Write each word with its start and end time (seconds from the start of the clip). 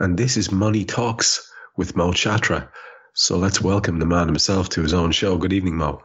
and 0.00 0.16
this 0.16 0.38
is 0.38 0.50
Money 0.50 0.86
Talks 0.86 1.52
with 1.76 1.94
Mo 1.94 2.10
Chatra. 2.10 2.68
So 3.12 3.36
let's 3.36 3.60
welcome 3.60 3.98
the 3.98 4.06
man 4.06 4.26
himself 4.26 4.70
to 4.70 4.82
his 4.82 4.94
own 4.94 5.12
show. 5.12 5.36
Good 5.36 5.52
evening, 5.52 5.76
Mo. 5.76 6.02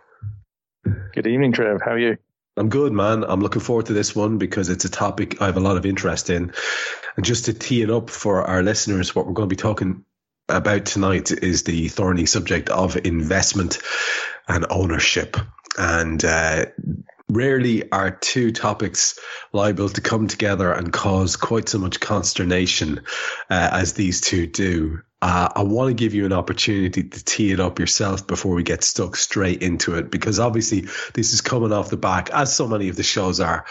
Good 1.13 1.25
evening, 1.25 1.53
Trev. 1.53 1.81
How 1.81 1.91
are 1.91 1.99
you? 1.99 2.17
I'm 2.57 2.67
good, 2.67 2.91
man. 2.91 3.23
I'm 3.23 3.39
looking 3.39 3.61
forward 3.61 3.85
to 3.85 3.93
this 3.93 4.13
one 4.13 4.37
because 4.37 4.67
it's 4.67 4.83
a 4.83 4.89
topic 4.89 5.41
I 5.41 5.45
have 5.45 5.55
a 5.57 5.61
lot 5.61 5.77
of 5.77 5.85
interest 5.85 6.29
in. 6.29 6.51
And 7.15 7.25
just 7.25 7.45
to 7.45 7.53
tee 7.53 7.81
it 7.81 7.89
up 7.89 8.09
for 8.09 8.43
our 8.43 8.61
listeners, 8.61 9.15
what 9.15 9.27
we're 9.27 9.33
going 9.33 9.49
to 9.49 9.55
be 9.55 9.61
talking 9.61 10.03
about 10.49 10.85
tonight 10.85 11.31
is 11.31 11.63
the 11.63 11.87
thorny 11.87 12.25
subject 12.25 12.69
of 12.69 12.97
investment 12.97 13.79
and 14.47 14.65
ownership. 14.69 15.37
And 15.77 16.23
uh, 16.23 16.65
Rarely 17.27 17.91
are 17.91 18.11
two 18.11 18.51
topics 18.51 19.17
liable 19.51 19.89
to 19.89 19.99
come 19.99 20.27
together 20.27 20.71
and 20.71 20.93
cause 20.93 21.35
quite 21.35 21.67
so 21.67 21.79
much 21.79 21.99
consternation 21.99 22.99
uh, 23.49 23.69
as 23.71 23.93
these 23.93 24.21
two 24.21 24.45
do. 24.45 25.01
Uh, 25.23 25.49
I 25.55 25.63
want 25.63 25.89
to 25.89 25.95
give 25.95 26.13
you 26.13 26.27
an 26.27 26.33
opportunity 26.33 27.01
to 27.03 27.25
tee 27.25 27.51
it 27.51 27.59
up 27.59 27.79
yourself 27.79 28.27
before 28.27 28.53
we 28.53 28.61
get 28.61 28.83
stuck 28.83 29.15
straight 29.15 29.63
into 29.63 29.95
it, 29.95 30.11
because 30.11 30.39
obviously 30.39 30.81
this 31.15 31.33
is 31.33 31.41
coming 31.41 31.73
off 31.73 31.89
the 31.89 31.97
back, 31.97 32.29
as 32.29 32.55
so 32.55 32.67
many 32.67 32.89
of 32.89 32.95
the 32.95 33.01
shows 33.01 33.39
are, 33.39 33.65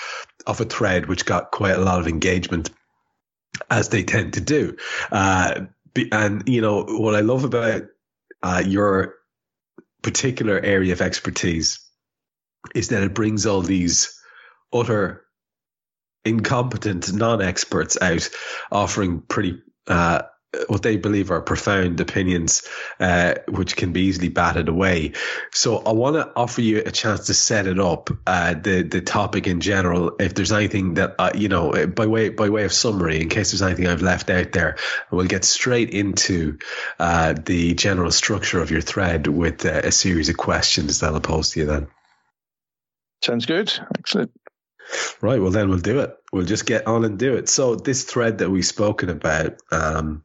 of 0.48 0.61
a 0.61 0.64
thread 0.64 1.06
which 1.06 1.24
got 1.24 1.52
quite 1.52 1.77
a 1.77 1.80
lot 1.80 2.00
of 2.00 2.08
engagement, 2.08 2.70
as 3.70 3.91
they 3.91 4.02
tend 4.02 4.33
to 4.33 4.41
do. 4.41 4.77
Uh, 5.12 5.66
and 6.11 6.48
you 6.48 6.61
know 6.61 6.83
what 6.83 7.14
I 7.14 7.20
love 7.20 7.44
about 7.44 7.83
uh, 8.42 8.64
your 8.66 9.14
particular 10.02 10.58
area 10.58 10.92
of 10.92 11.00
expertise 11.00 11.83
is 12.75 12.89
that 12.89 13.03
it 13.03 13.15
brings 13.15 13.47
all 13.47 13.62
these 13.62 14.19
utter 14.73 15.25
incompetent 16.25 17.12
non-experts 17.12 17.98
out 18.01 18.29
offering 18.73 19.20
pretty 19.20 19.61
uh, 19.87 20.23
what 20.69 20.83
they 20.83 20.97
believe 20.97 21.31
are 21.31 21.41
profound 21.41 22.01
opinions, 22.01 22.62
uh, 23.01 23.35
which 23.48 23.77
can 23.77 23.92
be 23.92 24.03
easily 24.03 24.29
batted 24.29 24.69
away. 24.69 25.12
So 25.53 25.79
I 25.79 25.92
want 25.92 26.17
to 26.17 26.31
offer 26.37 26.61
you 26.61 26.79
a 26.79 26.91
chance 26.91 27.27
to 27.27 27.35
set 27.35 27.67
it 27.67 27.79
up, 27.79 28.11
uh, 28.27 28.55
the 28.55 28.83
the 28.83 29.01
topic 29.01 29.47
in 29.47 29.61
general. 29.61 30.13
If 30.19 30.35
there's 30.35 30.53
anything 30.53 30.95
that 30.95 31.14
uh, 31.19 31.30
you 31.35 31.48
know, 31.48 31.86
by 31.86 32.07
way 32.07 32.29
by 32.29 32.48
way 32.48 32.64
of 32.64 32.73
summary, 32.73 33.20
in 33.20 33.29
case 33.29 33.51
there's 33.51 33.63
anything 33.63 33.86
I've 33.86 34.03
left 34.03 34.30
out 34.30 34.53
there, 34.53 34.77
we'll 35.11 35.27
get 35.27 35.45
straight 35.45 35.91
into 35.91 36.58
uh, 36.98 37.35
the 37.35 37.74
general 37.74 38.11
structure 38.11 38.61
of 38.61 38.70
your 38.70 38.80
thread 38.80 39.27
with 39.27 39.64
uh, 39.64 39.80
a 39.85 39.92
series 39.92 40.29
of 40.29 40.36
questions 40.36 41.01
that 41.01 41.14
I'll 41.14 41.20
pose 41.20 41.51
to 41.51 41.61
you 41.61 41.67
then. 41.67 41.89
Sounds 43.24 43.46
good. 43.46 43.73
Excellent. 43.98 44.33
Right. 45.23 45.40
Well, 45.40 45.51
then 45.51 45.70
we'll 45.70 45.79
do 45.79 46.01
it. 46.01 46.14
We'll 46.30 46.45
just 46.45 46.67
get 46.67 46.86
on 46.86 47.07
and 47.07 47.18
do 47.18 47.36
it. 47.36 47.48
So 47.48 47.74
this 47.74 48.05
thread 48.05 48.39
that 48.39 48.51
we've 48.51 48.67
spoken 48.67 49.08
about, 49.08 49.57
um, 49.73 50.24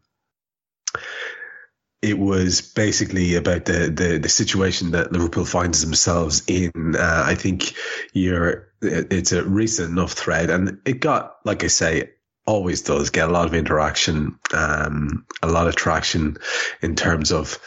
it 2.01 2.19
was 2.19 2.59
basically 2.61 3.35
about 3.35 3.63
the, 3.63 3.89
the, 3.89 4.17
the 4.17 4.27
situation 4.27 4.91
that 4.91 5.13
Liverpool 5.13 5.45
finds 5.45 5.81
themselves 5.81 6.43
in. 6.47 6.97
Uh, 6.97 7.23
I 7.25 7.35
think 7.35 7.73
you're, 8.11 8.67
it's 8.81 9.31
a 9.31 9.45
recent 9.45 9.91
enough 9.91 10.11
thread 10.11 10.49
and 10.49 10.79
it 10.83 10.99
got, 10.99 11.37
like 11.45 11.63
I 11.63 11.67
say, 11.67 12.09
always 12.45 12.81
does 12.81 13.11
get 13.11 13.29
a 13.29 13.31
lot 13.31 13.45
of 13.45 13.53
interaction, 13.53 14.39
um, 14.53 15.25
a 15.41 15.47
lot 15.47 15.67
of 15.67 15.77
traction 15.77 16.35
in 16.81 16.97
terms 16.97 17.31
of 17.31 17.59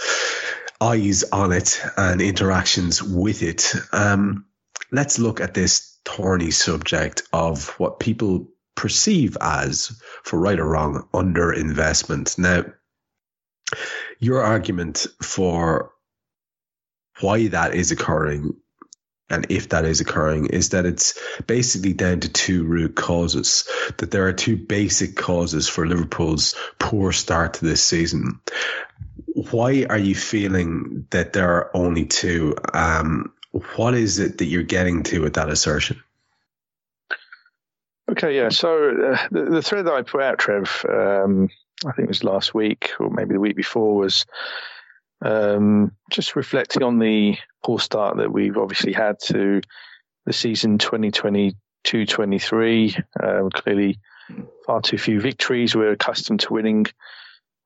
eyes 0.78 1.25
on 1.25 1.53
it 1.53 1.82
and 1.97 2.20
interactions 2.20 3.03
with 3.03 3.43
it. 3.43 3.72
Um, 3.93 4.44
let's 4.91 5.19
look 5.19 5.41
at 5.41 5.54
this 5.54 5.98
thorny 6.04 6.50
subject 6.50 7.22
of 7.32 7.69
what 7.78 8.00
people 8.00 8.48
perceive 8.75 9.37
as, 9.41 10.00
for 10.25 10.38
right 10.38 10.59
or 10.59 10.69
wrong, 10.69 11.09
underinvestment. 11.12 12.38
Now, 12.38 12.65
your 14.19 14.43
argument 14.43 15.06
for 15.22 15.93
why 17.20 17.48
that 17.48 17.75
is 17.75 17.93
occurring 17.93 18.54
and 19.31 19.47
if 19.48 19.70
that 19.70 19.84
is 19.87 20.00
occurring 20.00 20.47
is 20.47 20.70
that 20.70 20.84
it's 20.84 21.19
basically 21.47 21.94
down 21.94 22.20
to 22.20 22.28
two 22.28 22.64
root 22.64 22.94
causes 22.94 23.66
that 23.99 24.10
there 24.10 24.26
are 24.26 24.32
two 24.32 24.56
basic 24.56 25.16
causes 25.16 25.69
for 25.69 25.87
liverpool's 25.87 26.54
poor 26.78 27.12
start 27.12 27.54
to 27.54 27.64
this 27.64 27.82
season 27.82 28.41
why 29.26 29.87
are 29.88 29.99
you 29.99 30.14
feeling 30.14 31.06
that 31.10 31.32
there 31.32 31.50
are 31.50 31.70
only 31.75 32.04
two 32.04 32.54
um, 32.75 33.32
what 33.52 33.94
is 33.94 34.18
it 34.18 34.38
that 34.38 34.46
you're 34.46 34.62
getting 34.62 35.02
to 35.04 35.20
with 35.20 35.34
that 35.34 35.48
assertion? 35.48 36.02
Okay, 38.10 38.36
yeah. 38.36 38.48
So 38.48 39.12
uh, 39.12 39.28
the, 39.30 39.44
the, 39.44 39.62
thread 39.62 39.86
that 39.86 39.94
I 39.94 40.02
put 40.02 40.22
out, 40.22 40.38
Trev, 40.38 40.84
um, 40.88 41.48
I 41.86 41.92
think 41.92 42.06
it 42.06 42.08
was 42.08 42.24
last 42.24 42.52
week 42.54 42.90
or 42.98 43.10
maybe 43.10 43.34
the 43.34 43.40
week 43.40 43.56
before, 43.56 43.96
was 43.96 44.26
um, 45.22 45.92
just 46.10 46.34
reflecting 46.34 46.82
on 46.82 46.98
the 46.98 47.38
poor 47.64 47.78
start 47.78 48.16
that 48.16 48.32
we've 48.32 48.58
obviously 48.58 48.92
had 48.92 49.16
to 49.26 49.60
the 50.26 50.32
season 50.32 50.78
2022 50.78 52.06
23. 52.06 52.96
Um, 53.22 53.50
clearly, 53.50 53.98
far 54.66 54.80
too 54.80 54.98
few 54.98 55.20
victories. 55.20 55.74
We're 55.74 55.92
accustomed 55.92 56.40
to 56.40 56.52
winning 56.52 56.86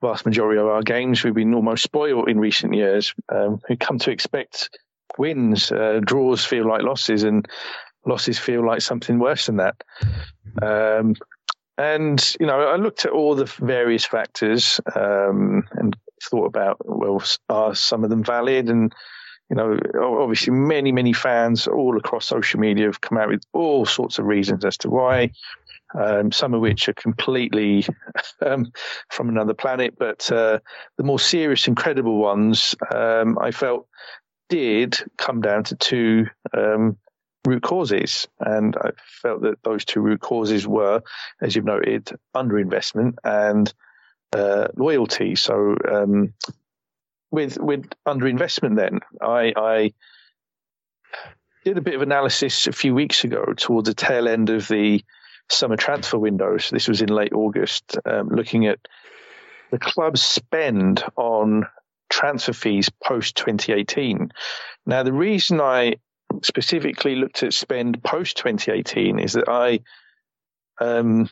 vast 0.02 0.26
majority 0.26 0.60
of 0.60 0.66
our 0.66 0.82
games. 0.82 1.24
We've 1.24 1.34
been 1.34 1.54
almost 1.54 1.82
spoiled 1.82 2.28
in 2.28 2.38
recent 2.38 2.74
years. 2.74 3.14
Um, 3.28 3.60
we 3.68 3.76
come 3.76 3.98
to 4.00 4.10
expect 4.10 4.70
wins. 5.18 5.72
Uh, 5.72 6.00
draws 6.04 6.44
feel 6.44 6.66
like 6.66 6.82
losses, 6.82 7.22
and 7.22 7.46
losses 8.06 8.38
feel 8.38 8.64
like 8.64 8.80
something 8.80 9.18
worse 9.18 9.46
than 9.46 9.56
that. 9.56 9.82
Um, 10.62 11.14
and 11.78 12.34
you 12.40 12.46
know, 12.46 12.58
I 12.60 12.76
looked 12.76 13.04
at 13.04 13.12
all 13.12 13.34
the 13.34 13.44
various 13.44 14.04
factors 14.04 14.80
um, 14.94 15.64
and 15.72 15.96
thought 16.22 16.46
about 16.46 16.78
well, 16.84 17.22
are 17.48 17.74
some 17.74 18.04
of 18.04 18.10
them 18.10 18.24
valid? 18.24 18.68
And 18.68 18.94
you 19.50 19.56
know, 19.56 19.78
obviously, 20.00 20.52
many 20.52 20.92
many 20.92 21.12
fans 21.12 21.66
all 21.66 21.96
across 21.96 22.26
social 22.26 22.60
media 22.60 22.86
have 22.86 23.00
come 23.00 23.18
out 23.18 23.28
with 23.28 23.42
all 23.52 23.84
sorts 23.84 24.18
of 24.18 24.26
reasons 24.26 24.64
as 24.64 24.76
to 24.78 24.90
why. 24.90 25.30
Um, 25.94 26.32
some 26.32 26.52
of 26.52 26.60
which 26.60 26.88
are 26.88 26.94
completely 26.94 27.86
um, 28.44 28.72
from 29.08 29.28
another 29.28 29.54
planet, 29.54 29.94
but 29.96 30.30
uh, 30.32 30.58
the 30.98 31.04
more 31.04 31.20
serious 31.20 31.68
and 31.68 31.76
credible 31.76 32.18
ones, 32.18 32.74
um, 32.92 33.38
I 33.40 33.52
felt 33.52 33.86
did 34.48 34.96
come 35.16 35.40
down 35.40 35.64
to 35.64 35.76
two 35.76 36.26
um, 36.56 36.96
root 37.46 37.62
causes. 37.62 38.28
And 38.40 38.76
I 38.76 38.90
felt 39.22 39.42
that 39.42 39.62
those 39.62 39.84
two 39.84 40.00
root 40.00 40.20
causes 40.20 40.66
were, 40.66 41.02
as 41.40 41.54
you've 41.54 41.64
noted, 41.64 42.10
underinvestment 42.34 43.14
and 43.24 43.72
uh, 44.32 44.68
loyalty. 44.76 45.36
So, 45.36 45.76
um, 45.90 46.34
with 47.30 47.58
with 47.58 47.86
underinvestment, 48.06 48.76
then 48.76 49.00
I, 49.20 49.52
I, 49.56 49.92
did 51.64 51.78
a 51.78 51.82
bit 51.82 51.96
of 51.96 52.02
analysis 52.02 52.68
a 52.68 52.72
few 52.72 52.94
weeks 52.94 53.24
ago 53.24 53.46
towards 53.56 53.88
the 53.88 53.94
tail 53.94 54.28
end 54.28 54.50
of 54.50 54.68
the 54.68 55.02
summer 55.50 55.76
transfer 55.76 56.16
window. 56.16 56.58
So 56.58 56.76
this 56.76 56.86
was 56.86 57.02
in 57.02 57.08
late 57.08 57.32
August, 57.32 57.98
um, 58.04 58.28
looking 58.28 58.66
at 58.66 58.78
the 59.72 59.78
club's 59.78 60.22
spend 60.22 61.02
on 61.16 61.66
transfer 62.08 62.52
fees 62.52 62.90
post 63.02 63.36
2018. 63.36 64.30
Now, 64.86 65.02
the 65.02 65.12
reason 65.12 65.60
I 65.60 65.96
specifically 66.42 67.16
looked 67.16 67.42
at 67.42 67.54
spend 67.54 68.02
post 68.02 68.36
2018 68.38 69.18
is 69.18 69.34
that 69.34 69.48
I 69.48 69.80
um, 70.80 71.28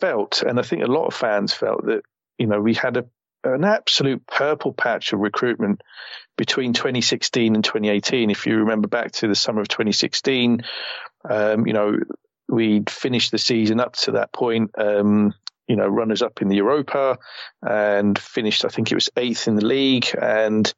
felt, 0.00 0.42
and 0.42 0.58
I 0.58 0.62
think 0.62 0.82
a 0.82 0.86
lot 0.86 1.06
of 1.06 1.14
fans 1.14 1.52
felt 1.52 1.86
that, 1.86 2.02
you 2.38 2.46
know, 2.46 2.60
we 2.60 2.74
had 2.74 2.96
a 2.96 3.06
an 3.44 3.64
absolute 3.64 4.26
purple 4.26 4.72
patch 4.72 5.12
of 5.12 5.20
recruitment 5.20 5.82
between 6.36 6.72
2016 6.72 7.54
and 7.54 7.64
2018. 7.64 8.30
If 8.30 8.46
you 8.46 8.58
remember 8.58 8.88
back 8.88 9.12
to 9.12 9.28
the 9.28 9.34
summer 9.34 9.60
of 9.60 9.68
2016, 9.68 10.62
um, 11.28 11.66
you 11.66 11.72
know, 11.72 11.98
we'd 12.48 12.90
finished 12.90 13.30
the 13.30 13.38
season 13.38 13.80
up 13.80 13.94
to 13.96 14.12
that 14.12 14.32
point, 14.32 14.70
um, 14.78 15.34
you 15.68 15.76
know, 15.76 15.86
runners 15.86 16.22
up 16.22 16.40
in 16.42 16.48
the 16.48 16.56
Europa 16.56 17.18
and 17.62 18.18
finished, 18.18 18.64
I 18.64 18.68
think 18.68 18.90
it 18.90 18.94
was 18.94 19.10
eighth 19.16 19.46
in 19.46 19.54
the 19.54 19.64
league. 19.64 20.06
And, 20.20 20.72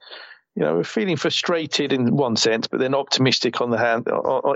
you 0.56 0.64
know, 0.64 0.74
we're 0.74 0.84
feeling 0.84 1.16
frustrated 1.16 1.92
in 1.92 2.16
one 2.16 2.36
sense, 2.36 2.66
but 2.66 2.80
then 2.80 2.94
optimistic 2.94 3.60
on 3.60 3.70
the 3.70 3.78
hand, 3.78 4.08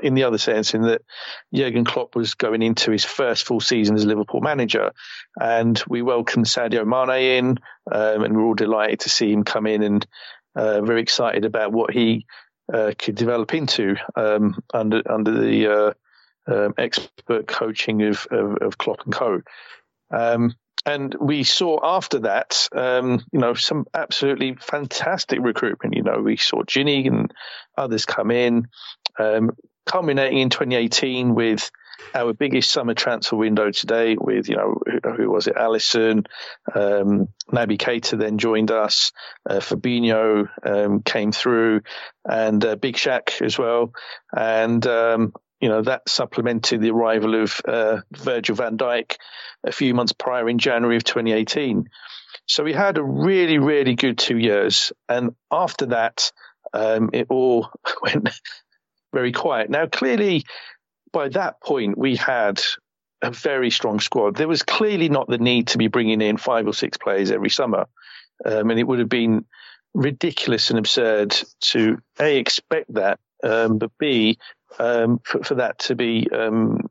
in 0.02 0.14
the 0.14 0.24
other 0.24 0.38
sense, 0.38 0.74
in 0.74 0.82
that 0.82 1.02
Jurgen 1.54 1.84
Klopp 1.84 2.16
was 2.16 2.34
going 2.34 2.62
into 2.62 2.90
his 2.90 3.04
first 3.04 3.46
full 3.46 3.60
season 3.60 3.94
as 3.94 4.04
Liverpool 4.04 4.40
manager, 4.40 4.92
and 5.40 5.80
we 5.88 6.02
welcomed 6.02 6.46
Sadio 6.46 6.84
Mane 6.84 7.38
in, 7.38 7.58
um, 7.92 8.24
and 8.24 8.36
we 8.36 8.42
are 8.42 8.46
all 8.46 8.54
delighted 8.54 9.00
to 9.00 9.08
see 9.08 9.32
him 9.32 9.44
come 9.44 9.66
in, 9.66 9.82
and 9.82 10.06
uh, 10.56 10.82
very 10.82 11.00
excited 11.00 11.44
about 11.44 11.72
what 11.72 11.92
he 11.92 12.26
uh, 12.72 12.92
could 12.98 13.14
develop 13.14 13.54
into 13.54 13.94
um, 14.16 14.60
under 14.72 15.00
under 15.10 15.30
the 15.30 15.68
uh, 15.68 15.92
um, 16.46 16.74
expert 16.76 17.46
coaching 17.46 18.02
of, 18.02 18.26
of, 18.30 18.56
of 18.58 18.78
Klopp 18.78 19.04
and 19.04 19.12
Co. 19.12 19.42
Um, 20.14 20.54
and 20.86 21.14
we 21.18 21.44
saw 21.44 21.80
after 21.82 22.20
that, 22.20 22.68
um, 22.74 23.24
you 23.32 23.38
know, 23.38 23.54
some 23.54 23.86
absolutely 23.94 24.54
fantastic 24.54 25.38
recruitment. 25.40 25.96
You 25.96 26.02
know, 26.02 26.20
we 26.20 26.36
saw 26.36 26.62
Gini 26.62 27.06
and 27.06 27.32
others 27.76 28.04
come 28.04 28.30
in, 28.30 28.68
um, 29.18 29.56
culminating 29.86 30.38
in 30.38 30.50
2018 30.50 31.34
with 31.34 31.70
our 32.14 32.34
biggest 32.34 32.70
summer 32.70 32.92
transfer 32.92 33.36
window 33.36 33.70
today 33.70 34.16
with, 34.18 34.48
you 34.48 34.56
know, 34.56 34.78
who, 34.84 35.10
who 35.12 35.30
was 35.30 35.46
it? 35.46 35.54
Alisson, 35.54 36.26
um, 36.74 37.28
Naby 37.50 37.78
Keita 37.78 38.18
then 38.18 38.36
joined 38.36 38.70
us, 38.70 39.12
uh, 39.48 39.60
Fabinho, 39.60 40.48
um, 40.64 41.02
came 41.02 41.32
through 41.32 41.80
and, 42.28 42.62
uh, 42.62 42.76
Big 42.76 42.96
Shaq 42.96 43.40
as 43.40 43.58
well. 43.58 43.92
And, 44.36 44.86
um, 44.86 45.32
you 45.64 45.70
know, 45.70 45.80
that 45.80 46.06
supplemented 46.06 46.82
the 46.82 46.90
arrival 46.90 47.42
of 47.42 47.58
uh, 47.64 48.02
Virgil 48.12 48.54
van 48.54 48.76
Dijk 48.76 49.16
a 49.64 49.72
few 49.72 49.94
months 49.94 50.12
prior 50.12 50.46
in 50.46 50.58
January 50.58 50.98
of 50.98 51.04
2018. 51.04 51.88
So 52.44 52.64
we 52.64 52.74
had 52.74 52.98
a 52.98 53.02
really, 53.02 53.56
really 53.56 53.94
good 53.94 54.18
two 54.18 54.36
years. 54.36 54.92
And 55.08 55.34
after 55.50 55.86
that, 55.86 56.32
um, 56.74 57.08
it 57.14 57.28
all 57.30 57.70
went 58.02 58.28
very 59.14 59.32
quiet. 59.32 59.70
Now, 59.70 59.86
clearly, 59.86 60.44
by 61.14 61.30
that 61.30 61.62
point, 61.62 61.96
we 61.96 62.16
had 62.16 62.60
a 63.22 63.30
very 63.30 63.70
strong 63.70 64.00
squad. 64.00 64.36
There 64.36 64.46
was 64.46 64.64
clearly 64.64 65.08
not 65.08 65.28
the 65.28 65.38
need 65.38 65.68
to 65.68 65.78
be 65.78 65.88
bringing 65.88 66.20
in 66.20 66.36
five 66.36 66.66
or 66.66 66.74
six 66.74 66.98
players 66.98 67.30
every 67.30 67.48
summer. 67.48 67.86
Um, 68.44 68.68
and 68.68 68.78
it 68.78 68.86
would 68.86 68.98
have 68.98 69.08
been 69.08 69.46
ridiculous 69.94 70.68
and 70.68 70.78
absurd 70.78 71.34
to 71.60 72.02
A, 72.20 72.36
expect 72.36 72.92
that, 72.92 73.18
um, 73.44 73.78
but 73.78 73.90
B, 73.98 74.38
um, 74.78 75.20
for, 75.22 75.44
for, 75.44 75.54
that 75.56 75.78
to 75.80 75.94
be 75.94 76.28
um, 76.32 76.88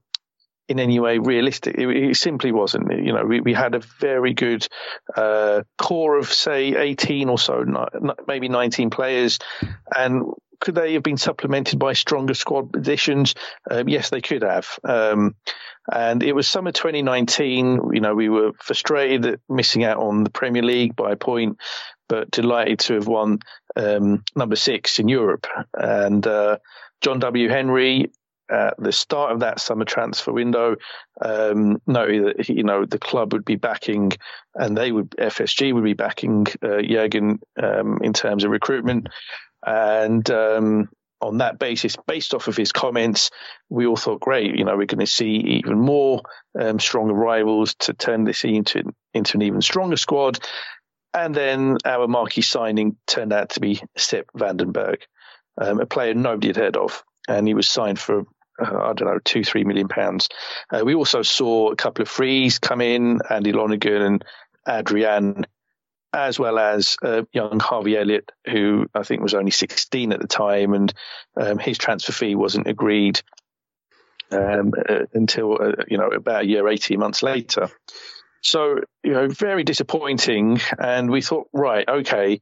in 0.69 0.79
any 0.79 0.99
way 0.99 1.17
realistic. 1.17 1.75
It, 1.77 1.89
it, 1.89 2.17
simply 2.17 2.51
wasn't. 2.51 2.91
You 2.91 3.13
know, 3.13 3.25
we, 3.25 3.41
we 3.41 3.53
had 3.53 3.75
a 3.75 3.79
very 3.79 4.33
good 4.33 4.67
uh, 5.15 5.63
core 5.77 6.17
of 6.17 6.31
say 6.31 6.75
18 6.75 7.29
or 7.29 7.37
so, 7.37 7.65
maybe 8.27 8.49
19 8.49 8.89
players, 8.89 9.39
and 9.95 10.23
could 10.59 10.75
they 10.75 10.93
have 10.93 11.03
been 11.03 11.17
supplemented 11.17 11.79
by 11.79 11.93
stronger 11.93 12.33
squad 12.33 12.75
additions? 12.75 13.35
Um, 13.69 13.87
yes, 13.89 14.09
they 14.09 14.21
could 14.21 14.43
have. 14.43 14.67
Um, 14.83 15.35
and 15.91 16.23
it 16.23 16.33
was 16.33 16.47
summer 16.47 16.71
2019. 16.71 17.91
You 17.93 18.01
know, 18.01 18.15
we 18.15 18.29
were 18.29 18.51
frustrated 18.53 19.25
at 19.25 19.39
missing 19.49 19.83
out 19.83 19.97
on 19.97 20.23
the 20.23 20.29
Premier 20.29 20.63
League 20.63 20.95
by 20.95 21.11
a 21.11 21.17
point, 21.17 21.57
but 22.07 22.31
delighted 22.31 22.79
to 22.79 22.93
have 22.95 23.07
won 23.07 23.39
um, 23.75 24.23
number 24.35 24.55
six 24.55 24.99
in 24.99 25.09
Europe. 25.09 25.47
And 25.73 26.25
uh, 26.25 26.57
John 27.01 27.19
W. 27.19 27.49
Henry 27.49 28.11
at 28.49 28.75
the 28.77 28.91
start 28.91 29.31
of 29.31 29.39
that 29.39 29.59
summer 29.59 29.85
transfer 29.85 30.31
window 30.31 30.75
um, 31.21 31.81
noted 31.87 32.37
that 32.37 32.49
you 32.49 32.63
know 32.63 32.85
the 32.85 32.99
club 32.99 33.33
would 33.33 33.45
be 33.45 33.55
backing 33.55 34.11
and 34.53 34.77
they 34.77 34.91
would 34.91 35.09
FSG 35.11 35.73
would 35.73 35.83
be 35.83 35.93
backing 35.93 36.45
uh, 36.61 36.81
Jurgen 36.81 37.39
um, 37.61 37.99
in 38.03 38.13
terms 38.13 38.43
of 38.43 38.51
recruitment 38.51 39.07
and 39.65 40.29
um, 40.29 40.89
on 41.21 41.37
that 41.37 41.59
basis, 41.59 41.95
based 42.07 42.33
off 42.33 42.47
of 42.47 42.57
his 42.57 42.71
comments, 42.71 43.31
we 43.69 43.85
all 43.85 43.95
thought, 43.95 44.19
great, 44.19 44.55
you 44.55 44.65
know, 44.65 44.75
we're 44.75 44.85
going 44.85 44.99
to 44.99 45.07
see 45.07 45.35
even 45.57 45.79
more 45.79 46.21
um, 46.59 46.79
stronger 46.79 47.13
rivals 47.13 47.75
to 47.75 47.93
turn 47.93 48.23
this 48.23 48.43
into 48.43 48.83
into 49.13 49.37
an 49.37 49.41
even 49.43 49.61
stronger 49.61 49.97
squad. 49.97 50.39
And 51.13 51.33
then 51.33 51.77
our 51.85 52.07
marquee 52.07 52.41
signing 52.41 52.97
turned 53.05 53.33
out 53.33 53.51
to 53.51 53.59
be 53.59 53.81
Sepp 53.95 54.25
van 54.35 54.57
den 54.57 54.71
Berg 54.71 55.05
um, 55.57 55.79
a 55.79 55.85
player 55.85 56.13
nobody 56.13 56.47
had 56.47 56.57
heard 56.57 56.77
of, 56.77 57.03
and 57.27 57.47
he 57.47 57.53
was 57.53 57.69
signed 57.69 57.99
for 57.99 58.21
uh, 58.59 58.77
I 58.77 58.93
don't 58.93 59.07
know 59.07 59.19
two 59.23 59.43
three 59.43 59.63
million 59.63 59.87
pounds. 59.87 60.29
Uh, 60.71 60.83
we 60.85 60.95
also 60.95 61.21
saw 61.21 61.71
a 61.71 61.75
couple 61.75 62.01
of 62.01 62.09
frees 62.09 62.59
come 62.59 62.81
in, 62.81 63.19
Andy 63.29 63.51
Lonergan 63.51 64.01
and 64.01 64.25
Adrian, 64.67 65.45
as 66.13 66.37
well 66.37 66.59
as 66.59 66.95
uh, 67.01 67.23
young 67.33 67.59
Harvey 67.59 67.97
Elliott, 67.97 68.31
who 68.49 68.87
I 68.93 69.03
think 69.03 69.21
was 69.21 69.33
only 69.33 69.51
16 69.51 70.13
at 70.13 70.21
the 70.21 70.27
time, 70.27 70.73
and 70.73 70.93
um, 71.35 71.57
his 71.57 71.77
transfer 71.77 72.11
fee 72.11 72.35
wasn't 72.35 72.67
agreed 72.67 73.21
um, 74.31 74.73
uh, 74.87 75.05
until 75.13 75.61
uh, 75.61 75.83
you 75.87 75.97
know 75.97 76.09
about 76.09 76.43
a 76.43 76.47
year, 76.47 76.67
18 76.67 76.99
months 76.99 77.23
later. 77.23 77.69
So 78.41 78.81
you 79.03 79.13
know, 79.13 79.27
very 79.27 79.63
disappointing, 79.63 80.59
and 80.77 81.09
we 81.09 81.21
thought, 81.21 81.47
right, 81.53 81.87
okay, 81.87 82.41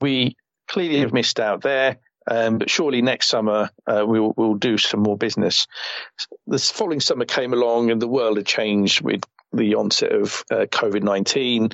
we 0.00 0.36
clearly 0.68 1.00
have 1.00 1.12
missed 1.12 1.40
out 1.40 1.62
there. 1.62 1.98
Um, 2.30 2.58
but 2.58 2.68
surely 2.68 3.00
next 3.00 3.28
summer 3.28 3.70
uh, 3.86 4.04
we'll, 4.06 4.34
we'll 4.36 4.54
do 4.54 4.76
some 4.76 5.00
more 5.00 5.16
business. 5.16 5.66
This 6.46 6.70
following 6.70 7.00
summer 7.00 7.24
came 7.24 7.54
along 7.54 7.90
and 7.90 8.02
the 8.02 8.08
world 8.08 8.36
had 8.36 8.44
changed 8.44 9.00
with 9.00 9.22
the 9.52 9.74
onset 9.74 10.12
of 10.12 10.44
uh, 10.50 10.66
COVID 10.66 11.02
19 11.02 11.70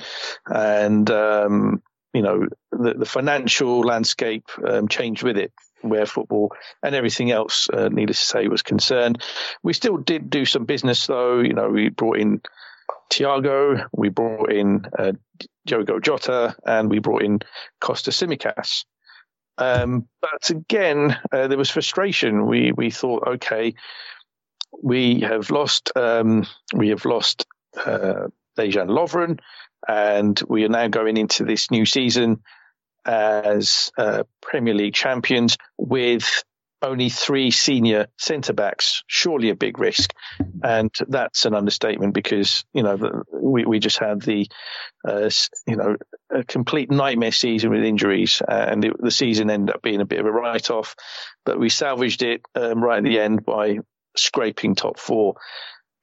and, 0.47 1.09
um, 1.11 1.81
you 2.13 2.21
know, 2.21 2.47
the, 2.71 2.93
the 2.93 3.05
financial 3.05 3.81
landscape 3.81 4.45
um, 4.65 4.87
changed 4.87 5.23
with 5.23 5.37
it 5.37 5.51
where 5.81 6.05
football 6.05 6.53
and 6.81 6.95
everything 6.95 7.31
else, 7.31 7.67
uh, 7.71 7.89
needless 7.89 8.19
to 8.19 8.25
say, 8.25 8.47
was 8.47 8.61
concerned. 8.61 9.21
We 9.63 9.73
still 9.73 9.97
did 9.97 10.29
do 10.29 10.45
some 10.45 10.65
business 10.65 11.05
though. 11.07 11.39
You 11.39 11.53
know, 11.53 11.69
we 11.69 11.89
brought 11.89 12.17
in 12.17 12.41
Thiago, 13.11 13.85
we 13.93 14.09
brought 14.09 14.51
in 14.51 14.85
uh, 14.97 15.13
Diogo 15.67 15.99
Jota, 15.99 16.55
and 16.65 16.89
we 16.89 16.99
brought 16.99 17.23
in 17.23 17.39
Costa 17.81 18.11
Tsimikas. 18.11 18.85
Um, 19.57 20.07
but 20.21 20.49
again, 20.49 21.17
uh, 21.31 21.47
there 21.47 21.57
was 21.57 21.69
frustration. 21.69 22.45
We 22.45 22.71
we 22.73 22.91
thought, 22.91 23.27
okay, 23.27 23.73
we 24.83 25.21
have 25.21 25.49
lost 25.49 25.91
um, 25.95 26.45
we 26.73 26.89
have 26.89 27.05
lost 27.05 27.45
uh, 27.77 28.27
Dejan 28.57 28.89
Lovren, 28.89 29.39
and 29.87 30.41
we 30.47 30.63
are 30.65 30.69
now 30.69 30.87
going 30.87 31.17
into 31.17 31.43
this 31.43 31.71
new 31.71 31.85
season 31.85 32.41
as 33.05 33.91
uh, 33.97 34.23
Premier 34.41 34.73
League 34.73 34.95
champions 34.95 35.57
with 35.77 36.43
only 36.81 37.09
three 37.09 37.51
senior 37.51 38.07
centre 38.17 38.53
backs, 38.53 39.03
surely 39.07 39.49
a 39.49 39.55
big 39.55 39.79
risk. 39.79 40.13
And 40.63 40.91
that's 41.07 41.45
an 41.45 41.55
understatement 41.55 42.13
because, 42.13 42.63
you 42.73 42.83
know, 42.83 43.23
we, 43.33 43.65
we 43.65 43.79
just 43.79 43.97
had 43.97 44.21
the, 44.21 44.47
uh, 45.07 45.29
you 45.67 45.75
know, 45.75 45.95
a 46.29 46.43
complete 46.43 46.91
nightmare 46.91 47.31
season 47.31 47.71
with 47.71 47.83
injuries 47.83 48.41
and 48.47 48.85
it, 48.85 48.93
the 48.99 49.11
season 49.11 49.49
ended 49.49 49.75
up 49.75 49.81
being 49.81 50.01
a 50.01 50.05
bit 50.05 50.19
of 50.19 50.25
a 50.25 50.31
write 50.31 50.69
off, 50.69 50.95
but 51.45 51.59
we 51.59 51.69
salvaged 51.69 52.23
it 52.23 52.41
um, 52.55 52.83
right 52.83 52.99
at 52.99 53.03
the 53.03 53.19
end 53.19 53.45
by 53.45 53.79
scraping 54.15 54.75
top 54.75 54.99
four. 54.99 55.35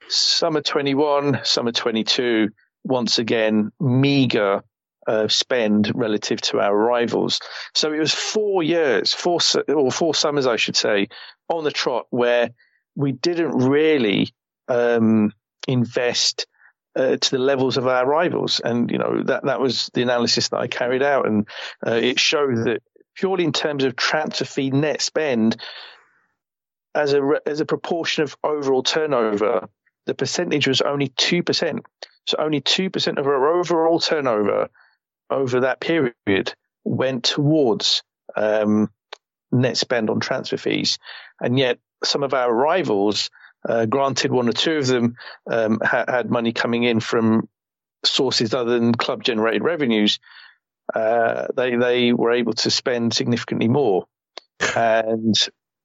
Summer 0.08 0.60
21, 0.60 1.40
summer 1.44 1.72
22, 1.72 2.50
once 2.84 3.18
again, 3.18 3.72
meager 3.80 4.62
uh, 5.06 5.28
spend 5.28 5.90
relative 5.94 6.40
to 6.40 6.60
our 6.60 6.76
rivals. 6.76 7.40
So 7.74 7.92
it 7.92 7.98
was 7.98 8.12
four 8.12 8.62
years, 8.62 9.12
four 9.12 9.38
or 9.68 9.90
four 9.90 10.14
summers, 10.14 10.46
I 10.46 10.56
should 10.56 10.76
say, 10.76 11.08
on 11.48 11.64
the 11.64 11.70
trot 11.70 12.06
where 12.10 12.50
we 12.94 13.12
didn't 13.12 13.56
really 13.56 14.32
um, 14.68 15.32
invest 15.66 16.46
uh, 16.94 17.16
to 17.16 17.30
the 17.30 17.38
levels 17.38 17.78
of 17.78 17.86
our 17.86 18.06
rivals, 18.06 18.60
and 18.60 18.90
you 18.90 18.98
know 18.98 19.22
that 19.24 19.44
that 19.44 19.60
was 19.60 19.90
the 19.94 20.02
analysis 20.02 20.50
that 20.50 20.58
I 20.58 20.66
carried 20.66 21.02
out, 21.02 21.26
and 21.26 21.48
uh, 21.86 21.92
it 21.92 22.20
showed 22.20 22.66
that 22.66 22.82
purely 23.14 23.44
in 23.44 23.52
terms 23.52 23.84
of 23.84 23.96
transfer 23.96 24.44
fee 24.44 24.70
net 24.70 25.00
spend, 25.00 25.56
as 26.94 27.14
a 27.14 27.40
as 27.46 27.60
a 27.60 27.66
proportion 27.66 28.24
of 28.24 28.36
overall 28.44 28.82
turnover, 28.82 29.68
the 30.06 30.14
percentage 30.14 30.66
was 30.66 30.80
only 30.80 31.08
two 31.08 31.42
percent. 31.42 31.84
So 32.26 32.36
only 32.38 32.60
two 32.60 32.90
percent 32.90 33.18
of 33.18 33.26
our 33.26 33.58
overall 33.58 33.98
turnover 33.98 34.68
over 35.30 35.60
that 35.60 35.80
period 35.80 36.54
went 36.84 37.24
towards 37.24 38.02
um, 38.36 38.90
net 39.50 39.76
spend 39.76 40.10
on 40.10 40.20
transfer 40.20 40.56
fees. 40.56 40.98
And 41.40 41.58
yet 41.58 41.78
some 42.04 42.22
of 42.22 42.34
our 42.34 42.52
rivals, 42.52 43.30
uh, 43.68 43.86
granted 43.86 44.32
one 44.32 44.48
or 44.48 44.52
two 44.52 44.78
of 44.78 44.86
them 44.86 45.16
um, 45.50 45.80
ha- 45.82 46.04
had 46.08 46.30
money 46.30 46.52
coming 46.52 46.82
in 46.82 47.00
from 47.00 47.48
sources 48.04 48.54
other 48.54 48.78
than 48.78 48.94
club 48.94 49.22
generated 49.22 49.62
revenues, 49.62 50.18
uh, 50.94 51.46
they 51.56 51.76
they 51.76 52.12
were 52.12 52.32
able 52.32 52.52
to 52.52 52.70
spend 52.70 53.14
significantly 53.14 53.68
more, 53.68 54.06
and 54.76 55.36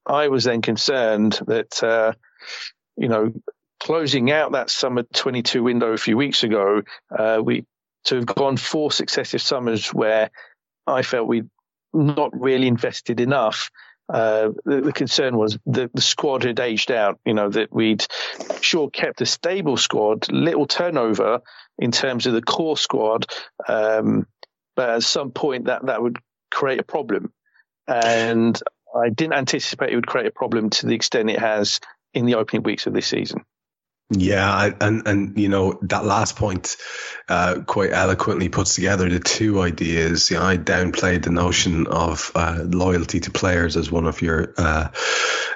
I 0.06 0.28
was 0.30 0.44
then 0.44 0.62
concerned 0.62 1.40
that 1.48 1.84
uh, 1.84 2.14
you 2.98 3.08
know 3.08 3.32
closing 3.80 4.32
out 4.32 4.54
that 4.54 4.70
summer 4.70 5.04
22 5.04 5.64
window 5.64 5.94
a 5.94 5.98
few 5.98 6.18
weeks 6.18 6.44
ago, 6.44 6.82
uh, 7.18 7.40
we 7.44 7.66
to 8.06 8.16
have 8.16 8.26
gone 8.26 8.58
four 8.58 8.92
successive 8.92 9.42
summers 9.42 9.94
where 9.94 10.32
I 10.86 11.02
felt 11.02 11.28
we'd 11.28 11.50
not 11.94 12.32
really 12.40 12.68
invested 12.68 13.20
enough. 13.20 13.70
Uh, 14.08 14.52
the, 14.64 14.82
the, 14.82 14.94
concern 14.94 15.36
was 15.36 15.58
that 15.66 15.94
the 15.94 16.02
squad 16.02 16.44
had 16.44 16.62
aged 16.62 16.92
out. 16.92 17.20
You 17.26 17.34
know 17.34 17.50
that 17.50 17.74
we'd 17.74 18.06
sure 18.62 18.90
kept 18.90 19.20
a 19.20 19.26
stable 19.26 19.76
squad, 19.76 20.32
little 20.32 20.66
turnover 20.66 21.42
in 21.78 21.92
terms 21.92 22.26
of 22.26 22.34
the 22.34 22.42
core 22.42 22.78
squad, 22.78 23.26
um, 23.68 24.26
but 24.78 24.90
at 24.90 25.04
some 25.04 25.32
point 25.32 25.66
that 25.66 25.88
that 25.88 26.02
would 26.02 26.18
create 26.50 26.80
a 26.80 26.84
problem, 26.84 27.34
and 27.86 28.58
I 28.96 29.10
didn't 29.10 29.34
anticipate 29.34 29.92
it 29.92 29.96
would 29.96 30.08
create 30.08 30.28
a 30.28 30.32
problem 30.32 30.70
to 30.70 30.86
the 30.86 30.96
extent 30.96 31.30
it 31.30 31.40
has 31.40 31.82
in 32.14 32.26
the 32.26 32.36
opening 32.36 32.64
weeks 32.64 32.88
of 32.88 32.94
this 32.94 33.08
season. 33.08 33.44
Yeah, 34.10 34.72
and 34.80 35.06
and 35.06 35.38
you 35.38 35.50
know 35.50 35.80
that 35.82 36.06
last 36.06 36.38
point 36.38 36.78
uh, 37.28 37.60
quite 37.68 37.92
eloquently 37.92 38.48
puts 38.48 38.76
together 38.76 39.10
the 39.10 39.20
two 39.20 39.62
ideas. 39.62 40.32
You 40.32 40.38
know, 40.38 40.44
I 40.44 40.58
downplayed 40.58 41.24
the 41.24 41.32
notion 41.32 41.88
of 41.88 42.32
uh, 42.34 42.64
loyalty 42.64 43.20
to 43.22 43.32
players 43.32 43.76
as 43.76 43.92
one 43.92 44.08
of 44.08 44.22
your 44.22 44.54
uh, 44.58 44.88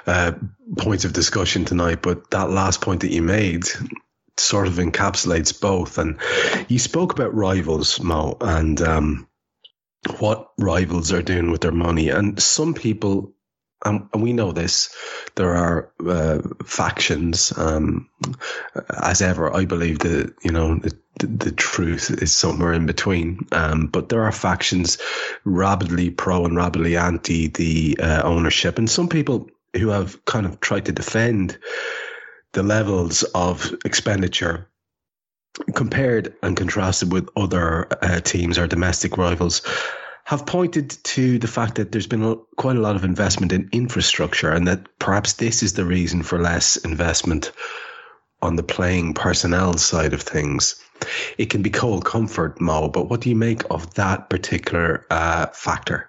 uh, 0.06 0.32
points 0.76 1.06
of 1.06 1.14
discussion 1.14 1.64
tonight, 1.64 2.02
but 2.02 2.30
that 2.30 2.50
last 2.50 2.82
point 2.82 3.00
that 3.00 3.10
you 3.10 3.22
made 3.22 3.64
sort 4.36 4.66
of 4.66 4.74
encapsulates 4.74 5.58
both. 5.58 5.96
And 5.96 6.18
you 6.68 6.78
spoke 6.78 7.14
about 7.14 7.34
rivals, 7.34 8.00
Mo, 8.00 8.36
and 8.38 8.82
um, 8.82 9.28
what 10.18 10.50
rivals 10.58 11.10
are 11.10 11.22
doing 11.22 11.50
with 11.50 11.62
their 11.62 11.72
money, 11.72 12.10
and 12.10 12.40
some 12.42 12.74
people 12.74 13.32
and, 13.84 14.08
and 14.12 14.22
we 14.22 14.32
know 14.32 14.52
this, 14.52 14.94
there 15.34 15.54
are 15.54 15.90
uh, 16.06 16.38
factions. 16.64 17.52
Um, 17.56 18.08
as 19.02 19.22
ever, 19.22 19.54
I 19.54 19.64
believe 19.64 20.00
that 20.00 20.34
you 20.42 20.52
know 20.52 20.76
the, 20.76 20.96
the, 21.18 21.26
the, 21.26 21.52
truth 21.52 22.10
is 22.22 22.32
somewhere 22.32 22.72
in 22.72 22.86
between. 22.86 23.46
Um, 23.52 23.86
but 23.86 24.08
there 24.08 24.22
are 24.22 24.32
factions 24.32 24.98
rabidly 25.44 26.10
pro 26.10 26.44
and 26.44 26.56
rabidly 26.56 26.96
anti 26.96 27.48
the 27.48 27.98
uh, 28.00 28.22
ownership, 28.24 28.78
and 28.78 28.88
some 28.88 29.08
people 29.08 29.50
who 29.74 29.88
have 29.88 30.24
kind 30.24 30.46
of 30.46 30.60
tried 30.60 30.86
to 30.86 30.92
defend 30.92 31.58
the 32.52 32.62
levels 32.62 33.22
of 33.22 33.72
expenditure 33.84 34.68
compared 35.74 36.34
and 36.42 36.56
contrasted 36.56 37.12
with 37.12 37.28
other 37.36 37.86
uh, 38.02 38.20
teams 38.20 38.58
or 38.58 38.66
domestic 38.66 39.18
rivals 39.18 39.62
have 40.24 40.46
pointed 40.46 40.90
to 41.04 41.38
the 41.38 41.48
fact 41.48 41.76
that 41.76 41.90
there's 41.90 42.06
been 42.06 42.40
quite 42.56 42.76
a 42.76 42.80
lot 42.80 42.96
of 42.96 43.04
investment 43.04 43.52
in 43.52 43.68
infrastructure 43.72 44.50
and 44.50 44.68
that 44.68 44.98
perhaps 44.98 45.34
this 45.34 45.62
is 45.62 45.72
the 45.72 45.84
reason 45.84 46.22
for 46.22 46.38
less 46.38 46.76
investment 46.76 47.52
on 48.40 48.56
the 48.56 48.62
playing 48.62 49.14
personnel 49.14 49.76
side 49.76 50.12
of 50.12 50.22
things. 50.22 50.82
It 51.38 51.50
can 51.50 51.62
be 51.62 51.70
cold 51.70 52.04
comfort, 52.04 52.60
Mo, 52.60 52.88
but 52.88 53.08
what 53.08 53.20
do 53.20 53.30
you 53.30 53.36
make 53.36 53.62
of 53.70 53.94
that 53.94 54.30
particular 54.30 55.06
uh, 55.10 55.46
factor? 55.48 56.08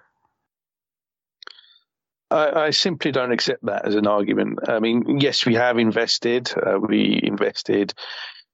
I, 2.30 2.66
I, 2.66 2.70
simply 2.70 3.12
don't 3.12 3.32
accept 3.32 3.64
that 3.66 3.86
as 3.86 3.94
an 3.94 4.06
argument. 4.06 4.68
I 4.68 4.80
mean, 4.80 5.20
yes, 5.20 5.46
we 5.46 5.54
have 5.54 5.78
invested. 5.78 6.52
Uh, 6.56 6.78
we 6.80 7.20
invested 7.22 7.94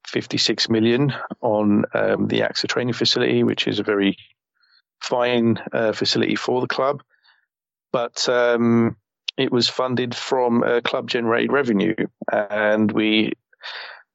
56 0.06 0.68
million 0.68 1.14
on 1.40 1.84
um, 1.94 2.28
the 2.28 2.40
AXA 2.40 2.68
training 2.68 2.94
facility, 2.94 3.42
which 3.42 3.66
is 3.66 3.78
a 3.78 3.84
very 3.84 4.16
fine 5.00 5.58
uh, 5.72 5.92
facility 5.92 6.36
for 6.36 6.60
the 6.60 6.66
club, 6.66 7.02
but 7.92 8.28
um, 8.28 8.96
it 9.36 9.50
was 9.50 9.68
funded 9.68 10.14
from 10.14 10.62
uh, 10.62 10.80
club 10.82 11.08
generated 11.08 11.52
revenue, 11.52 11.94
and 12.30 12.90
we 12.90 13.32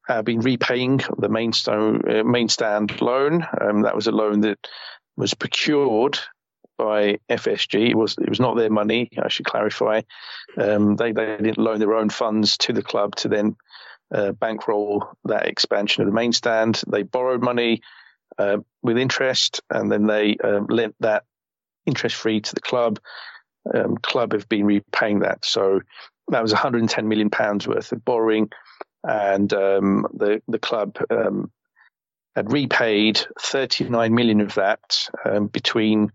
have 0.08 0.24
been 0.24 0.40
repaying 0.40 1.00
the 1.18 1.28
main, 1.28 1.52
stone, 1.52 2.02
uh, 2.08 2.22
main 2.22 2.48
stand 2.48 3.00
loan. 3.00 3.46
Um, 3.60 3.82
that 3.82 3.96
was 3.96 4.06
a 4.06 4.12
loan 4.12 4.40
that 4.40 4.58
was 5.16 5.34
procured 5.34 6.18
by 6.78 7.18
FSG. 7.28 7.90
It 7.90 7.96
was 7.96 8.16
it 8.18 8.28
was 8.28 8.40
not 8.40 8.56
their 8.56 8.70
money. 8.70 9.10
I 9.20 9.28
should 9.28 9.46
clarify. 9.46 10.02
Um, 10.56 10.96
they 10.96 11.12
they 11.12 11.36
didn't 11.38 11.58
loan 11.58 11.80
their 11.80 11.94
own 11.94 12.10
funds 12.10 12.56
to 12.58 12.72
the 12.72 12.82
club 12.82 13.16
to 13.16 13.28
then 13.28 13.56
uh, 14.14 14.32
bankroll 14.32 15.08
that 15.24 15.46
expansion 15.46 16.02
of 16.02 16.06
the 16.06 16.14
main 16.14 16.32
stand. 16.32 16.82
They 16.86 17.02
borrowed 17.02 17.42
money 17.42 17.82
uh, 18.38 18.58
with 18.82 18.98
interest, 18.98 19.60
and 19.70 19.90
then 19.90 20.06
they 20.06 20.36
um, 20.42 20.66
lent 20.68 20.94
that 21.00 21.24
interest 21.86 22.16
free 22.16 22.40
to 22.40 22.54
the 22.54 22.60
club. 22.60 22.98
Um, 23.74 23.96
club 23.96 24.32
have 24.32 24.48
been 24.48 24.64
repaying 24.64 25.20
that, 25.20 25.44
so 25.44 25.80
that 26.28 26.42
was 26.42 26.52
110 26.52 27.08
million 27.08 27.30
pounds 27.30 27.66
worth 27.66 27.92
of 27.92 28.04
borrowing, 28.04 28.50
and 29.04 29.52
um, 29.52 30.06
the 30.14 30.42
the 30.48 30.58
club 30.58 30.96
um, 31.10 31.50
had 32.36 32.52
repaid 32.52 33.20
39 33.40 34.14
million 34.14 34.40
of 34.42 34.54
that 34.54 35.08
um, 35.24 35.46
between 35.46 36.12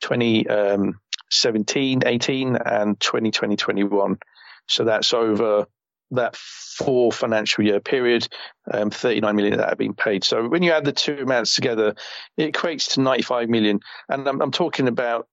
2017, 0.00 2.02
18, 2.06 2.56
and 2.56 2.98
2020, 2.98 3.56
21. 3.56 4.18
So 4.66 4.84
that's 4.84 5.12
over 5.12 5.66
that 6.12 6.36
four 6.36 7.12
financial 7.12 7.64
year 7.64 7.80
period, 7.80 8.28
um, 8.72 8.90
39 8.90 9.36
million 9.36 9.58
that 9.58 9.68
have 9.68 9.78
been 9.78 9.94
paid. 9.94 10.24
So 10.24 10.48
when 10.48 10.62
you 10.62 10.72
add 10.72 10.84
the 10.84 10.92
two 10.92 11.18
amounts 11.20 11.54
together, 11.54 11.94
it 12.36 12.52
equates 12.52 12.94
to 12.94 13.00
95 13.00 13.48
million. 13.48 13.80
And 14.08 14.26
I'm, 14.26 14.40
I'm 14.40 14.52
talking 14.52 14.88
about 14.88 15.28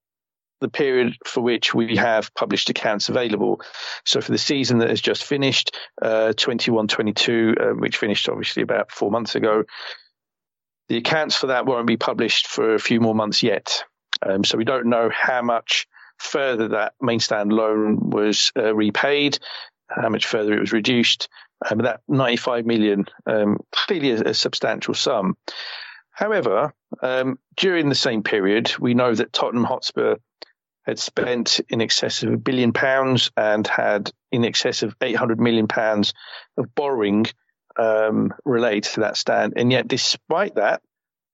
the 0.61 0.69
period 0.69 1.15
for 1.25 1.41
which 1.41 1.73
we 1.73 1.95
have 1.95 2.33
published 2.33 2.69
accounts 2.69 3.09
available. 3.09 3.61
So 4.05 4.21
for 4.21 4.31
the 4.31 4.37
season 4.37 4.79
that 4.79 4.89
has 4.89 5.01
just 5.01 5.23
finished, 5.23 5.75
uh, 6.01 6.33
21-22, 6.35 7.61
uh, 7.61 7.75
which 7.75 7.97
finished 7.97 8.27
obviously 8.27 8.63
about 8.63 8.91
four 8.91 9.11
months 9.11 9.35
ago, 9.35 9.63
the 10.89 10.97
accounts 10.97 11.35
for 11.35 11.47
that 11.47 11.65
won't 11.65 11.87
be 11.87 11.97
published 11.97 12.47
for 12.47 12.73
a 12.73 12.79
few 12.79 12.99
more 12.99 13.15
months 13.15 13.43
yet. 13.43 13.83
Um, 14.21 14.43
so 14.43 14.57
we 14.57 14.65
don't 14.65 14.87
know 14.87 15.09
how 15.13 15.41
much 15.41 15.87
further 16.17 16.69
that 16.69 16.93
main 17.01 17.19
stand 17.19 17.53
loan 17.53 18.09
was 18.09 18.51
uh, 18.57 18.75
repaid 18.75 19.39
how 19.89 20.09
much 20.09 20.25
further 20.25 20.53
it 20.53 20.59
was 20.59 20.71
reduced. 20.71 21.27
Um, 21.69 21.79
that 21.79 22.01
95 22.07 22.65
million, 22.65 23.05
um, 23.25 23.59
clearly 23.71 24.11
a, 24.11 24.29
a, 24.29 24.33
substantial 24.33 24.93
sum. 24.93 25.35
However, 26.11 26.73
um, 27.01 27.37
during 27.57 27.89
the 27.89 27.95
same 27.95 28.23
period, 28.23 28.71
we 28.79 28.93
know 28.93 29.13
that 29.13 29.33
Tottenham 29.33 29.65
Hotspur 29.65 30.15
had 30.85 30.99
spent 30.99 31.59
in 31.69 31.81
excess 31.81 32.23
of 32.23 32.33
a 32.33 32.37
billion 32.37 32.71
pounds 32.71 33.31
and 33.35 33.67
had 33.67 34.11
in 34.31 34.45
excess 34.45 34.83
of 34.83 34.95
800 35.01 35.39
million 35.39 35.67
pounds 35.67 36.13
of 36.57 36.73
borrowing 36.73 37.25
um, 37.77 38.33
related 38.45 38.93
to 38.93 38.99
that 39.01 39.17
stand. 39.17 39.53
And 39.55 39.71
yet, 39.71 39.87
despite 39.87 40.55
that, 40.55 40.81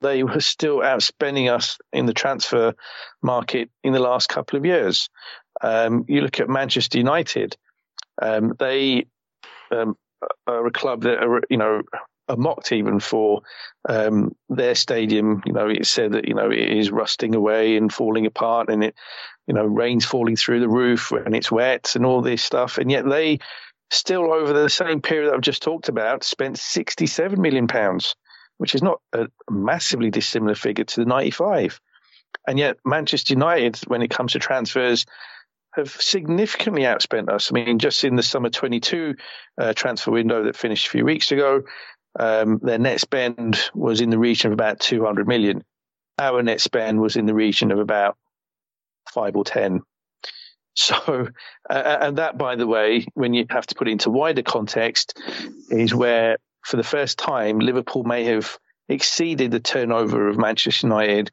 they 0.01 0.23
were 0.23 0.41
still 0.41 0.79
outspending 0.79 1.51
us 1.51 1.77
in 1.93 2.05
the 2.05 2.13
transfer 2.13 2.73
market 3.21 3.69
in 3.83 3.93
the 3.93 3.99
last 3.99 4.29
couple 4.29 4.57
of 4.57 4.65
years. 4.65 5.09
Um, 5.61 6.05
you 6.07 6.21
look 6.21 6.39
at 6.39 6.49
Manchester 6.49 6.97
United, 6.97 7.57
um, 8.21 8.53
they 8.57 9.05
um, 9.71 9.95
are 10.47 10.65
a 10.65 10.71
club 10.71 11.03
that 11.03 11.23
are, 11.23 11.41
you 11.49 11.57
know, 11.57 11.81
are 12.27 12.37
mocked 12.37 12.71
even 12.71 12.99
for 12.99 13.41
um, 13.87 14.35
their 14.49 14.75
stadium. 14.75 15.43
You 15.45 15.53
know, 15.53 15.69
it 15.69 15.85
said 15.85 16.13
that 16.13 16.27
you 16.27 16.33
know 16.33 16.49
it 16.49 16.59
is 16.59 16.91
rusting 16.91 17.35
away 17.35 17.77
and 17.77 17.93
falling 17.93 18.25
apart, 18.25 18.69
and 18.69 18.83
it, 18.83 18.95
you 19.47 19.53
know, 19.53 19.65
rain's 19.65 20.05
falling 20.05 20.35
through 20.35 20.59
the 20.59 20.69
roof 20.69 21.11
and 21.11 21.35
it's 21.35 21.51
wet 21.51 21.95
and 21.95 22.05
all 22.05 22.21
this 22.21 22.43
stuff, 22.43 22.77
and 22.77 22.89
yet 22.89 23.07
they 23.07 23.39
still 23.91 24.33
over 24.33 24.53
the 24.53 24.69
same 24.69 25.01
period 25.01 25.29
that 25.29 25.35
I've 25.35 25.41
just 25.41 25.61
talked 25.61 25.89
about 25.89 26.23
spent 26.23 26.57
67 26.57 27.39
million 27.39 27.67
pounds, 27.67 28.15
which 28.57 28.75
is 28.75 28.81
not 28.81 28.99
a 29.13 29.27
massively 29.49 30.09
dissimilar 30.09 30.55
figure 30.55 30.85
to 30.85 31.01
the 31.01 31.05
95. 31.05 31.79
And 32.47 32.59
yet 32.59 32.77
Manchester 32.83 33.33
United, 33.33 33.77
when 33.87 34.01
it 34.01 34.09
comes 34.09 34.33
to 34.33 34.39
transfers, 34.39 35.05
have 35.75 35.89
significantly 35.89 36.83
outspent 36.83 37.29
us. 37.29 37.51
I 37.51 37.53
mean, 37.53 37.79
just 37.79 38.03
in 38.03 38.15
the 38.15 38.23
summer 38.23 38.49
22 38.49 39.15
uh, 39.57 39.73
transfer 39.73 40.11
window 40.11 40.43
that 40.43 40.55
finished 40.55 40.87
a 40.87 40.89
few 40.89 41.05
weeks 41.05 41.31
ago, 41.31 41.63
um, 42.19 42.59
their 42.61 42.79
net 42.79 43.01
spend 43.01 43.59
was 43.73 44.01
in 44.01 44.09
the 44.09 44.17
region 44.17 44.47
of 44.47 44.53
about 44.53 44.79
200 44.79 45.27
million. 45.27 45.63
Our 46.17 46.41
net 46.43 46.61
spend 46.61 47.01
was 47.01 47.17
in 47.17 47.25
the 47.25 47.33
region 47.33 47.71
of 47.71 47.79
about 47.79 48.17
five 49.13 49.35
or 49.35 49.43
10. 49.43 49.81
So, 50.75 50.95
uh, 51.69 51.97
and 52.01 52.17
that, 52.17 52.37
by 52.37 52.55
the 52.55 52.67
way, 52.67 53.05
when 53.13 53.33
you 53.33 53.45
have 53.49 53.67
to 53.67 53.75
put 53.75 53.87
it 53.87 53.91
into 53.91 54.09
wider 54.09 54.43
context, 54.43 55.19
is 55.69 55.93
where 55.93 56.37
for 56.63 56.77
the 56.77 56.83
first 56.83 57.17
time 57.17 57.59
Liverpool 57.59 58.03
may 58.03 58.23
have 58.25 58.57
exceeded 58.87 59.51
the 59.51 59.59
turnover 59.59 60.27
of 60.27 60.37
Manchester 60.37 60.87
United 60.87 61.31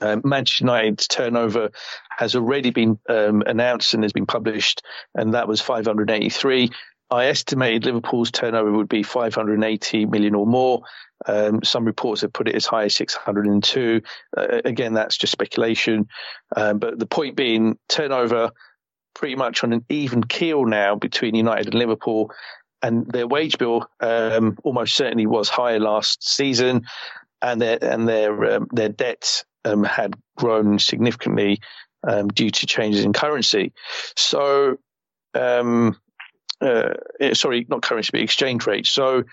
um, 0.00 0.22
Manchester 0.24 0.64
United's 0.64 1.08
turnover 1.08 1.70
has 2.10 2.34
already 2.34 2.70
been 2.70 2.98
um, 3.08 3.42
announced 3.46 3.94
and 3.94 4.02
has 4.02 4.12
been 4.12 4.26
published, 4.26 4.82
and 5.14 5.34
that 5.34 5.48
was 5.48 5.60
583. 5.60 6.70
I 7.10 7.26
estimated 7.26 7.84
Liverpool's 7.84 8.30
turnover 8.30 8.72
would 8.72 8.88
be 8.88 9.02
580 9.02 10.06
million 10.06 10.34
or 10.34 10.46
more. 10.46 10.82
Um, 11.26 11.62
some 11.62 11.84
reports 11.84 12.22
have 12.22 12.32
put 12.32 12.48
it 12.48 12.56
as 12.56 12.66
high 12.66 12.84
as 12.84 12.96
602. 12.96 14.02
Uh, 14.36 14.60
again, 14.64 14.94
that's 14.94 15.16
just 15.16 15.32
speculation. 15.32 16.08
Um, 16.56 16.78
but 16.78 16.98
the 16.98 17.06
point 17.06 17.36
being, 17.36 17.78
turnover 17.88 18.50
pretty 19.14 19.36
much 19.36 19.64
on 19.64 19.72
an 19.72 19.84
even 19.88 20.22
keel 20.24 20.66
now 20.66 20.94
between 20.94 21.34
United 21.34 21.66
and 21.66 21.74
Liverpool. 21.74 22.32
And 22.82 23.06
their 23.10 23.26
wage 23.26 23.56
bill 23.56 23.88
um, 24.00 24.58
almost 24.62 24.94
certainly 24.94 25.26
was 25.26 25.48
higher 25.48 25.80
last 25.80 26.28
season, 26.28 26.82
and 27.40 27.60
their 27.60 27.78
and 27.82 28.06
their 28.06 28.56
um, 28.56 28.68
their 28.70 28.90
debt 28.90 29.44
um, 29.66 29.84
had 29.84 30.14
grown 30.36 30.78
significantly 30.78 31.60
um, 32.06 32.28
due 32.28 32.50
to 32.50 32.66
changes 32.66 33.04
in 33.04 33.12
currency. 33.12 33.72
So 34.16 34.78
um, 35.34 35.96
uh, 36.60 36.94
eh, 37.20 37.34
sorry, 37.34 37.66
not 37.68 37.82
currency, 37.82 38.10
but 38.12 38.20
exchange 38.20 38.66
rate. 38.66 38.86
So, 38.86 39.24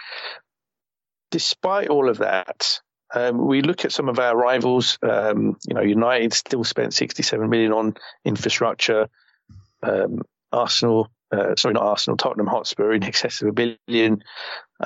despite 1.31 1.89
all 1.89 2.09
of 2.09 2.19
that, 2.19 2.79
um, 3.13 3.47
we 3.47 3.61
look 3.61 3.85
at 3.85 3.91
some 3.91 4.09
of 4.09 4.19
our 4.19 4.35
rivals. 4.35 4.97
Um, 5.01 5.57
you 5.67 5.73
know, 5.73 5.81
United 5.81 6.33
still 6.33 6.63
spent 6.63 6.93
67 6.93 7.49
million 7.49 7.71
on 7.71 7.95
infrastructure. 8.25 9.07
Um, 9.81 10.21
Arsenal, 10.51 11.11
uh, 11.33 11.55
sorry, 11.57 11.73
not 11.73 11.83
Arsenal, 11.83 12.17
Tottenham 12.17 12.47
Hotspur 12.47 12.93
in 12.93 13.03
excess 13.03 13.41
of 13.41 13.49
a 13.49 13.51
billion, 13.87 14.23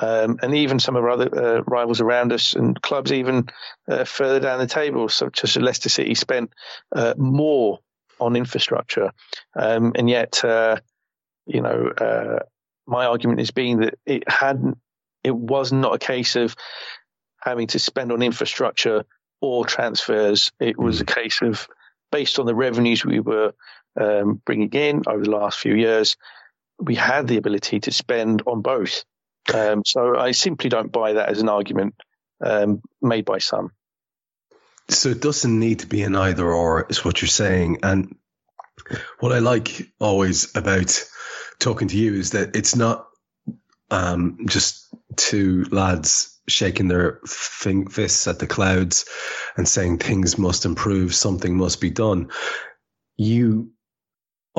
um, 0.00 0.38
and 0.42 0.54
even 0.54 0.80
some 0.80 0.96
of 0.96 1.04
our 1.04 1.10
other 1.10 1.58
uh, 1.58 1.62
rivals 1.66 2.00
around 2.00 2.32
us 2.32 2.54
and 2.54 2.80
clubs 2.80 3.12
even 3.12 3.48
uh, 3.88 4.04
further 4.04 4.40
down 4.40 4.58
the 4.58 4.66
table, 4.66 5.08
such 5.08 5.44
as 5.44 5.56
Leicester 5.56 5.88
City, 5.88 6.14
spent 6.14 6.52
uh, 6.94 7.14
more 7.16 7.80
on 8.20 8.34
infrastructure, 8.36 9.12
um, 9.54 9.92
and 9.94 10.08
yet 10.10 10.44
uh, 10.44 10.76
you 11.48 11.62
know, 11.62 11.88
uh, 11.88 12.40
my 12.86 13.06
argument 13.06 13.40
has 13.40 13.50
been 13.50 13.80
that 13.80 13.98
it 14.06 14.30
hadn't, 14.30 14.78
it 15.24 15.34
was 15.34 15.72
not 15.72 15.94
a 15.94 15.98
case 15.98 16.36
of 16.36 16.54
having 17.40 17.66
to 17.68 17.78
spend 17.78 18.12
on 18.12 18.22
infrastructure 18.22 19.04
or 19.40 19.64
transfers. 19.64 20.52
It 20.60 20.78
was 20.78 21.00
a 21.00 21.04
mm. 21.04 21.14
case 21.14 21.40
of 21.42 21.66
based 22.12 22.38
on 22.38 22.46
the 22.46 22.54
revenues 22.54 23.04
we 23.04 23.20
were 23.20 23.54
um, 23.98 24.40
bringing 24.44 24.70
in 24.70 25.02
over 25.06 25.24
the 25.24 25.30
last 25.30 25.58
few 25.58 25.74
years, 25.74 26.16
we 26.78 26.94
had 26.94 27.26
the 27.26 27.36
ability 27.36 27.80
to 27.80 27.92
spend 27.92 28.42
on 28.46 28.62
both. 28.62 29.04
Um, 29.52 29.82
so 29.84 30.16
I 30.16 30.32
simply 30.32 30.70
don't 30.70 30.92
buy 30.92 31.14
that 31.14 31.28
as 31.28 31.40
an 31.40 31.48
argument 31.48 31.94
um, 32.44 32.82
made 33.00 33.24
by 33.24 33.38
some. 33.38 33.70
So 34.88 35.10
it 35.10 35.20
doesn't 35.20 35.58
need 35.58 35.80
to 35.80 35.86
be 35.86 36.02
an 36.02 36.16
either 36.16 36.46
or, 36.46 36.86
is 36.88 37.04
what 37.04 37.20
you're 37.20 37.28
saying. 37.28 37.78
And 37.82 38.16
what 39.20 39.32
I 39.32 39.38
like 39.38 39.90
always 40.00 40.56
about 40.56 41.04
talking 41.58 41.88
to 41.88 41.96
you 41.96 42.14
is 42.14 42.30
that 42.30 42.56
it's 42.56 42.76
not 42.76 43.08
um, 43.90 44.46
just 44.46 44.86
two 45.16 45.64
lads 45.70 46.38
shaking 46.48 46.88
their 46.88 47.20
fists 47.24 48.26
at 48.26 48.38
the 48.38 48.46
clouds 48.46 49.04
and 49.56 49.68
saying 49.68 49.98
things 49.98 50.38
must 50.38 50.64
improve, 50.64 51.14
something 51.14 51.56
must 51.56 51.80
be 51.80 51.90
done. 51.90 52.30
You 53.16 53.72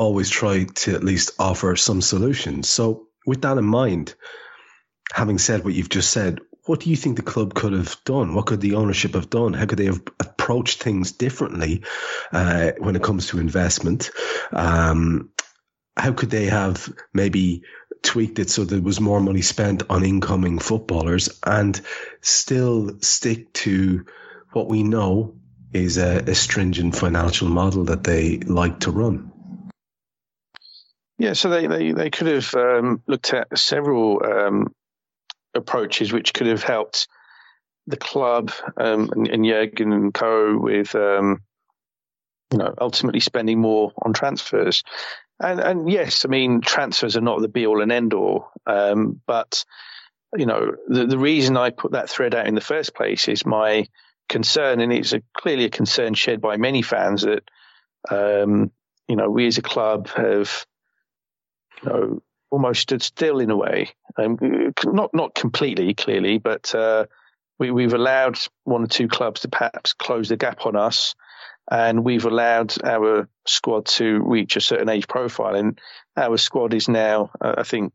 always 0.00 0.30
try 0.30 0.64
to 0.64 0.94
at 0.94 1.04
least 1.04 1.32
offer 1.38 1.76
some 1.76 2.00
solutions. 2.00 2.70
So, 2.70 3.08
with 3.26 3.42
that 3.42 3.58
in 3.58 3.66
mind, 3.66 4.14
having 5.12 5.36
said 5.36 5.62
what 5.62 5.74
you've 5.74 5.90
just 5.90 6.10
said, 6.10 6.40
what 6.64 6.80
do 6.80 6.88
you 6.88 6.96
think 6.96 7.16
the 7.16 7.22
club 7.22 7.52
could 7.52 7.74
have 7.74 7.96
done? 8.04 8.34
What 8.34 8.46
could 8.46 8.62
the 8.62 8.76
ownership 8.76 9.12
have 9.14 9.28
done? 9.28 9.52
How 9.52 9.66
could 9.66 9.76
they 9.76 9.86
have 9.86 10.02
approached 10.18 10.82
things 10.82 11.12
differently 11.12 11.84
uh, 12.32 12.72
when 12.78 12.96
it 12.96 13.02
comes 13.02 13.26
to 13.28 13.40
investment? 13.40 14.10
Um, 14.52 15.30
how 15.96 16.12
could 16.12 16.30
they 16.30 16.46
have 16.46 16.88
maybe 17.12 17.64
tweaked 18.02 18.38
it 18.38 18.48
so 18.48 18.64
there 18.64 18.80
was 18.80 19.00
more 19.00 19.20
money 19.20 19.42
spent 19.42 19.82
on 19.90 20.02
incoming 20.02 20.60
footballers 20.60 21.28
and 21.44 21.78
still 22.22 23.00
stick 23.00 23.52
to 23.52 24.06
what 24.52 24.68
we 24.68 24.82
know 24.82 25.34
is 25.74 25.98
a, 25.98 26.24
a 26.26 26.34
stringent 26.34 26.96
financial 26.96 27.48
model 27.48 27.84
that 27.84 28.02
they 28.02 28.38
like 28.38 28.80
to 28.80 28.90
run? 28.90 29.30
Yeah, 31.20 31.34
so 31.34 31.50
they, 31.50 31.66
they, 31.66 31.92
they 31.92 32.08
could 32.08 32.28
have 32.28 32.54
um, 32.54 33.02
looked 33.06 33.34
at 33.34 33.58
several 33.58 34.24
um, 34.24 34.74
approaches 35.54 36.14
which 36.14 36.32
could 36.32 36.46
have 36.46 36.62
helped 36.62 37.08
the 37.86 37.98
club 37.98 38.50
um, 38.78 39.10
and, 39.12 39.28
and 39.28 39.44
Jurgen 39.44 39.92
and 39.92 40.14
co 40.14 40.56
with 40.56 40.94
um, 40.94 41.42
you 42.50 42.56
know 42.56 42.72
ultimately 42.80 43.20
spending 43.20 43.60
more 43.60 43.92
on 44.00 44.14
transfers. 44.14 44.82
And, 45.38 45.60
and 45.60 45.90
yes, 45.90 46.24
I 46.24 46.28
mean, 46.28 46.62
transfers 46.62 47.18
are 47.18 47.20
not 47.20 47.42
the 47.42 47.48
be 47.48 47.66
all 47.66 47.82
and 47.82 47.92
end 47.92 48.14
all. 48.14 48.48
Um, 48.66 49.20
but, 49.26 49.66
you 50.34 50.46
know, 50.46 50.72
the, 50.88 51.04
the 51.06 51.18
reason 51.18 51.58
I 51.58 51.68
put 51.68 51.92
that 51.92 52.08
thread 52.08 52.34
out 52.34 52.46
in 52.46 52.54
the 52.54 52.62
first 52.62 52.94
place 52.94 53.28
is 53.28 53.44
my 53.44 53.84
concern, 54.30 54.80
and 54.80 54.90
it's 54.90 55.12
a, 55.12 55.22
clearly 55.36 55.66
a 55.66 55.70
concern 55.70 56.14
shared 56.14 56.40
by 56.40 56.56
many 56.56 56.80
fans 56.80 57.22
that, 57.22 57.42
um, 58.10 58.70
you 59.06 59.16
know, 59.16 59.28
we 59.28 59.46
as 59.46 59.58
a 59.58 59.62
club 59.62 60.08
have, 60.08 60.64
you 61.82 61.88
know, 61.88 62.22
almost 62.50 62.82
stood 62.82 63.02
still 63.02 63.38
in 63.38 63.50
a 63.50 63.56
way. 63.56 63.90
Um, 64.16 64.38
not 64.84 65.10
not 65.14 65.34
completely, 65.34 65.94
clearly, 65.94 66.38
but 66.38 66.74
uh, 66.74 67.06
we, 67.58 67.70
we've 67.70 67.94
allowed 67.94 68.38
one 68.64 68.82
or 68.84 68.88
two 68.88 69.08
clubs 69.08 69.40
to 69.40 69.48
perhaps 69.48 69.92
close 69.92 70.28
the 70.28 70.36
gap 70.36 70.66
on 70.66 70.76
us 70.76 71.14
and 71.70 72.04
we've 72.04 72.24
allowed 72.24 72.74
our 72.84 73.28
squad 73.46 73.86
to 73.86 74.20
reach 74.24 74.56
a 74.56 74.60
certain 74.60 74.88
age 74.88 75.06
profile. 75.06 75.54
And 75.54 75.80
our 76.16 76.36
squad 76.36 76.74
is 76.74 76.88
now, 76.88 77.30
uh, 77.40 77.54
I 77.58 77.62
think, 77.62 77.92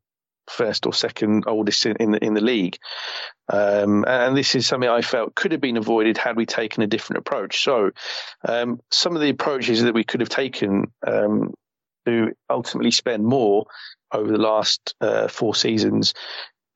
first 0.47 0.85
or 0.85 0.93
second 0.93 1.45
oldest 1.47 1.85
in, 1.87 1.95
in 1.97 2.11
the 2.11 2.23
in 2.23 2.33
the 2.35 2.41
league. 2.41 2.77
Um, 3.51 4.05
and 4.07 4.37
this 4.37 4.55
is 4.55 4.65
something 4.65 4.89
I 4.89 5.01
felt 5.01 5.35
could 5.35 5.51
have 5.51 5.61
been 5.61 5.77
avoided 5.77 6.17
had 6.17 6.37
we 6.37 6.45
taken 6.45 6.83
a 6.83 6.87
different 6.87 7.19
approach. 7.19 7.63
So, 7.63 7.91
um, 8.47 8.79
some 8.91 9.15
of 9.15 9.21
the 9.21 9.29
approaches 9.29 9.83
that 9.83 9.93
we 9.93 10.03
could 10.03 10.21
have 10.21 10.29
taken 10.29 10.91
um, 11.05 11.53
to 12.05 12.33
ultimately 12.49 12.91
spend 12.91 13.25
more 13.25 13.65
over 14.11 14.31
the 14.31 14.37
last 14.37 14.95
uh, 15.01 15.27
four 15.27 15.55
seasons 15.55 16.13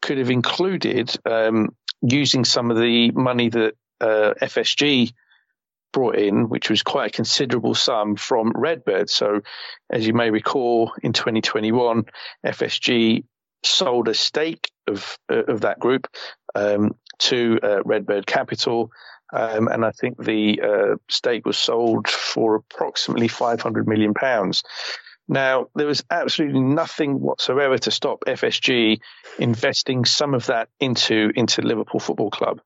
could 0.02 0.18
have 0.18 0.30
included 0.30 1.14
um, 1.26 1.70
using 2.02 2.46
some 2.46 2.72
of 2.72 2.78
the 2.78 3.12
money 3.12 3.50
that 3.50 3.74
uh, 4.02 4.34
FSG 4.42 5.12
brought 5.92 6.16
in, 6.16 6.50
which 6.50 6.70
was 6.70 6.84
quite 6.84 7.08
a 7.08 7.16
considerable 7.16 7.76
sum 7.76 8.16
from 8.16 8.52
Redbird. 8.56 9.10
So, 9.10 9.42
as 9.90 10.06
you 10.06 10.14
may 10.14 10.30
recall, 10.30 10.94
in 11.02 11.14
2021, 11.14 12.06
FSG 12.46 13.24
sold 13.64 14.08
a 14.08 14.14
stake 14.14 14.72
of 14.88 15.18
uh, 15.30 15.44
of 15.48 15.62
that 15.62 15.80
group 15.80 16.08
um, 16.56 16.96
to 17.20 17.60
uh, 17.62 17.84
Redbird 17.84 18.26
Capital. 18.26 18.92
Um, 19.32 19.68
and 19.68 19.86
I 19.86 19.92
think 19.92 20.18
the 20.24 20.62
uh, 20.62 20.96
stake 21.08 21.46
was 21.46 21.58
sold 21.58 22.08
for 22.08 22.56
approximately 22.56 23.28
500 23.28 23.88
million 23.88 24.16
pounds. 24.16 24.64
Now, 25.30 25.68
there 25.76 25.88
was 25.88 26.04
absolutely 26.10 26.60
nothing 26.60 27.22
whatsoever 27.22 27.78
to 27.78 27.92
stop 27.92 28.24
FSG 28.28 29.00
investing 29.38 30.04
some 30.04 30.34
of 30.34 30.48
that 30.48 30.70
into 30.80 31.32
into 31.36 31.62
Liverpool 31.62 32.00
Football 32.00 32.32
Club 32.32 32.60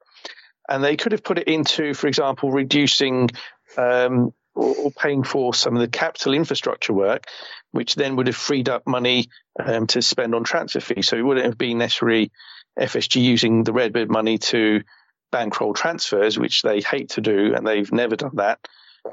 and 0.69 0.84
they 0.84 0.95
could 0.95 1.12
have 1.12 1.23
put 1.23 1.39
it 1.39 1.47
into, 1.47 1.93
for 1.93 2.08
example, 2.08 2.52
reducing 2.52 3.30
um, 3.78 4.34
or, 4.56 4.91
paying 4.91 5.23
for 5.23 5.54
some 5.54 5.76
of 5.76 5.82
the 5.82 5.88
capital 5.88 6.34
infrastructure 6.34 6.93
work, 6.93 7.26
which 7.71 7.95
then 7.95 8.15
would 8.15 8.28
have 8.28 8.36
freed 8.36 8.69
up 8.69 8.88
money 8.88 9.30
um, 9.63 9.88
to 9.88 10.02
spend 10.02 10.36
on 10.36 10.43
transfer 10.43 10.80
fees. 10.80 11.08
So 11.08 11.17
it 11.17 11.21
wouldn't 11.21 11.45
have 11.45 11.58
been 11.58 11.80
necessarily 11.80 12.32
FSG 12.80 13.21
using 13.21 13.63
the 13.63 13.73
Redbird 13.73 14.10
money 14.10 14.38
to 14.38 14.84
bankroll 15.32 15.73
transfers, 15.73 16.38
which 16.38 16.62
they 16.62 16.82
hate 16.82 17.10
to 17.10 17.21
do, 17.21 17.56
and 17.56 17.65
they've 17.65 17.91
never 17.91 18.15
done 18.15 18.36
that. 18.36 18.60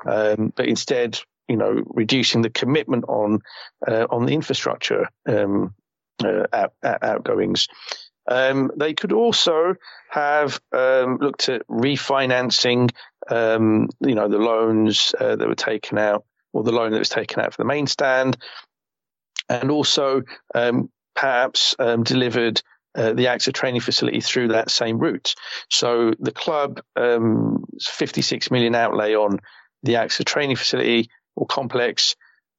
Um, 0.06 0.52
but 0.54 0.66
instead, 0.66 1.18
you 1.50 1.56
know, 1.56 1.82
reducing 1.86 2.42
the 2.42 2.50
commitment 2.50 3.04
on 3.08 3.40
uh, 3.86 4.06
on 4.08 4.24
the 4.24 4.34
infrastructure 4.34 5.08
um, 5.26 5.74
uh, 6.24 6.46
out, 6.52 6.72
outgoings. 6.84 7.66
Um, 8.30 8.70
they 8.76 8.94
could 8.94 9.12
also 9.12 9.74
have 10.10 10.60
um, 10.72 11.18
looked 11.20 11.48
at 11.48 11.66
refinancing, 11.66 12.90
um, 13.28 13.88
you 14.00 14.14
know, 14.14 14.28
the 14.28 14.38
loans 14.38 15.12
uh, 15.18 15.34
that 15.34 15.48
were 15.48 15.56
taken 15.56 15.98
out, 15.98 16.24
or 16.52 16.62
the 16.62 16.70
loan 16.70 16.92
that 16.92 17.00
was 17.00 17.08
taken 17.08 17.40
out 17.40 17.52
for 17.52 17.62
the 17.62 17.68
main 17.68 17.88
stand, 17.88 18.36
and 19.48 19.72
also 19.72 20.22
um, 20.54 20.88
perhaps 21.16 21.74
um, 21.80 22.04
delivered 22.04 22.62
uh, 22.94 23.12
the 23.12 23.24
AXA 23.24 23.52
training 23.52 23.80
facility 23.80 24.20
through 24.20 24.48
that 24.48 24.70
same 24.70 24.98
route. 24.98 25.34
So 25.68 26.12
the 26.20 26.32
club, 26.32 26.80
um, 26.94 27.64
56 27.80 28.52
million 28.52 28.76
outlay 28.76 29.16
on 29.16 29.40
the 29.82 29.94
AXA 29.94 30.24
training 30.24 30.56
facility 30.56 31.08
or 31.36 31.46
complex 31.46 32.16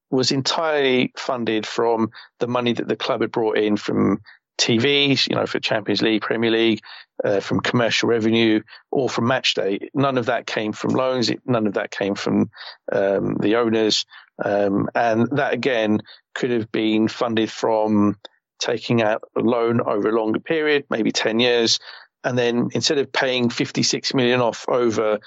was 0.10 0.31
entirely 0.31 1.13
funded 1.17 1.65
from 1.65 2.12
the 2.39 2.47
money 2.47 2.73
that 2.73 2.88
the 2.88 2.95
club 2.95 3.21
had 3.21 3.31
brought 3.31 3.57
in 3.57 3.77
from 3.77 4.21
TVs, 4.60 5.27
you 5.27 5.36
know, 5.36 5.47
for 5.47 5.60
Champions 5.60 6.01
League, 6.01 6.21
Premier 6.21 6.51
League, 6.51 6.81
uh, 7.23 7.39
from 7.39 7.62
commercial 7.62 8.10
revenue, 8.10 8.62
or 8.91 9.10
from 9.10 9.27
match 9.27 9.53
day. 9.53 9.89
None 9.93 10.17
of 10.17 10.27
that 10.27 10.45
came 10.45 10.73
from 10.73 10.91
loans. 10.91 11.29
It, 11.29 11.41
none 11.45 11.65
of 11.65 11.73
that 11.75 11.91
came 11.91 12.15
from 12.15 12.51
um, 12.91 13.38
the 13.39 13.55
owners. 13.55 14.05
Um, 14.43 14.89
and 14.93 15.27
that 15.38 15.53
again 15.53 15.99
could 16.36 16.51
have 16.51 16.71
been 16.71 17.07
funded 17.07 17.49
from 17.49 18.17
taking 18.60 19.01
out 19.01 19.23
a 19.36 19.39
loan 19.39 19.81
over 19.81 20.10
a 20.10 20.15
longer 20.15 20.39
period, 20.39 20.86
maybe 20.89 21.12
10 21.12 21.39
years, 21.39 21.79
and 22.23 22.38
then 22.38 22.69
instead 22.73 22.99
of 22.99 23.12
paying 23.12 23.49
56 23.49 24.13
million 24.13 24.41
off 24.41 24.65
over 24.67 25.19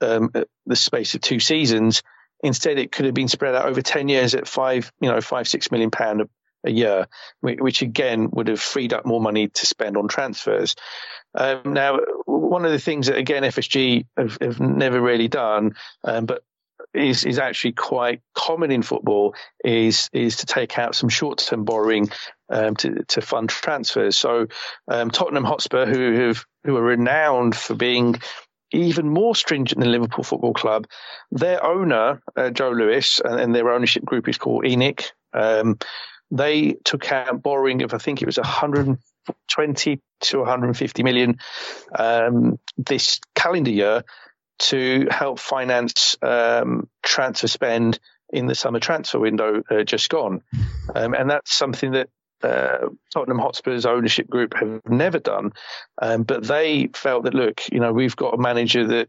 um, 0.00 0.30
the 0.66 0.76
space 0.76 1.14
of 1.14 1.20
two 1.20 1.40
seasons, 1.40 2.02
instead 2.42 2.78
it 2.78 2.92
could 2.92 3.06
have 3.06 3.14
been 3.14 3.28
spread 3.28 3.54
out 3.54 3.66
over 3.66 3.82
10 3.82 4.08
years 4.08 4.34
at 4.34 4.48
five, 4.48 4.92
you 5.00 5.10
know, 5.10 5.20
five, 5.20 5.48
six 5.48 5.70
million 5.70 5.90
pound 5.90 6.22
a, 6.22 6.28
a 6.64 6.70
year, 6.70 7.06
which 7.40 7.82
again 7.82 8.28
would 8.32 8.48
have 8.48 8.60
freed 8.60 8.92
up 8.92 9.06
more 9.06 9.20
money 9.20 9.48
to 9.48 9.66
spend 9.66 9.96
on 9.96 10.08
transfers. 10.08 10.74
Um, 11.34 11.74
now, 11.74 11.98
one 12.24 12.64
of 12.64 12.72
the 12.72 12.78
things 12.78 13.06
that 13.06 13.16
again 13.16 13.42
FSG 13.42 14.06
have, 14.16 14.38
have 14.40 14.60
never 14.60 15.00
really 15.00 15.28
done, 15.28 15.74
um, 16.02 16.26
but 16.26 16.42
is 16.94 17.24
is 17.24 17.38
actually 17.38 17.72
quite 17.72 18.22
common 18.34 18.70
in 18.70 18.82
football 18.82 19.34
is 19.64 20.08
is 20.12 20.38
to 20.38 20.46
take 20.46 20.78
out 20.78 20.94
some 20.94 21.08
short 21.08 21.38
term 21.38 21.64
borrowing 21.64 22.08
um, 22.48 22.74
to 22.76 23.04
to 23.04 23.20
fund 23.20 23.50
transfers. 23.50 24.16
So 24.16 24.46
um, 24.88 25.10
Tottenham 25.10 25.44
Hotspur, 25.44 25.86
who 25.86 26.26
have 26.26 26.44
who 26.64 26.76
are 26.76 26.82
renowned 26.82 27.54
for 27.54 27.74
being 27.74 28.16
even 28.76 29.08
more 29.08 29.34
stringent 29.34 29.80
than 29.80 29.90
Liverpool 29.90 30.24
Football 30.24 30.54
Club, 30.54 30.86
their 31.30 31.64
owner 31.64 32.20
uh, 32.36 32.50
Joe 32.50 32.70
Lewis 32.70 33.20
and, 33.24 33.40
and, 33.40 33.54
their 33.54 33.70
ownership 33.70 34.04
group 34.04 34.28
is 34.28 34.38
called 34.38 34.64
ENIC. 34.64 35.10
Um, 35.32 35.78
they 36.30 36.76
took 36.84 37.10
out 37.12 37.42
borrowing 37.42 37.82
of 37.82 37.94
I 37.94 37.98
think 37.98 38.22
it 38.22 38.26
was 38.26 38.36
120 38.36 40.00
to 40.20 40.38
150 40.38 41.02
million 41.02 41.38
um, 41.96 42.58
this 42.76 43.20
calendar 43.34 43.70
year 43.70 44.02
to 44.58 45.06
help 45.10 45.38
finance 45.38 46.16
um, 46.22 46.88
transfer 47.02 47.46
spend 47.46 47.98
in 48.30 48.46
the 48.46 48.54
summer 48.54 48.80
transfer 48.80 49.18
window 49.18 49.62
uh, 49.70 49.84
just 49.84 50.08
gone. 50.08 50.42
Um, 50.94 51.14
and 51.14 51.30
that's 51.30 51.54
something 51.54 51.92
that 51.92 52.08
uh, 52.42 52.88
Tottenham 53.12 53.38
Hotspur's 53.38 53.86
ownership 53.86 54.28
group 54.28 54.54
have 54.54 54.80
never 54.88 55.18
done. 55.18 55.52
Um, 56.00 56.22
but 56.22 56.44
they 56.44 56.88
felt 56.94 57.24
that, 57.24 57.34
look, 57.34 57.62
you 57.72 57.80
know, 57.80 57.92
we've 57.92 58.16
got 58.16 58.34
a 58.34 58.38
manager 58.38 58.86
that 58.86 59.08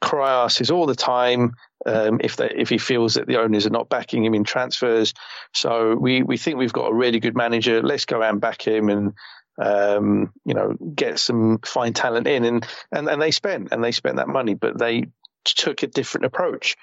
cries 0.00 0.70
all 0.70 0.86
the 0.86 0.94
time 0.94 1.54
um, 1.86 2.20
if 2.22 2.36
they, 2.36 2.50
if 2.56 2.68
he 2.68 2.78
feels 2.78 3.14
that 3.14 3.26
the 3.26 3.36
owners 3.36 3.66
are 3.66 3.70
not 3.70 3.88
backing 3.88 4.24
him 4.24 4.34
in 4.34 4.44
transfers. 4.44 5.14
So 5.54 5.94
we, 5.94 6.22
we 6.22 6.36
think 6.36 6.58
we've 6.58 6.72
got 6.72 6.90
a 6.90 6.94
really 6.94 7.20
good 7.20 7.36
manager. 7.36 7.82
Let's 7.82 8.04
go 8.04 8.22
and 8.22 8.40
back 8.40 8.66
him 8.66 8.88
and 8.88 9.14
um, 9.60 10.32
you 10.44 10.54
know, 10.54 10.76
get 10.94 11.18
some 11.18 11.58
fine 11.64 11.92
talent 11.92 12.26
in, 12.26 12.44
and, 12.44 12.66
and 12.92 13.08
and 13.08 13.20
they 13.20 13.32
spent 13.32 13.72
and 13.72 13.82
they 13.82 13.90
spent 13.90 14.16
that 14.16 14.28
money, 14.28 14.54
but 14.54 14.78
they 14.78 15.06
took 15.44 15.82
a 15.82 15.88
different 15.88 16.26
approach. 16.26 16.76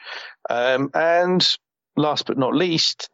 Um, 0.49 0.91
and 0.93 1.47
last 1.95 2.25
but 2.25 2.37
not 2.37 2.53
least, 2.53 3.09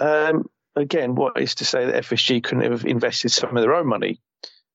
um, 0.00 0.46
again, 0.76 1.14
what 1.14 1.40
is 1.40 1.56
to 1.56 1.64
say 1.64 1.86
that 1.86 2.04
FSG 2.04 2.42
couldn't 2.44 2.70
have 2.70 2.84
invested 2.84 3.30
some 3.30 3.56
of 3.56 3.62
their 3.62 3.74
own 3.74 3.86
money 3.86 4.20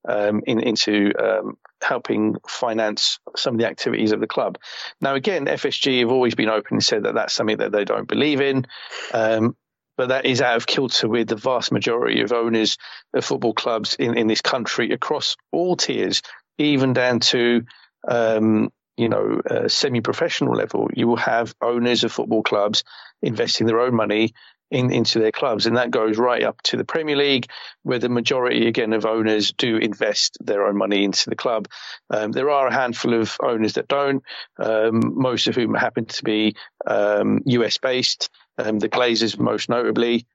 um, 0.08 0.42
in, 0.46 0.60
into 0.60 1.12
um, 1.18 1.56
helping 1.80 2.36
finance 2.48 3.18
some 3.36 3.54
of 3.54 3.60
the 3.60 3.68
activities 3.68 4.12
of 4.12 4.20
the 4.20 4.26
club. 4.26 4.58
Now, 5.00 5.14
again, 5.14 5.46
FSG 5.46 6.00
have 6.00 6.10
always 6.10 6.34
been 6.34 6.48
open 6.48 6.76
and 6.76 6.84
said 6.84 7.04
that 7.04 7.14
that's 7.14 7.34
something 7.34 7.58
that 7.58 7.72
they 7.72 7.84
don't 7.84 8.08
believe 8.08 8.40
in. 8.40 8.66
Um, 9.12 9.56
but 9.96 10.08
that 10.08 10.26
is 10.26 10.40
out 10.40 10.56
of 10.56 10.66
kilter 10.66 11.08
with 11.08 11.28
the 11.28 11.36
vast 11.36 11.70
majority 11.70 12.22
of 12.22 12.32
owners 12.32 12.78
of 13.14 13.24
football 13.24 13.54
clubs 13.54 13.94
in, 13.94 14.16
in 14.16 14.26
this 14.26 14.40
country 14.40 14.90
across 14.90 15.36
all 15.52 15.76
tiers, 15.76 16.22
even 16.58 16.92
down 16.92 17.20
to 17.20 17.62
um, 18.08 18.72
you 18.96 19.08
know 19.08 19.40
uh, 19.48 19.68
semi-professional 19.68 20.54
level. 20.54 20.88
You 20.94 21.08
will 21.08 21.16
have 21.16 21.54
owners 21.60 22.04
of 22.04 22.12
football 22.12 22.42
clubs 22.42 22.84
investing 23.20 23.66
their 23.66 23.80
own 23.80 23.94
money 23.94 24.32
in, 24.72 24.90
into 24.90 25.18
their 25.18 25.32
clubs, 25.32 25.66
and 25.66 25.76
that 25.76 25.90
goes 25.90 26.18
right 26.18 26.42
up 26.42 26.60
to 26.62 26.76
the 26.76 26.84
Premier 26.84 27.16
League, 27.16 27.46
where 27.82 27.98
the 27.98 28.08
majority 28.08 28.66
again 28.66 28.92
of 28.94 29.06
owners 29.06 29.52
do 29.52 29.76
invest 29.76 30.38
their 30.40 30.66
own 30.66 30.76
money 30.76 31.04
into 31.04 31.28
the 31.28 31.36
club. 31.36 31.68
Um, 32.10 32.32
there 32.32 32.50
are 32.50 32.66
a 32.66 32.72
handful 32.72 33.14
of 33.14 33.36
owners 33.42 33.74
that 33.74 33.86
don't, 33.86 34.22
um, 34.58 35.00
most 35.14 35.46
of 35.46 35.54
whom 35.54 35.74
happen 35.74 36.06
to 36.06 36.24
be 36.24 36.56
um, 36.86 37.40
US 37.46 37.78
based. 37.78 38.30
Um, 38.58 38.78
the 38.78 38.88
Glazers, 38.88 39.38
most 39.38 39.68
notably, 39.68 40.26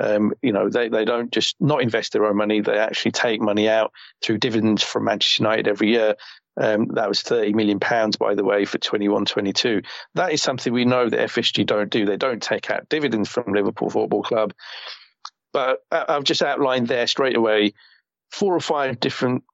um, 0.00 0.32
you 0.42 0.52
know, 0.52 0.68
they, 0.70 0.88
they 0.88 1.04
don't 1.04 1.30
just 1.30 1.56
not 1.60 1.82
invest 1.82 2.12
their 2.12 2.24
own 2.24 2.36
money. 2.36 2.60
They 2.60 2.78
actually 2.78 3.12
take 3.12 3.40
money 3.40 3.68
out 3.68 3.92
through 4.22 4.38
dividends 4.38 4.82
from 4.82 5.04
Manchester 5.04 5.42
United 5.42 5.68
every 5.68 5.90
year. 5.90 6.14
Um, 6.56 6.88
that 6.94 7.08
was 7.08 7.22
30 7.22 7.52
million 7.54 7.80
pounds, 7.80 8.16
by 8.16 8.34
the 8.34 8.44
way, 8.44 8.64
for 8.64 8.78
21 8.78 9.24
22. 9.24 9.82
That 10.14 10.32
is 10.32 10.42
something 10.42 10.72
we 10.72 10.84
know 10.84 11.08
that 11.08 11.28
FSG 11.30 11.64
don't 11.64 11.90
do. 11.90 12.04
They 12.04 12.16
don't 12.16 12.42
take 12.42 12.70
out 12.70 12.88
dividends 12.88 13.28
from 13.28 13.52
Liverpool 13.52 13.90
Football 13.90 14.22
Club. 14.22 14.52
But 15.52 15.78
I've 15.90 16.24
just 16.24 16.42
outlined 16.42 16.88
there 16.88 17.06
straight 17.06 17.36
away 17.36 17.72
four 18.30 18.54
or 18.54 18.60
five 18.60 19.00
different 19.00 19.44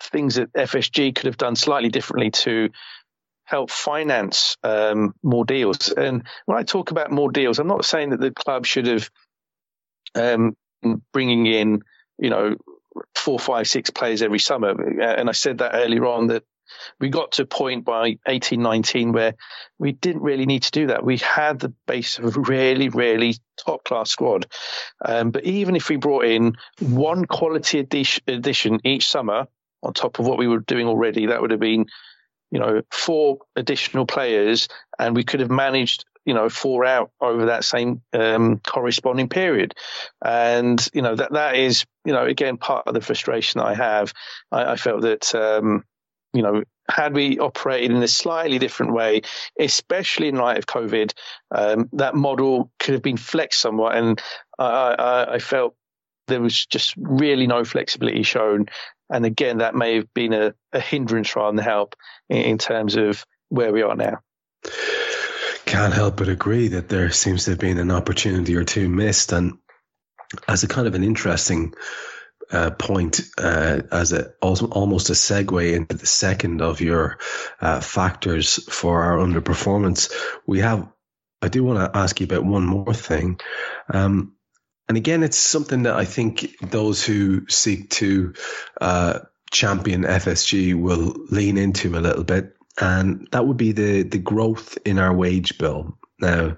things 0.00 0.36
that 0.36 0.52
FSG 0.52 1.14
could 1.14 1.26
have 1.26 1.36
done 1.36 1.56
slightly 1.56 1.88
differently 1.88 2.30
to 2.30 2.70
help 3.44 3.70
finance 3.70 4.56
um, 4.62 5.14
more 5.22 5.44
deals. 5.44 5.90
And 5.90 6.26
when 6.46 6.58
I 6.58 6.62
talk 6.62 6.90
about 6.90 7.10
more 7.10 7.30
deals, 7.30 7.58
I'm 7.58 7.66
not 7.66 7.84
saying 7.84 8.10
that 8.10 8.20
the 8.20 8.30
club 8.30 8.66
should 8.66 8.86
have 8.86 9.10
um, 10.14 10.56
bringing 11.12 11.46
in, 11.46 11.82
you 12.18 12.30
know, 12.30 12.56
four, 13.14 13.38
five, 13.38 13.66
six 13.66 13.90
players 13.90 14.22
every 14.22 14.38
summer. 14.38 14.70
And 14.70 15.28
I 15.28 15.32
said 15.32 15.58
that 15.58 15.74
earlier 15.74 16.06
on 16.06 16.28
that 16.28 16.44
we 16.98 17.08
got 17.08 17.32
to 17.32 17.42
a 17.42 17.46
point 17.46 17.84
by 17.84 18.18
18, 18.26 18.60
19 18.60 19.12
where 19.12 19.34
we 19.78 19.92
didn't 19.92 20.22
really 20.22 20.46
need 20.46 20.64
to 20.64 20.70
do 20.70 20.86
that. 20.88 21.04
We 21.04 21.18
had 21.18 21.60
the 21.60 21.72
base 21.86 22.18
of 22.18 22.36
a 22.36 22.40
really, 22.40 22.88
really 22.88 23.36
top 23.56 23.84
class 23.84 24.10
squad. 24.10 24.46
Um, 25.04 25.30
but 25.30 25.44
even 25.44 25.76
if 25.76 25.88
we 25.88 25.96
brought 25.96 26.24
in 26.24 26.54
one 26.80 27.26
quality 27.26 27.78
addition 27.78 28.80
each 28.84 29.08
summer 29.08 29.46
on 29.82 29.92
top 29.92 30.18
of 30.18 30.26
what 30.26 30.38
we 30.38 30.48
were 30.48 30.60
doing 30.60 30.86
already, 30.86 31.26
that 31.26 31.40
would 31.40 31.50
have 31.50 31.60
been 31.60 31.86
you 32.54 32.60
know, 32.60 32.82
four 32.88 33.38
additional 33.56 34.06
players, 34.06 34.68
and 34.96 35.16
we 35.16 35.24
could 35.24 35.40
have 35.40 35.50
managed, 35.50 36.04
you 36.24 36.34
know, 36.34 36.48
four 36.48 36.84
out 36.84 37.10
over 37.20 37.46
that 37.46 37.64
same 37.64 38.02
um, 38.12 38.60
corresponding 38.60 39.28
period. 39.28 39.74
And 40.24 40.86
you 40.92 41.02
know 41.02 41.14
that 41.14 41.32
that 41.32 41.56
is, 41.56 41.84
you 42.04 42.12
know, 42.12 42.24
again 42.24 42.56
part 42.56 42.86
of 42.86 42.94
the 42.94 43.00
frustration 43.00 43.60
I 43.60 43.74
have. 43.74 44.12
I, 44.50 44.72
I 44.72 44.76
felt 44.76 45.02
that. 45.02 45.34
Um, 45.34 45.84
you 46.32 46.42
know, 46.42 46.64
had 46.88 47.14
we 47.14 47.38
operated 47.38 47.92
in 47.92 48.02
a 48.02 48.08
slightly 48.08 48.58
different 48.58 48.92
way, 48.92 49.22
especially 49.58 50.28
in 50.28 50.34
light 50.34 50.58
of 50.58 50.66
COVID, 50.66 51.12
um, 51.54 51.88
that 51.92 52.14
model 52.14 52.72
could 52.78 52.94
have 52.94 53.02
been 53.02 53.16
flexed 53.16 53.60
somewhat. 53.60 53.96
And 53.96 54.20
I, 54.58 54.64
I, 54.64 55.34
I, 55.34 55.38
felt 55.38 55.76
there 56.26 56.40
was 56.40 56.66
just 56.66 56.94
really 56.96 57.46
no 57.46 57.64
flexibility 57.64 58.24
shown. 58.24 58.66
And 59.10 59.24
again, 59.24 59.58
that 59.58 59.74
may 59.74 59.96
have 59.96 60.12
been 60.12 60.32
a, 60.32 60.54
a 60.72 60.80
hindrance 60.80 61.36
rather 61.36 61.56
than 61.56 61.64
help 61.64 61.94
in, 62.28 62.38
in 62.38 62.58
terms 62.58 62.96
of 62.96 63.24
where 63.48 63.72
we 63.72 63.82
are 63.82 63.96
now. 63.96 64.18
Can't 65.74 65.92
help 65.92 66.18
but 66.18 66.28
agree 66.28 66.68
that 66.68 66.88
there 66.88 67.10
seems 67.10 67.44
to 67.44 67.50
have 67.50 67.58
been 67.58 67.78
an 67.78 67.90
opportunity 67.90 68.54
or 68.54 68.62
two 68.62 68.88
missed. 68.88 69.32
And 69.32 69.58
as 70.46 70.62
a 70.62 70.68
kind 70.68 70.86
of 70.86 70.94
an 70.94 71.02
interesting 71.02 71.74
uh, 72.52 72.70
point, 72.70 73.20
uh, 73.38 73.80
as 73.90 74.12
a 74.12 74.34
almost 74.40 75.10
a 75.10 75.14
segue 75.14 75.74
into 75.74 75.96
the 75.96 76.06
second 76.06 76.62
of 76.62 76.80
your 76.80 77.18
uh, 77.60 77.80
factors 77.80 78.62
for 78.72 79.02
our 79.02 79.16
underperformance, 79.16 80.12
we 80.46 80.60
have. 80.60 80.88
I 81.42 81.48
do 81.48 81.64
want 81.64 81.92
to 81.92 81.98
ask 81.98 82.20
you 82.20 82.24
about 82.26 82.44
one 82.44 82.64
more 82.64 82.94
thing. 82.94 83.40
Um, 83.92 84.36
and 84.88 84.96
again, 84.96 85.24
it's 85.24 85.36
something 85.36 85.82
that 85.82 85.96
I 85.96 86.04
think 86.04 86.56
those 86.60 87.04
who 87.04 87.48
seek 87.48 87.90
to 87.90 88.34
uh, 88.80 89.18
champion 89.50 90.02
FSG 90.02 90.80
will 90.80 91.14
lean 91.30 91.58
into 91.58 91.96
a 91.96 92.00
little 92.00 92.24
bit, 92.24 92.53
and 92.80 93.28
that 93.32 93.46
would 93.46 93.56
be 93.56 93.72
the 93.72 94.02
the 94.02 94.18
growth 94.18 94.78
in 94.84 94.98
our 94.98 95.14
wage 95.14 95.58
bill. 95.58 95.96
Now, 96.18 96.56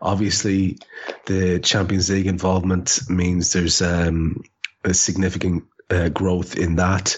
obviously, 0.00 0.78
the 1.26 1.58
Champions 1.60 2.10
League 2.10 2.26
involvement 2.26 3.00
means 3.08 3.52
there's 3.52 3.82
um, 3.82 4.42
a 4.84 4.94
significant 4.94 5.64
uh, 5.90 6.08
growth 6.08 6.56
in 6.56 6.76
that. 6.76 7.16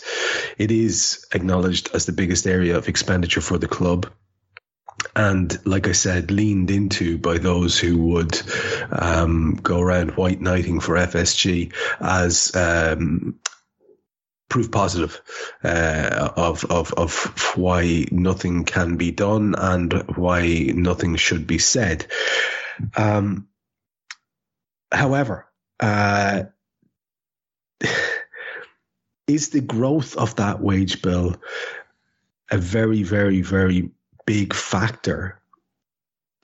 It 0.59 0.71
is 0.71 1.27
acknowledged 1.33 1.91
as 1.95 2.07
the 2.07 2.13
biggest 2.13 2.47
area 2.47 2.77
of 2.77 2.89
expenditure 2.89 3.41
for 3.41 3.59
the 3.59 3.69
club 3.69 4.11
and 5.17 5.59
like 5.67 5.87
I 5.87 5.93
said, 5.93 6.31
leaned 6.31 6.71
into 6.71 7.19
by 7.19 7.39
those 7.39 7.79
who 7.79 7.99
would 7.99 8.41
um, 8.91 9.55
go 9.63 9.81
around 9.81 10.17
white 10.17 10.41
knighting 10.41 10.81
for 10.81 10.97
FSG 10.97 11.73
as 12.01 12.55
um, 12.55 13.39
proof 14.55 14.71
positive 14.71 15.21
uh, 15.65 16.31
of, 16.37 16.65
of 16.67 16.95
of 16.95 17.13
why 17.57 18.05
nothing 18.13 18.63
can 18.63 18.97
be 18.97 19.11
done 19.11 19.57
and 19.59 19.93
why 20.15 20.71
nothing 20.73 21.17
should 21.17 21.45
be 21.45 21.59
said. 21.59 22.07
Um, 22.97 23.49
however, 24.93 25.49
uh, 25.81 26.45
is 29.27 29.49
the 29.49 29.61
growth 29.61 30.17
of 30.17 30.37
that 30.37 30.61
wage 30.61 31.03
bill 31.03 31.35
a 32.49 32.57
very, 32.57 33.03
very, 33.03 33.43
very 33.43 33.91
big 34.25 34.55
factor 34.55 35.41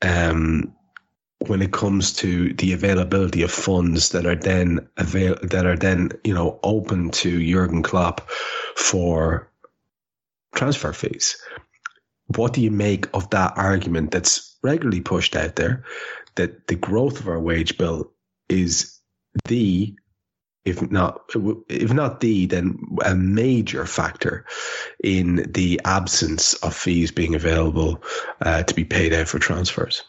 um, 0.01 0.75
when 1.47 1.61
it 1.61 1.73
comes 1.73 2.13
to 2.13 2.53
the 2.53 2.73
availability 2.73 3.41
of 3.41 3.51
funds 3.51 4.09
that 4.09 4.25
are 4.25 4.35
then 4.35 4.87
avail 4.97 5.35
that 5.41 5.65
are 5.65 5.77
then 5.77 6.11
you 6.23 6.33
know 6.33 6.59
open 6.63 7.09
to 7.09 7.43
Jurgen 7.43 7.83
Klopp 7.83 8.29
for 8.75 9.49
transfer 10.55 10.93
fees. 10.93 11.37
What 12.35 12.53
do 12.53 12.61
you 12.61 12.71
make 12.71 13.07
of 13.13 13.29
that 13.31 13.53
argument 13.57 14.11
that's 14.11 14.57
regularly 14.63 15.01
pushed 15.01 15.35
out 15.35 15.55
there 15.55 15.85
that 16.35 16.67
the 16.67 16.75
growth 16.75 17.19
of 17.19 17.27
our 17.27 17.39
wage 17.39 17.77
bill 17.77 18.11
is 18.47 18.99
the 19.45 19.95
if 20.63 20.91
not 20.91 21.21
if 21.67 21.91
not 21.91 22.19
the 22.19 22.45
then 22.45 22.77
a 23.03 23.15
major 23.15 23.85
factor 23.85 24.45
in 25.03 25.51
the 25.51 25.81
absence 25.83 26.53
of 26.55 26.75
fees 26.75 27.11
being 27.11 27.33
available 27.33 28.03
uh, 28.41 28.61
to 28.63 28.75
be 28.75 28.85
paid 28.85 29.11
out 29.13 29.27
for 29.27 29.39
transfers. 29.39 30.03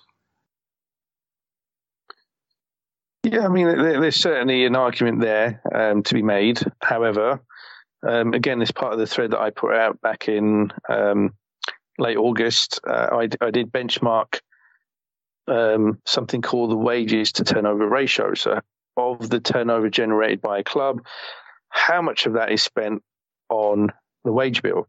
Yeah, 3.25 3.45
I 3.45 3.49
mean, 3.49 3.67
there's 3.67 4.17
certainly 4.17 4.65
an 4.65 4.75
argument 4.75 5.21
there 5.21 5.63
um, 5.73 6.03
to 6.03 6.15
be 6.15 6.23
made. 6.23 6.61
However, 6.81 7.41
um, 8.07 8.35
again, 8.35 8.59
this 8.59 8.73
part 8.73 8.93
of 8.93 8.99
the 8.99 9.07
thread 9.07 9.31
that 9.31 9.41
I 9.41 9.51
put 9.51 9.75
out 9.75 10.01
back 10.01 10.29
in 10.29 10.73
um, 10.89 11.35
late 11.99 12.17
August, 12.17 12.81
uh, 12.85 13.09
I, 13.13 13.29
I, 13.41 13.53
did 13.53 13.71
benchmark 13.71 14.41
um, 15.47 16.01
something 16.05 16.43
called 16.43 16.73
the 16.73 16.77
wages 16.77 17.31
to 17.33 17.45
turnover 17.45 17.89
ratio. 17.89 18.35
So, 18.35 18.61
of 18.97 19.31
the 19.31 19.41
turnover 19.41 19.89
generated 19.89 20.43
by 20.43 20.59
a 20.59 20.65
club, 20.65 21.03
how 21.69 22.03
much 22.03 22.27
of 22.27 22.33
that 22.35 22.51
is 22.51 22.63
spent 22.63 23.03
on 23.49 23.93
the 24.25 24.33
wage 24.33 24.63
bill? 24.63 24.89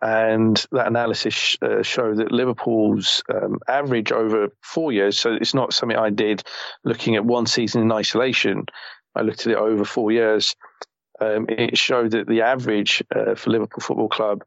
And 0.00 0.64
that 0.70 0.86
analysis 0.86 1.56
uh, 1.60 1.82
showed 1.82 2.18
that 2.18 2.30
Liverpool's 2.30 3.22
um, 3.34 3.58
average 3.66 4.12
over 4.12 4.52
four 4.62 4.92
years, 4.92 5.18
so 5.18 5.32
it's 5.32 5.54
not 5.54 5.72
something 5.72 5.98
I 5.98 6.10
did 6.10 6.42
looking 6.84 7.16
at 7.16 7.24
one 7.24 7.46
season 7.46 7.82
in 7.82 7.90
isolation. 7.90 8.66
I 9.16 9.22
looked 9.22 9.40
at 9.40 9.52
it 9.52 9.58
over 9.58 9.84
four 9.84 10.12
years. 10.12 10.54
Um, 11.20 11.46
it 11.48 11.76
showed 11.76 12.12
that 12.12 12.28
the 12.28 12.42
average 12.42 13.02
uh, 13.14 13.34
for 13.34 13.50
Liverpool 13.50 13.80
Football 13.80 14.08
Club 14.08 14.44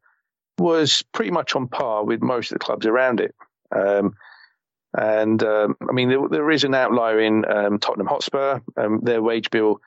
was 0.58 1.04
pretty 1.12 1.32
much 1.32 1.54
on 1.56 1.68
par 1.68 2.06
with 2.06 2.22
most 2.22 2.52
of 2.52 2.56
the 2.56 2.64
clubs 2.64 2.86
around 2.86 3.20
it. 3.20 3.36
Um, 3.76 4.14
and 4.98 5.42
um, 5.44 5.76
I 5.88 5.92
mean, 5.92 6.10
there, 6.10 6.28
there 6.30 6.52
is 6.52 6.64
an 6.64 6.76
outlier 6.76 7.20
in 7.20 7.44
um, 7.50 7.80
Tottenham 7.80 8.08
Hotspur. 8.08 8.60
Um, 8.78 9.02
their 9.04 9.22
wage 9.22 9.50
bill 9.50 9.82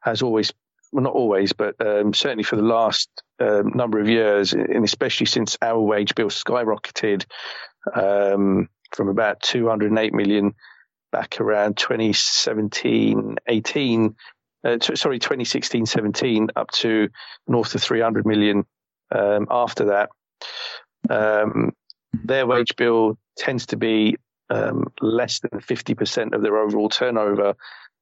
has 0.00 0.22
always 0.22 0.52
well, 0.92 1.02
not 1.02 1.14
always, 1.14 1.52
but 1.52 1.74
um, 1.84 2.12
certainly 2.12 2.44
for 2.44 2.56
the 2.56 2.62
last 2.62 3.08
um, 3.40 3.72
number 3.74 3.98
of 3.98 4.08
years, 4.08 4.52
and 4.52 4.84
especially 4.84 5.26
since 5.26 5.56
our 5.62 5.80
wage 5.80 6.14
bill 6.14 6.28
skyrocketed 6.28 7.24
um, 7.94 8.68
from 8.92 9.08
about 9.08 9.40
208 9.40 10.12
million 10.12 10.54
back 11.10 11.40
around 11.40 11.76
2017 11.76 13.36
18, 13.46 14.16
uh, 14.64 14.76
t- 14.78 14.96
sorry, 14.96 15.18
2016 15.18 15.86
17, 15.86 16.48
up 16.56 16.70
to 16.70 17.08
north 17.48 17.74
of 17.74 17.82
300 17.82 18.26
million 18.26 18.64
um, 19.10 19.46
after 19.50 19.86
that. 19.86 20.10
Um, 21.08 21.72
their 22.12 22.46
wage 22.46 22.76
bill 22.76 23.18
tends 23.36 23.66
to 23.66 23.76
be 23.76 24.16
um, 24.50 24.92
less 25.00 25.40
than 25.40 25.60
50% 25.60 26.34
of 26.34 26.42
their 26.42 26.58
overall 26.58 26.90
turnover 26.90 27.54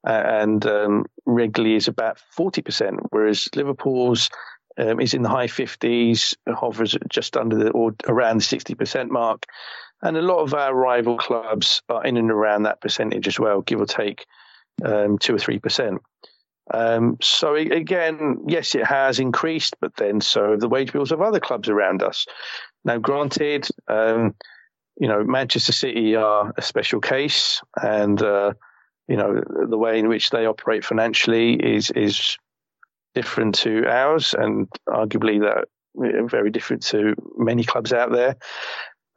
and 0.05 0.65
um, 0.67 1.07
regularly 1.27 1.77
is 1.77 1.89
about 1.89 2.19
40%, 2.37 2.99
whereas 3.11 3.49
Liverpool's 3.55 4.31
um, 4.79 5.01
is 5.01 5.15
in 5.15 5.23
the 5.23 5.29
high 5.29 5.47
50s, 5.47 6.37
hovers 6.49 6.97
just 7.09 7.37
under 7.37 7.57
the, 7.57 7.71
or 7.71 7.95
around 8.07 8.39
the 8.41 8.45
60% 8.45 9.11
mark. 9.11 9.47
And 10.03 10.17
a 10.17 10.23
lot 10.23 10.39
of 10.39 10.55
our 10.55 10.75
rival 10.75 11.19
clubs 11.19 11.83
are 11.89 12.05
in 12.05 12.17
and 12.17 12.31
around 12.31 12.63
that 12.63 12.81
percentage 12.81 13.29
as 13.29 13.39
well, 13.39 13.61
give 13.61 13.81
or 13.81 13.87
take 13.87 14.27
um, 14.83 15.19
two 15.19 15.35
or 15.35 15.39
3%. 15.39 15.99
Um, 16.73 17.19
so 17.21 17.55
again, 17.57 18.45
yes, 18.47 18.75
it 18.75 18.87
has 18.87 19.19
increased, 19.19 19.75
but 19.81 19.97
then 19.97 20.21
so 20.21 20.53
have 20.53 20.61
the 20.61 20.69
wage 20.69 20.93
bills 20.93 21.13
of 21.13 21.21
other 21.21 21.41
clubs 21.41 21.69
around 21.69 22.03
us. 22.03 22.27
Now, 22.85 22.99
granted, 22.99 23.69
um, 23.89 24.37
you 24.97 25.09
know, 25.09 25.25
Manchester 25.25 25.73
City 25.73 26.15
are 26.15 26.53
a 26.57 26.63
special 26.63 27.01
case, 27.01 27.61
and 27.77 28.23
uh, 28.23 28.53
you 29.11 29.17
know 29.17 29.43
the 29.69 29.77
way 29.77 29.99
in 29.99 30.09
which 30.09 30.31
they 30.31 30.47
operate 30.47 30.85
financially 30.85 31.55
is 31.55 31.91
is 31.91 32.39
different 33.15 33.57
to 33.57 33.87
ours, 33.89 34.35
and 34.39 34.69
arguably 34.89 35.41
that 35.41 35.69
very 36.31 36.51
different 36.51 36.85
to 36.85 37.15
many 37.37 37.65
clubs 37.65 37.93
out 37.93 38.13
there. 38.13 38.37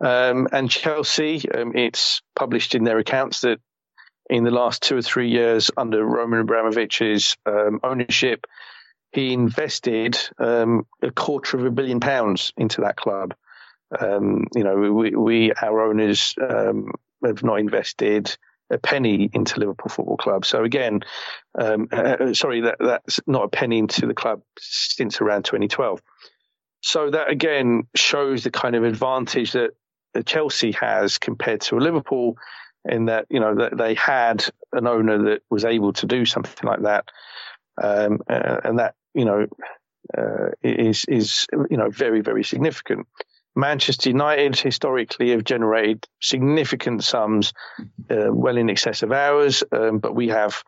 Um, 0.03 0.47
and 0.51 0.69
Chelsea, 0.69 1.43
um, 1.51 1.73
it's 1.75 2.21
published 2.35 2.73
in 2.73 2.83
their 2.83 2.97
accounts 2.97 3.41
that 3.41 3.59
in 4.29 4.43
the 4.43 4.51
last 4.51 4.81
two 4.81 4.97
or 4.97 5.01
three 5.03 5.29
years 5.29 5.69
under 5.77 6.03
Roman 6.03 6.45
Abramovich's 6.45 7.37
um, 7.45 7.79
ownership, 7.83 8.47
he 9.11 9.31
invested 9.31 10.17
um, 10.39 10.87
a 11.03 11.11
quarter 11.11 11.57
of 11.57 11.65
a 11.65 11.71
billion 11.71 11.99
pounds 11.99 12.51
into 12.57 12.81
that 12.81 12.97
club. 12.97 13.35
Um, 13.97 14.47
you 14.55 14.63
know, 14.63 14.75
we, 14.75 15.11
we 15.11 15.53
our 15.61 15.81
owners 15.81 16.33
um, 16.41 16.91
have 17.23 17.43
not 17.43 17.59
invested 17.59 18.35
a 18.69 18.77
penny 18.77 19.29
into 19.33 19.59
Liverpool 19.59 19.89
Football 19.89 20.17
Club. 20.17 20.45
So 20.45 20.63
again, 20.63 21.01
um, 21.59 21.87
uh, 21.91 21.95
uh, 21.95 22.33
sorry, 22.33 22.61
that 22.61 22.77
that's 22.79 23.19
not 23.27 23.43
a 23.43 23.49
penny 23.49 23.79
into 23.79 24.07
the 24.07 24.13
club 24.13 24.41
since 24.59 25.21
around 25.21 25.45
2012. 25.45 26.01
So 26.81 27.09
that 27.11 27.29
again 27.29 27.83
shows 27.95 28.43
the 28.43 28.51
kind 28.51 28.75
of 28.75 28.83
advantage 28.83 29.53
that 29.53 29.71
Chelsea 30.25 30.71
has 30.73 31.17
compared 31.17 31.61
to 31.61 31.77
Liverpool, 31.77 32.37
in 32.85 33.05
that 33.05 33.25
you 33.29 33.39
know 33.39 33.55
that 33.55 33.77
they 33.77 33.93
had 33.93 34.45
an 34.73 34.87
owner 34.87 35.17
that 35.23 35.41
was 35.49 35.65
able 35.65 35.93
to 35.93 36.05
do 36.05 36.25
something 36.25 36.67
like 36.67 36.81
that, 36.81 37.05
um, 37.81 38.21
uh, 38.29 38.59
and 38.63 38.79
that 38.79 38.95
you 39.13 39.25
know 39.25 39.47
uh, 40.17 40.49
is 40.61 41.05
is 41.07 41.47
you 41.69 41.77
know 41.77 41.89
very 41.89 42.21
very 42.21 42.43
significant. 42.43 43.07
Manchester 43.55 44.09
United 44.09 44.59
historically 44.59 45.31
have 45.31 45.43
generated 45.43 46.05
significant 46.21 47.03
sums, 47.03 47.53
uh, 48.09 48.31
well 48.31 48.57
in 48.57 48.69
excess 48.69 49.03
of 49.03 49.11
ours, 49.11 49.63
um, 49.71 49.99
but 49.99 50.15
we 50.15 50.29
have 50.29 50.63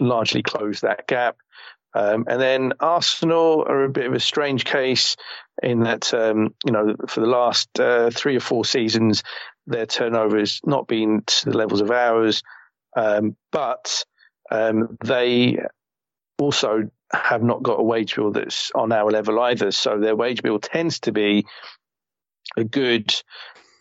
largely 0.00 0.42
closed 0.42 0.82
that 0.82 1.06
gap. 1.06 1.36
Um, 1.94 2.26
and 2.28 2.40
then 2.40 2.72
Arsenal 2.80 3.64
are 3.66 3.84
a 3.84 3.88
bit 3.88 4.06
of 4.06 4.12
a 4.12 4.20
strange 4.20 4.64
case 4.64 5.16
in 5.62 5.80
that, 5.80 6.12
um, 6.12 6.54
you 6.64 6.72
know, 6.72 6.94
for 7.08 7.20
the 7.20 7.26
last 7.26 7.80
uh, 7.80 8.10
three 8.10 8.36
or 8.36 8.40
four 8.40 8.64
seasons, 8.64 9.22
their 9.66 9.86
turnover 9.86 10.38
has 10.38 10.60
not 10.64 10.86
been 10.86 11.22
to 11.26 11.50
the 11.50 11.56
levels 11.56 11.80
of 11.80 11.90
ours, 11.90 12.42
um, 12.96 13.36
but 13.50 14.04
um, 14.50 14.96
they 15.02 15.58
also 16.38 16.90
have 17.12 17.42
not 17.42 17.62
got 17.62 17.80
a 17.80 17.82
wage 17.82 18.14
bill 18.16 18.32
that's 18.32 18.70
on 18.74 18.92
our 18.92 19.10
level 19.10 19.40
either. 19.40 19.70
So 19.70 19.98
their 19.98 20.16
wage 20.16 20.42
bill 20.42 20.58
tends 20.58 21.00
to 21.00 21.12
be 21.12 21.46
a 22.56 22.64
good 22.64 23.14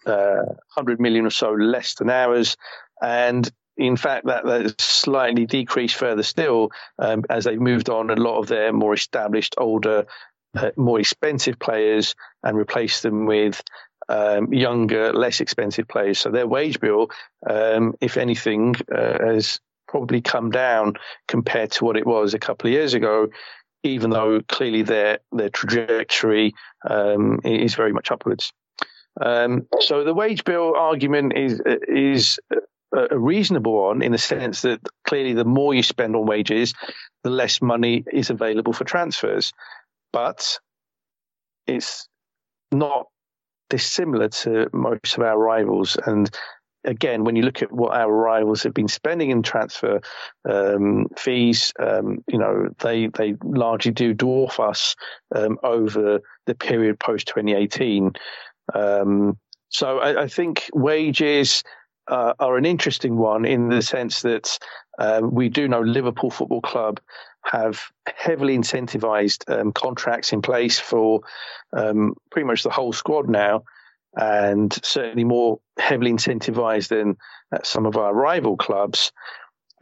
uh, 0.06 0.46
100 0.76 1.00
million 1.00 1.26
or 1.26 1.30
so 1.30 1.52
less 1.52 1.96
than 1.96 2.10
ours. 2.10 2.58
And 3.02 3.50
in 3.78 3.98
fact, 3.98 4.26
that, 4.26 4.46
that 4.46 4.80
slightly 4.82 5.46
decreased 5.46 5.96
further 5.96 6.24
still 6.24 6.72
um, 7.00 7.24
as 7.30 7.46
they've 7.46 7.60
moved 7.60 7.90
on 7.90 8.10
a 8.10 8.16
lot 8.16 8.40
of 8.40 8.48
their 8.48 8.74
more 8.74 8.94
established, 8.94 9.56
older, 9.58 10.06
uh, 10.56 10.72
more 10.76 11.00
expensive 11.00 11.60
players 11.60 12.16
and 12.44 12.58
replaced 12.58 13.04
them 13.04 13.26
with 13.26 13.62
um, 14.10 14.52
younger, 14.54 15.14
less 15.14 15.42
expensive 15.42 15.88
players. 15.88 16.20
So 16.20 16.32
their 16.32 16.48
wage 16.48 16.80
bill, 16.80 17.10
um, 17.48 17.94
if 18.02 18.18
anything, 18.18 18.76
uh, 18.94 19.24
has 19.24 19.60
probably 19.88 20.22
come 20.22 20.50
down 20.50 20.94
compared 21.28 21.72
to 21.72 21.86
what 21.86 21.98
it 21.98 22.06
was 22.06 22.34
a 22.34 22.40
couple 22.40 22.68
of 22.68 22.74
years 22.74 22.94
ago 22.94 23.30
even 23.88 24.10
though 24.10 24.42
clearly 24.42 24.84
their 24.84 25.20
their 25.32 25.50
trajectory 25.50 26.54
um, 26.90 27.40
is 27.44 27.76
very 27.76 27.94
much 27.94 28.12
upwards. 28.12 28.54
Um, 29.20 29.68
so 29.80 30.04
the 30.04 30.14
wage 30.14 30.44
bill 30.44 30.76
argument 30.76 31.36
is 31.36 31.62
is 31.88 32.40
a 32.94 33.18
reasonable 33.18 33.74
one 33.74 34.02
in 34.02 34.12
the 34.12 34.18
sense 34.18 34.62
that 34.62 34.80
clearly 35.06 35.34
the 35.34 35.46
more 35.46 35.74
you 35.74 35.84
spend 35.84 36.16
on 36.16 36.26
wages, 36.26 36.74
the 37.24 37.30
less 37.30 37.62
money 37.62 38.04
is 38.12 38.30
available 38.30 38.74
for 38.74 38.84
transfers. 38.84 39.54
But 40.14 40.60
it's 41.66 42.08
not 42.72 43.08
dissimilar 43.70 44.30
to 44.30 44.70
most 44.72 45.18
of 45.18 45.24
our 45.24 45.38
rivals, 45.38 45.98
and 46.06 46.30
again, 46.84 47.24
when 47.24 47.36
you 47.36 47.44
look 47.44 47.62
at 47.62 47.72
what 47.72 47.94
our 47.94 48.12
rivals 48.12 48.64
have 48.64 48.74
been 48.74 48.88
spending 48.88 49.30
in 49.30 49.44
transfer 49.44 50.02
um, 50.50 51.08
fees, 51.18 51.74
um, 51.80 52.24
you 52.28 52.38
know, 52.38 52.70
they 52.80 53.08
they 53.08 53.36
largely 53.44 53.92
do 53.92 54.14
dwarf 54.14 54.60
us 54.60 54.96
um, 55.36 55.58
over 55.64 56.22
the 56.46 56.56
period 56.56 57.00
post 57.00 57.28
2018. 57.28 58.14
Um, 58.74 59.38
so 59.70 60.00
I, 60.00 60.24
I, 60.24 60.28
think 60.28 60.70
wages 60.74 61.64
uh, 62.08 62.34
are 62.40 62.58
an 62.58 62.66
interesting 62.66 63.18
one 63.18 63.46
in 63.46 63.70
the 63.70 63.82
sense 63.82 64.22
that 64.22 64.58
uh, 64.98 65.22
we 65.24 65.50
do 65.50 65.68
know 65.68 65.82
Liverpool 65.82 66.30
Football 66.30 66.62
Club 66.62 67.00
have 67.44 67.82
heavily 68.16 68.58
incentivized 68.58 69.50
um, 69.50 69.72
contracts 69.72 70.34
in 70.34 70.42
place 70.42 70.80
for 70.80 71.22
pretty 71.74 72.46
much 72.46 72.64
the 72.64 72.70
whole 72.70 72.94
squad 72.94 73.30
now. 73.30 73.64
And 74.18 74.74
certainly 74.84 75.24
more 75.24 75.60
heavily 75.78 76.12
incentivized 76.12 76.90
than 76.90 77.18
at 77.54 77.68
some 77.68 77.86
of 77.86 77.96
our 77.96 78.14
rival 78.14 78.58
clubs. 78.58 79.12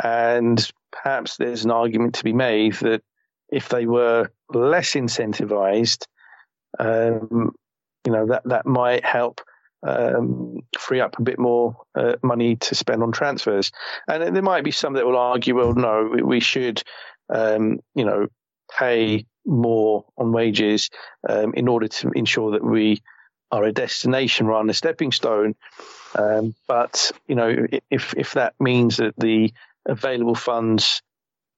And 0.04 0.60
perhaps 0.92 1.38
there's 1.38 1.64
an 1.64 1.72
argument 1.72 2.16
to 2.16 2.24
be 2.24 2.34
made 2.34 2.74
that 2.76 3.02
if 3.50 3.70
they 3.70 3.86
were 3.86 4.30
less 4.54 4.94
incentivized, 4.94 6.06
um, 6.80 7.56
you 8.06 8.12
know, 8.12 8.28
that, 8.28 8.44
that 8.46 8.66
might 8.66 9.06
help 9.06 9.40
um, 9.88 10.60
free 10.78 11.00
up 11.00 11.18
a 11.18 11.24
bit 11.24 11.40
more 11.40 11.78
uh, 11.96 12.16
money 12.22 12.58
to 12.58 12.76
spend 12.76 13.04
on 13.04 13.14
transfers. 13.14 13.72
And 14.08 14.36
there 14.36 14.44
might 14.44 14.66
be 14.66 14.72
some 14.72 14.94
that 14.94 15.06
will 15.06 15.18
argue, 15.18 15.56
well, 15.56 15.74
no, 15.74 16.14
we 16.24 16.42
should, 16.42 16.84
um, 17.30 17.80
you 17.94 18.04
know, 18.04 18.28
pay 18.78 19.26
more 19.46 20.06
on 20.18 20.34
wages 20.34 20.90
um, 21.30 21.54
in 21.54 21.68
order 21.68 21.88
to 21.88 22.10
ensure 22.16 22.52
that 22.52 22.66
we 22.66 23.02
are 23.56 23.64
a 23.64 23.72
destination 23.72 24.48
rather 24.48 24.64
than 24.64 24.70
a 24.70 24.74
stepping 24.74 25.12
stone. 25.12 25.56
Um, 26.18 26.56
but 26.68 27.12
you 27.28 27.36
know, 27.36 27.68
if 27.90 28.14
if 28.16 28.34
that 28.34 28.54
means 28.60 28.98
that 28.98 29.16
the 29.18 29.54
available 29.86 30.36
funds 30.36 31.02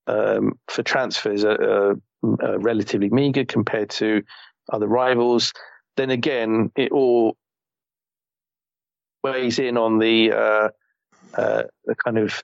um, 0.06 0.60
for 0.68 0.84
transfers 0.84 1.44
are, 1.44 1.62
are, 1.62 1.96
are, 2.42 2.60
relatively 2.60 3.10
meager 3.10 3.46
compared 3.46 3.90
to 3.90 4.24
other 4.72 4.88
rivals, 4.88 5.54
then 5.96 6.10
again, 6.12 6.72
it 6.76 6.92
all 6.92 7.36
weighs 9.24 9.60
in 9.60 9.78
on 9.78 10.00
the, 10.00 10.32
uh, 10.32 10.70
uh, 11.36 11.64
the 11.86 11.96
kind 11.96 12.18
of 12.18 12.42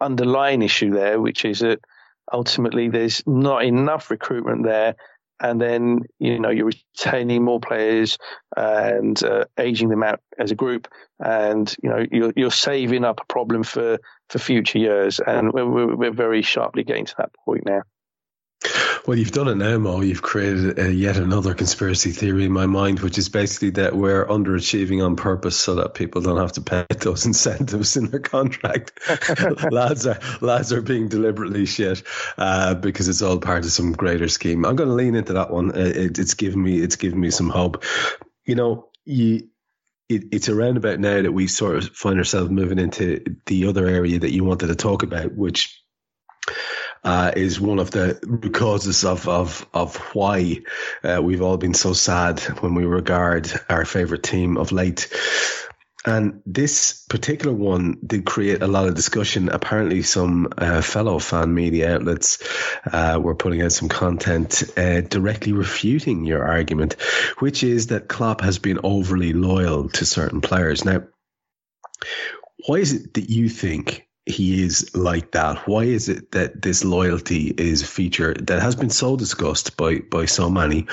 underlying 0.00 0.62
issue 0.62 0.92
there, 0.92 1.20
which 1.20 1.44
is 1.44 1.60
that 1.60 1.80
ultimately 2.32 2.88
there's 2.88 3.26
not 3.26 3.64
enough 3.64 4.10
recruitment 4.10 4.64
there 4.64 4.94
and 5.40 5.60
then 5.60 6.00
you 6.18 6.38
know 6.38 6.50
you're 6.50 6.70
retaining 6.70 7.42
more 7.44 7.60
players 7.60 8.18
and 8.56 9.22
uh, 9.22 9.44
aging 9.58 9.88
them 9.88 10.02
out 10.02 10.20
as 10.38 10.50
a 10.50 10.54
group, 10.54 10.88
and 11.18 11.74
you 11.82 11.88
know 11.88 12.04
you're, 12.10 12.32
you're 12.36 12.50
saving 12.50 13.04
up 13.04 13.20
a 13.20 13.32
problem 13.32 13.62
for 13.62 13.98
for 14.28 14.38
future 14.38 14.78
years, 14.78 15.20
and 15.20 15.52
we're, 15.52 15.96
we're 15.96 16.12
very 16.12 16.42
sharply 16.42 16.84
getting 16.84 17.06
to 17.06 17.14
that 17.18 17.30
point 17.44 17.64
now. 17.66 17.82
Well, 19.06 19.18
you've 19.18 19.32
done 19.32 19.48
it 19.48 19.56
now, 19.56 19.78
Mo. 19.78 20.02
You've 20.02 20.22
created 20.22 20.78
uh, 20.78 20.84
yet 20.84 21.16
another 21.16 21.54
conspiracy 21.54 22.12
theory 22.12 22.44
in 22.44 22.52
my 22.52 22.66
mind, 22.66 23.00
which 23.00 23.16
is 23.16 23.28
basically 23.28 23.70
that 23.70 23.96
we're 23.96 24.26
underachieving 24.26 25.04
on 25.04 25.16
purpose 25.16 25.58
so 25.58 25.76
that 25.76 25.94
people 25.94 26.20
don't 26.20 26.38
have 26.38 26.52
to 26.52 26.60
pay 26.60 26.84
those 26.98 27.24
incentives 27.24 27.96
in 27.96 28.10
their 28.10 28.20
contract. 28.20 28.92
lads 29.72 30.06
are 30.06 30.18
lads 30.40 30.72
are 30.72 30.82
being 30.82 31.08
deliberately 31.08 31.64
shit 31.64 32.02
uh, 32.36 32.74
because 32.74 33.08
it's 33.08 33.22
all 33.22 33.38
part 33.38 33.64
of 33.64 33.72
some 33.72 33.92
greater 33.92 34.28
scheme. 34.28 34.64
I'm 34.66 34.76
going 34.76 34.90
to 34.90 34.94
lean 34.94 35.14
into 35.14 35.32
that 35.32 35.50
one. 35.50 35.70
Uh, 35.70 35.80
it, 35.80 36.18
it's 36.18 36.34
given 36.34 36.62
me 36.62 36.78
it's 36.78 36.96
given 36.96 37.18
me 37.18 37.30
some 37.30 37.48
hope. 37.48 37.82
You 38.44 38.54
know, 38.54 38.90
you 39.06 39.48
it, 40.10 40.24
it's 40.32 40.48
around 40.48 40.76
about 40.76 41.00
now 41.00 41.22
that 41.22 41.32
we 41.32 41.46
sort 41.46 41.76
of 41.76 41.90
find 41.96 42.18
ourselves 42.18 42.50
moving 42.50 42.78
into 42.78 43.24
the 43.46 43.66
other 43.66 43.86
area 43.86 44.18
that 44.18 44.32
you 44.32 44.44
wanted 44.44 44.66
to 44.66 44.74
talk 44.74 45.02
about, 45.02 45.32
which 45.34 45.80
uh, 47.04 47.32
is 47.34 47.60
one 47.60 47.78
of 47.78 47.90
the 47.90 48.50
causes 48.52 49.04
of 49.04 49.28
of 49.28 49.66
of 49.72 49.96
why 50.14 50.60
uh, 51.02 51.20
we've 51.22 51.42
all 51.42 51.56
been 51.56 51.74
so 51.74 51.92
sad 51.92 52.40
when 52.60 52.74
we 52.74 52.84
regard 52.84 53.50
our 53.68 53.84
favorite 53.84 54.22
team 54.22 54.56
of 54.56 54.72
late. 54.72 55.08
And 56.06 56.40
this 56.46 57.04
particular 57.10 57.54
one 57.54 57.98
did 58.04 58.24
create 58.24 58.62
a 58.62 58.66
lot 58.66 58.88
of 58.88 58.94
discussion. 58.94 59.50
Apparently, 59.50 60.00
some 60.02 60.48
uh, 60.56 60.80
fellow 60.80 61.18
fan 61.18 61.52
media 61.52 61.94
outlets 61.94 62.38
uh, 62.90 63.20
were 63.22 63.34
putting 63.34 63.60
out 63.60 63.72
some 63.72 63.90
content 63.90 64.62
uh, 64.78 65.02
directly 65.02 65.52
refuting 65.52 66.24
your 66.24 66.46
argument, 66.46 66.94
which 67.40 67.62
is 67.62 67.88
that 67.88 68.08
Klopp 68.08 68.40
has 68.40 68.58
been 68.58 68.80
overly 68.82 69.34
loyal 69.34 69.90
to 69.90 70.06
certain 70.06 70.40
players. 70.40 70.86
Now, 70.86 71.02
why 72.66 72.76
is 72.76 72.94
it 72.94 73.14
that 73.14 73.28
you 73.28 73.50
think 73.50 74.06
he 74.30 74.62
is 74.62 74.94
like 74.94 75.32
that? 75.32 75.68
Why 75.68 75.84
is 75.84 76.08
it 76.08 76.32
that 76.32 76.62
this 76.62 76.84
loyalty 76.84 77.48
is 77.48 77.82
a 77.82 77.86
feature 77.86 78.34
that 78.34 78.62
has 78.62 78.76
been 78.76 78.90
so 78.90 79.16
discussed 79.16 79.76
by 79.76 79.98
by 79.98 80.26
so 80.26 80.48
many? 80.48 80.86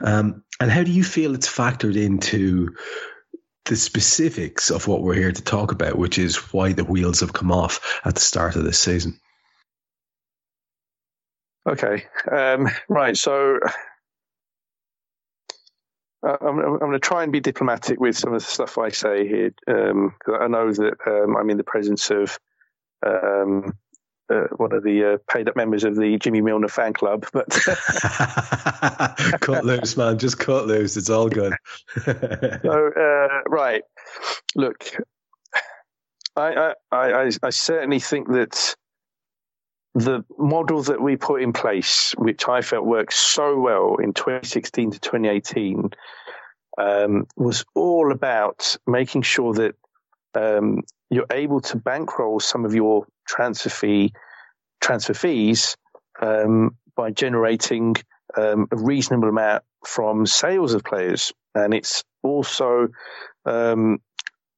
Um, 0.00 0.44
and 0.60 0.70
how 0.70 0.82
do 0.82 0.92
you 0.92 1.04
feel 1.04 1.34
it's 1.34 1.48
factored 1.48 1.96
into 1.96 2.76
the 3.64 3.76
specifics 3.76 4.70
of 4.70 4.86
what 4.86 5.02
we're 5.02 5.14
here 5.14 5.32
to 5.32 5.42
talk 5.42 5.72
about, 5.72 5.98
which 5.98 6.18
is 6.18 6.36
why 6.52 6.72
the 6.72 6.84
wheels 6.84 7.20
have 7.20 7.32
come 7.32 7.52
off 7.52 8.00
at 8.04 8.14
the 8.14 8.20
start 8.20 8.56
of 8.56 8.64
this 8.64 8.78
season? 8.78 9.18
Okay, 11.68 12.04
um, 12.30 12.68
right. 12.88 13.16
So 13.16 13.60
uh, 16.26 16.36
I'm, 16.40 16.58
I'm 16.58 16.78
going 16.78 16.92
to 16.92 16.98
try 16.98 17.22
and 17.22 17.32
be 17.32 17.40
diplomatic 17.40 18.00
with 18.00 18.16
some 18.16 18.32
of 18.32 18.40
the 18.40 18.46
stuff 18.46 18.78
I 18.78 18.90
say 18.90 19.26
here. 19.26 19.52
Um, 19.68 20.14
I 20.28 20.48
know 20.48 20.72
that 20.72 20.94
um, 21.06 21.36
I'm 21.36 21.50
in 21.50 21.56
the 21.56 21.64
presence 21.64 22.10
of 22.10 22.38
um, 23.06 23.72
uh, 24.30 24.46
one 24.56 24.72
of 24.72 24.82
the 24.82 25.14
uh, 25.14 25.18
paid 25.32 25.48
up 25.48 25.56
members 25.56 25.84
of 25.84 25.96
the 25.96 26.18
Jimmy 26.18 26.40
Milner 26.40 26.68
fan 26.68 26.92
club. 26.92 27.26
But 27.32 27.50
cut 29.40 29.64
loose, 29.64 29.96
man, 29.96 30.18
just 30.18 30.38
cut 30.38 30.66
loose. 30.66 30.96
It's 30.96 31.10
all 31.10 31.28
good. 31.28 31.54
so 32.04 32.90
uh, 32.96 33.42
right, 33.48 33.82
look, 34.54 34.84
I, 36.36 36.74
I, 36.90 36.96
I, 36.96 37.30
I 37.42 37.50
certainly 37.50 38.00
think 38.00 38.28
that 38.28 38.74
the 39.94 40.24
model 40.38 40.82
that 40.84 41.00
we 41.00 41.16
put 41.16 41.42
in 41.42 41.52
place, 41.52 42.14
which 42.16 42.48
I 42.48 42.62
felt 42.62 42.86
worked 42.86 43.12
so 43.12 43.58
well 43.58 43.96
in 43.96 44.14
2016 44.14 44.92
to 44.92 45.00
2018, 45.00 45.90
um, 46.78 47.26
was 47.36 47.64
all 47.74 48.12
about 48.12 48.76
making 48.86 49.22
sure 49.22 49.52
that 49.54 49.74
um, 50.34 50.82
you're 51.10 51.26
able 51.30 51.60
to 51.60 51.76
bankroll 51.76 52.40
some 52.40 52.64
of 52.64 52.74
your 52.74 53.06
transfer 53.26 53.70
fee 53.70 54.12
transfer 54.80 55.14
fees 55.14 55.76
um, 56.20 56.76
by 56.96 57.10
generating 57.10 57.94
um, 58.36 58.66
a 58.72 58.76
reasonable 58.76 59.28
amount 59.28 59.62
from 59.86 60.26
sales 60.26 60.74
of 60.74 60.84
players, 60.84 61.32
and 61.54 61.74
it's 61.74 62.04
also 62.22 62.88
um, 63.44 63.98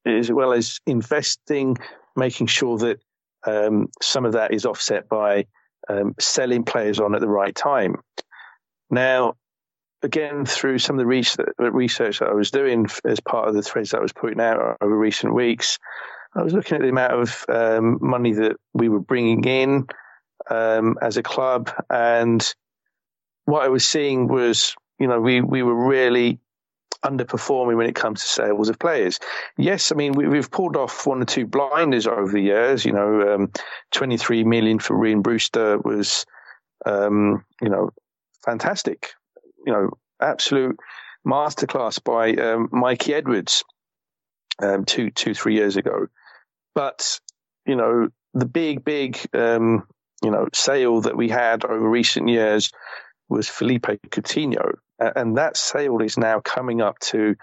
as 0.07 0.31
well 0.31 0.53
as 0.53 0.81
investing, 0.87 1.77
making 2.17 2.47
sure 2.47 2.79
that 2.79 3.01
um, 3.47 3.89
some 4.03 4.25
of 4.25 4.33
that 4.33 4.53
is 4.53 4.67
offset 4.67 5.09
by 5.09 5.47
um, 5.89 6.15
selling 6.19 6.65
players 6.65 7.01
on 7.01 7.15
at 7.15 7.21
the 7.21 7.29
right 7.29 7.55
time. 7.55 7.97
Now, 8.91 9.35
again, 10.05 10.45
through 10.45 10.79
some 10.79 10.99
of 10.99 11.03
the 11.03 11.07
research, 11.07 12.19
that 12.19 12.29
I 12.29 12.35
was 12.35 12.51
doing 12.51 12.87
as 13.05 13.21
part 13.21 13.49
of 13.49 13.55
the 13.55 13.63
threads 13.63 13.91
that 13.91 13.99
I 13.99 14.03
was 14.03 14.13
putting 14.13 14.41
out 14.41 14.77
over 14.81 14.97
recent 14.97 15.35
weeks, 15.35 15.79
I 16.35 16.43
was 16.43 16.53
looking 16.53 16.77
at 16.77 16.83
the 16.83 16.89
amount 16.89 17.13
of 17.13 17.45
um, 17.49 17.99
money 18.01 18.33
that 18.33 18.57
we 18.75 18.89
were 18.89 19.01
bringing 19.01 19.45
in 19.45 19.87
um, 20.51 20.99
as 21.01 21.17
a 21.17 21.23
club, 21.23 21.71
and 21.89 22.55
what 23.47 23.63
I 23.63 23.69
was 23.69 23.85
seeing 23.85 24.29
was, 24.29 24.75
you 24.99 25.07
know, 25.07 25.21
we 25.21 25.41
we 25.41 25.63
were 25.63 25.87
really 25.89 26.41
underperforming 27.05 27.77
when 27.77 27.87
it 27.87 27.95
comes 27.95 28.23
to 28.23 28.29
sales 28.29 28.69
of 28.69 28.79
players. 28.79 29.21
Yes, 29.57 29.93
I 29.93 29.95
mean 29.95 30.13
we, 30.13 30.37
have 30.37 30.51
pulled 30.51 30.77
off 30.77 31.07
one 31.07 31.23
or 31.23 31.27
two 31.27 31.47
blinders 31.47 32.07
over 32.07 32.33
the 32.33 32.41
years. 32.41 32.85
You 32.85 32.93
know, 32.93 33.35
um, 33.35 33.53
23 33.93 34.45
million 34.45 34.79
for 34.79 34.97
Rhian 34.97 35.23
Brewster 35.23 35.79
was, 35.79 36.27
um, 36.85 37.45
you 37.63 37.69
know, 37.69 37.91
fantastic. 38.45 39.13
You 39.65 39.73
know, 39.73 39.91
absolute 40.21 40.79
masterclass 41.27 42.03
by 42.03 42.33
um, 42.35 42.69
Mikey 42.73 43.15
Edwards 43.15 43.65
um, 44.63 44.85
two, 44.85 45.11
two, 45.11 45.35
three 45.35 45.55
years 45.55 45.77
ago. 45.77 46.07
But, 46.75 47.21
you 47.67 47.77
know, 47.77 48.09
the 48.35 48.47
big, 48.47 48.85
big, 48.85 49.19
um, 49.33 49.87
you 50.23 50.31
know, 50.31 50.49
sale 50.53 51.03
that 51.03 51.17
we 51.17 51.29
had 51.29 51.65
over 51.65 51.89
recent 51.89 52.29
years 52.29 52.71
was 53.29 53.49
Philippe 53.49 53.99
Coutinho. 54.09 54.75
And 54.99 55.37
that 55.39 55.57
sale 55.57 56.01
is 56.01 56.19
now 56.19 56.41
coming 56.41 56.81
up 56.81 56.99
to 57.01 57.37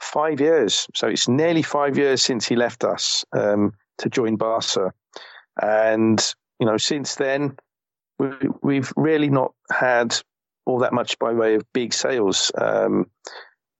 five 0.00 0.40
years. 0.40 0.86
So 0.94 1.08
it's 1.08 1.28
nearly 1.28 1.62
five 1.62 1.96
years 1.96 2.22
since 2.22 2.46
he 2.46 2.56
left 2.56 2.84
us 2.84 3.24
um, 3.32 3.74
to 3.98 4.10
join 4.10 4.36
Barca. 4.36 4.92
And, 5.60 6.34
you 6.58 6.66
know, 6.66 6.76
since 6.76 7.14
then, 7.14 7.56
we, 8.62 8.76
have 8.76 8.92
really 8.96 9.30
not 9.30 9.54
had 9.70 10.16
all 10.64 10.80
that 10.80 10.92
much 10.92 11.18
by 11.18 11.32
way 11.32 11.54
of 11.54 11.72
big 11.72 11.92
sales. 11.92 12.52
Um, 12.54 13.06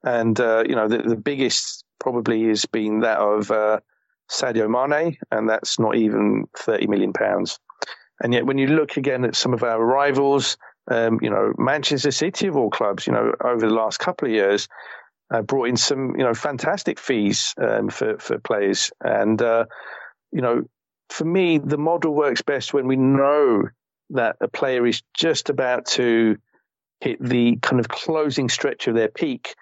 and, 0.05 0.39
uh, 0.41 0.65
you 0.69 0.75
know, 0.75 0.89
the, 0.89 0.99
the, 0.99 1.17
biggest 1.17 1.85
probably 2.01 2.49
has 2.49 2.67
been 2.67 3.01
that 3.01 3.19
of 3.19 3.51
uh, 3.51 3.81
Sadio 4.31 4.69
Mane, 4.69 5.17
and 5.31 5.49
that's 5.49 5.79
not 5.79 5.97
even 5.97 6.47
30 6.59 6.89
million 6.89 7.13
pounds. 7.13 7.61
And 8.21 8.33
yet, 8.33 8.47
when 8.47 8.59
you 8.59 8.69
look 8.69 8.97
again 8.97 9.25
at 9.25 9.37
some 9.37 9.55
of 9.55 9.63
our 9.63 9.83
rivals, 9.85 10.57
um, 10.91 11.21
you 11.23 11.31
know, 11.31 11.53
Manchester 11.57 12.11
City 12.11 12.49
of 12.49 12.57
all 12.57 12.71
clubs, 12.71 13.07
you 13.07 13.13
know, 13.13 13.33
over 13.43 13.67
the 13.67 13.75
last 13.75 13.99
couple 13.99 14.29
of 14.29 14.35
years, 14.35 14.69
uh, 15.33 15.43
brought 15.43 15.69
in 15.69 15.77
some, 15.77 16.17
you 16.17 16.25
know, 16.25 16.35
fantastic 16.35 16.99
fees 16.99 17.55
um, 17.59 17.89
for 17.89 18.19
for 18.19 18.39
players. 18.39 18.91
And 19.01 19.41
uh, 19.41 19.67
you 20.31 20.41
know, 20.41 20.65
for 21.09 21.25
me, 21.25 21.59
the 21.59 21.79
model 21.79 22.15
works 22.15 22.43
best 22.43 22.75
when 22.75 22.87
we 22.87 22.97
know 22.97 23.65
that 24.11 24.37
a 24.41 24.49
player 24.49 24.87
is 24.87 25.03
just 25.15 25.51
about 25.51 25.87
to 25.87 26.37
hit 27.03 27.21
the 27.21 27.57
kind 27.63 27.81
of 27.81 27.89
closing 27.89 28.49
stretch 28.49 28.87
of 28.87 28.95
their 28.95 29.09
peak, 29.09 29.55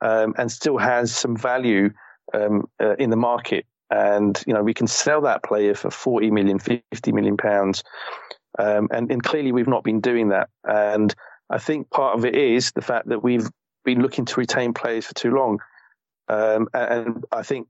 um, 0.00 0.34
and 0.38 0.50
still 0.50 0.78
has 0.78 1.14
some 1.14 1.36
value 1.36 1.90
um, 2.32 2.68
uh, 2.80 2.94
in 2.96 3.10
the 3.10 3.16
market. 3.16 3.66
And, 3.90 4.40
you 4.46 4.54
know, 4.54 4.62
we 4.62 4.74
can 4.74 4.86
sell 4.86 5.22
that 5.22 5.42
player 5.42 5.74
for 5.74 5.90
40 5.90 6.30
million, 6.30 6.58
50 6.58 7.12
million 7.12 7.36
pounds. 7.36 7.82
Um, 8.58 8.88
and, 8.92 9.10
and 9.10 9.22
clearly 9.22 9.50
we've 9.50 9.68
not 9.68 9.82
been 9.82 10.00
doing 10.00 10.28
that. 10.28 10.48
And 10.64 11.12
I 11.50 11.58
think 11.58 11.90
part 11.90 12.16
of 12.16 12.24
it 12.24 12.36
is 12.36 12.72
the 12.72 12.82
fact 12.82 13.08
that 13.08 13.22
we've 13.22 13.48
been 13.84 14.00
looking 14.00 14.24
to 14.26 14.40
retain 14.40 14.72
players 14.72 15.06
for 15.06 15.14
too 15.14 15.32
long. 15.32 15.58
Um, 16.28 16.68
and 16.72 17.24
I 17.32 17.42
think 17.42 17.66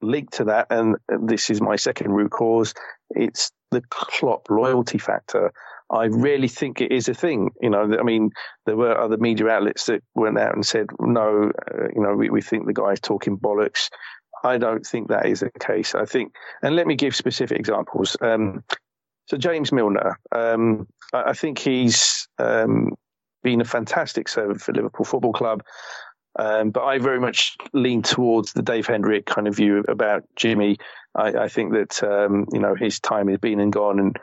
linked 0.00 0.34
to 0.34 0.44
that, 0.44 0.68
and 0.70 0.96
this 1.08 1.50
is 1.50 1.60
my 1.60 1.76
second 1.76 2.10
root 2.10 2.30
cause, 2.30 2.74
it's 3.10 3.50
the 3.70 3.82
Klopp 3.90 4.48
loyalty 4.50 4.98
factor. 4.98 5.52
I 5.90 6.06
really 6.06 6.48
think 6.48 6.80
it 6.80 6.92
is 6.92 7.08
a 7.08 7.14
thing. 7.14 7.50
You 7.60 7.70
know, 7.70 7.96
I 7.98 8.02
mean, 8.02 8.30
there 8.64 8.76
were 8.76 8.98
other 8.98 9.16
media 9.16 9.48
outlets 9.48 9.86
that 9.86 10.02
went 10.14 10.38
out 10.38 10.54
and 10.54 10.66
said, 10.66 10.86
no, 11.00 11.52
uh, 11.72 11.88
you 11.94 12.02
know, 12.02 12.14
we, 12.14 12.30
we 12.30 12.42
think 12.42 12.66
the 12.66 12.72
guy's 12.72 13.00
talking 13.00 13.38
bollocks. 13.38 13.90
I 14.44 14.58
don't 14.58 14.84
think 14.84 15.08
that 15.08 15.26
is 15.26 15.40
the 15.40 15.50
case. 15.60 15.94
I 15.94 16.04
think, 16.04 16.34
and 16.62 16.76
let 16.76 16.86
me 16.86 16.96
give 16.96 17.14
specific 17.14 17.58
examples. 17.58 18.16
Um, 18.20 18.64
so 19.26 19.36
James 19.36 19.72
Milner, 19.72 20.18
um, 20.32 20.86
I, 21.12 21.30
I, 21.30 21.32
think 21.32 21.58
he's 21.58 22.28
um, 22.38 22.94
been 23.42 23.60
a 23.60 23.64
fantastic 23.64 24.28
servant 24.28 24.60
for 24.60 24.72
Liverpool 24.72 25.04
Football 25.04 25.32
Club. 25.32 25.62
Um, 26.38 26.70
but 26.70 26.84
I 26.84 26.98
very 26.98 27.18
much 27.18 27.56
lean 27.72 28.02
towards 28.02 28.52
the 28.52 28.62
Dave 28.62 28.86
Hendrick 28.86 29.24
kind 29.24 29.48
of 29.48 29.56
view 29.56 29.84
about 29.88 30.24
Jimmy. 30.36 30.76
I, 31.14 31.28
I 31.28 31.48
think 31.48 31.72
that 31.72 32.02
um, 32.02 32.46
you 32.52 32.60
know 32.60 32.74
his 32.74 33.00
time 33.00 33.28
has 33.28 33.38
been 33.38 33.58
and 33.58 33.72
gone, 33.72 33.98
and 33.98 34.16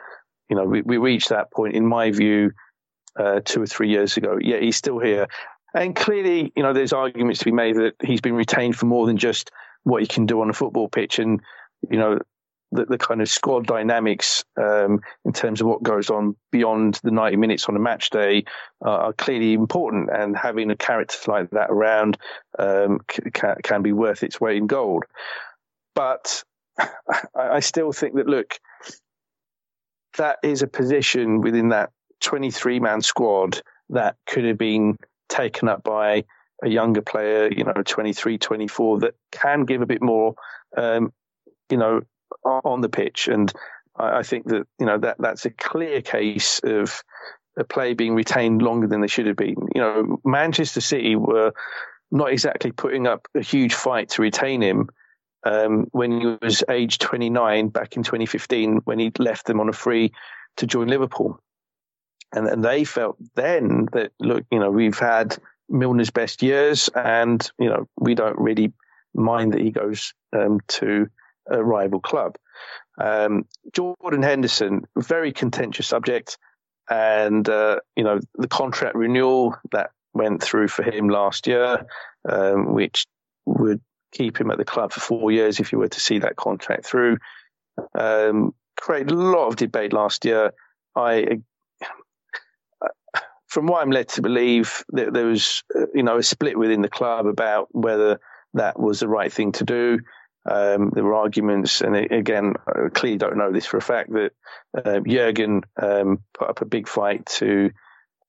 you 0.48 0.56
know 0.56 0.64
we, 0.64 0.82
we 0.82 0.96
reached 0.96 1.30
that 1.30 1.52
point, 1.52 1.74
in 1.74 1.86
my 1.86 2.10
view, 2.10 2.52
uh, 3.18 3.40
two 3.44 3.62
or 3.62 3.66
three 3.66 3.90
years 3.90 4.16
ago. 4.16 4.38
Yet 4.40 4.62
he's 4.62 4.76
still 4.76 4.98
here, 4.98 5.26
and 5.74 5.94
clearly, 5.94 6.52
you 6.56 6.62
know, 6.62 6.72
there's 6.72 6.92
arguments 6.92 7.40
to 7.40 7.44
be 7.46 7.52
made 7.52 7.76
that 7.76 7.94
he's 8.02 8.20
been 8.20 8.34
retained 8.34 8.76
for 8.76 8.86
more 8.86 9.06
than 9.06 9.16
just 9.16 9.50
what 9.82 10.02
he 10.02 10.08
can 10.08 10.26
do 10.26 10.40
on 10.40 10.50
a 10.50 10.54
football 10.54 10.88
pitch, 10.88 11.18
and 11.18 11.40
you 11.90 11.98
know, 11.98 12.18
the, 12.74 12.84
the 12.84 12.98
kind 12.98 13.22
of 13.22 13.28
squad 13.28 13.66
dynamics 13.66 14.44
um, 14.56 15.00
in 15.24 15.32
terms 15.32 15.60
of 15.60 15.66
what 15.66 15.82
goes 15.82 16.10
on 16.10 16.36
beyond 16.50 17.00
the 17.02 17.10
90 17.10 17.36
minutes 17.36 17.68
on 17.68 17.76
a 17.76 17.80
match 17.80 18.10
day 18.10 18.44
uh, 18.84 18.90
are 18.90 19.12
clearly 19.12 19.52
important. 19.52 20.10
And 20.12 20.36
having 20.36 20.70
a 20.70 20.76
character 20.76 21.16
like 21.30 21.50
that 21.50 21.70
around 21.70 22.18
um, 22.58 23.00
can, 23.32 23.56
can 23.62 23.82
be 23.82 23.92
worth 23.92 24.22
its 24.22 24.40
weight 24.40 24.56
in 24.56 24.66
gold. 24.66 25.04
But 25.94 26.42
I, 27.36 27.60
still 27.60 27.92
think 27.92 28.16
that, 28.16 28.26
look, 28.26 28.58
that 30.16 30.38
is 30.42 30.62
a 30.62 30.66
position 30.66 31.40
within 31.40 31.70
that 31.70 31.90
23 32.20 32.80
man 32.80 33.02
squad 33.02 33.60
that 33.90 34.16
could 34.26 34.44
have 34.44 34.58
been 34.58 34.96
taken 35.28 35.68
up 35.68 35.82
by 35.82 36.24
a 36.62 36.68
younger 36.68 37.02
player, 37.02 37.50
you 37.52 37.64
know, 37.64 37.82
23, 37.84 38.38
24, 38.38 39.00
that 39.00 39.14
can 39.30 39.64
give 39.64 39.82
a 39.82 39.86
bit 39.86 40.02
more, 40.02 40.34
um, 40.76 41.12
you 41.70 41.76
know, 41.76 42.00
on 42.44 42.80
the 42.80 42.88
pitch. 42.88 43.28
And 43.28 43.52
I, 43.96 44.18
I 44.18 44.22
think 44.22 44.46
that 44.46 44.66
you 44.78 44.86
know 44.86 44.98
that 44.98 45.16
that's 45.18 45.44
a 45.44 45.50
clear 45.50 46.00
case 46.00 46.60
of 46.64 47.02
a 47.56 47.64
play 47.64 47.94
being 47.94 48.14
retained 48.14 48.62
longer 48.62 48.86
than 48.86 49.00
they 49.00 49.06
should 49.06 49.26
have 49.26 49.36
been. 49.36 49.56
You 49.74 49.80
know, 49.80 50.20
Manchester 50.24 50.80
City 50.80 51.16
were 51.16 51.52
not 52.10 52.32
exactly 52.32 52.72
putting 52.72 53.06
up 53.06 53.28
a 53.34 53.40
huge 53.40 53.74
fight 53.74 54.10
to 54.10 54.22
retain 54.22 54.60
him 54.60 54.88
um, 55.44 55.86
when 55.92 56.20
he 56.20 56.36
was 56.40 56.62
age 56.68 56.98
29 56.98 57.68
back 57.68 57.96
in 57.96 58.02
2015 58.02 58.82
when 58.84 58.98
he 58.98 59.12
left 59.18 59.46
them 59.46 59.60
on 59.60 59.68
a 59.68 59.72
free 59.72 60.12
to 60.56 60.66
join 60.66 60.88
Liverpool. 60.88 61.40
And, 62.32 62.46
and 62.48 62.64
they 62.64 62.84
felt 62.84 63.16
then 63.34 63.88
that, 63.92 64.12
look, 64.18 64.44
you 64.50 64.58
know, 64.58 64.70
we've 64.70 64.98
had 64.98 65.36
Milner's 65.70 66.10
best 66.10 66.42
years 66.42 66.88
and, 66.94 67.48
you 67.58 67.68
know, 67.68 67.86
we 67.98 68.14
don't 68.14 68.38
really 68.38 68.72
mind 69.14 69.52
that 69.52 69.60
he 69.60 69.70
goes 69.70 70.14
um, 70.32 70.60
to 70.68 71.08
a 71.48 71.62
rival 71.62 72.00
club. 72.00 72.36
Um, 72.98 73.46
Jordan 73.72 74.22
Henderson, 74.22 74.82
very 74.96 75.32
contentious 75.32 75.86
subject, 75.86 76.38
and 76.90 77.48
uh, 77.48 77.80
you 77.96 78.04
know 78.04 78.20
the 78.34 78.48
contract 78.48 78.94
renewal 78.94 79.56
that 79.72 79.90
went 80.12 80.42
through 80.42 80.68
for 80.68 80.82
him 80.82 81.08
last 81.08 81.46
year, 81.46 81.86
um, 82.28 82.72
which 82.72 83.06
would 83.46 83.80
keep 84.14 84.40
him 84.40 84.50
at 84.50 84.58
the 84.58 84.64
club 84.64 84.92
for 84.92 85.00
four 85.00 85.30
years 85.30 85.60
if 85.60 85.72
you 85.72 85.78
were 85.78 85.88
to 85.88 86.00
see 86.00 86.20
that 86.20 86.36
contract 86.36 86.86
through. 86.86 87.18
Um, 87.98 88.54
created 88.80 89.10
a 89.10 89.14
lot 89.14 89.48
of 89.48 89.56
debate 89.56 89.92
last 89.92 90.24
year. 90.24 90.52
I, 90.96 91.40
from 93.48 93.66
what 93.66 93.82
I'm 93.82 93.90
led 93.90 94.08
to 94.10 94.22
believe, 94.22 94.84
that 94.90 95.12
there 95.12 95.26
was 95.26 95.62
uh, 95.74 95.86
you 95.94 96.02
know 96.02 96.18
a 96.18 96.22
split 96.22 96.58
within 96.58 96.82
the 96.82 96.88
club 96.88 97.26
about 97.26 97.68
whether 97.72 98.20
that 98.54 98.78
was 98.78 99.00
the 99.00 99.08
right 99.08 99.32
thing 99.32 99.52
to 99.52 99.64
do. 99.64 99.98
Um, 100.46 100.90
there 100.94 101.04
were 101.04 101.14
arguments, 101.14 101.80
and 101.80 101.96
again, 101.96 102.54
I 102.66 102.88
clearly 102.92 103.18
don't 103.18 103.38
know 103.38 103.50
this 103.50 103.66
for 103.66 103.78
a 103.78 103.82
fact 103.82 104.10
that 104.12 104.32
uh, 104.76 105.00
Jurgen 105.00 105.62
um, 105.80 106.22
put 106.34 106.50
up 106.50 106.60
a 106.60 106.66
big 106.66 106.86
fight 106.86 107.26
to 107.38 107.70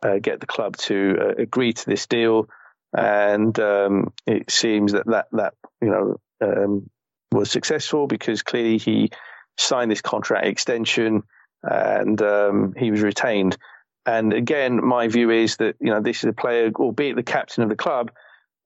uh, 0.01 0.19
get 0.19 0.39
the 0.39 0.47
club 0.47 0.77
to 0.77 1.17
uh, 1.19 1.41
agree 1.41 1.73
to 1.73 1.85
this 1.85 2.07
deal, 2.07 2.47
and 2.95 3.57
um, 3.59 4.13
it 4.25 4.49
seems 4.49 4.93
that 4.93 5.05
that 5.07 5.27
that 5.33 5.53
you 5.81 5.89
know 5.89 6.17
um, 6.41 6.89
was 7.31 7.51
successful 7.51 8.07
because 8.07 8.41
clearly 8.41 8.77
he 8.77 9.11
signed 9.57 9.91
this 9.91 10.01
contract 10.01 10.45
extension 10.45 11.23
and 11.63 12.21
um, 12.21 12.73
he 12.77 12.91
was 12.91 13.01
retained. 13.01 13.57
And 14.05 14.33
again, 14.33 14.85
my 14.85 15.07
view 15.07 15.31
is 15.31 15.57
that 15.57 15.75
you 15.79 15.89
know 15.89 16.01
this 16.01 16.19
is 16.19 16.29
a 16.29 16.33
player, 16.33 16.71
albeit 16.75 17.15
the 17.15 17.23
captain 17.23 17.63
of 17.63 17.69
the 17.69 17.75
club, 17.75 18.11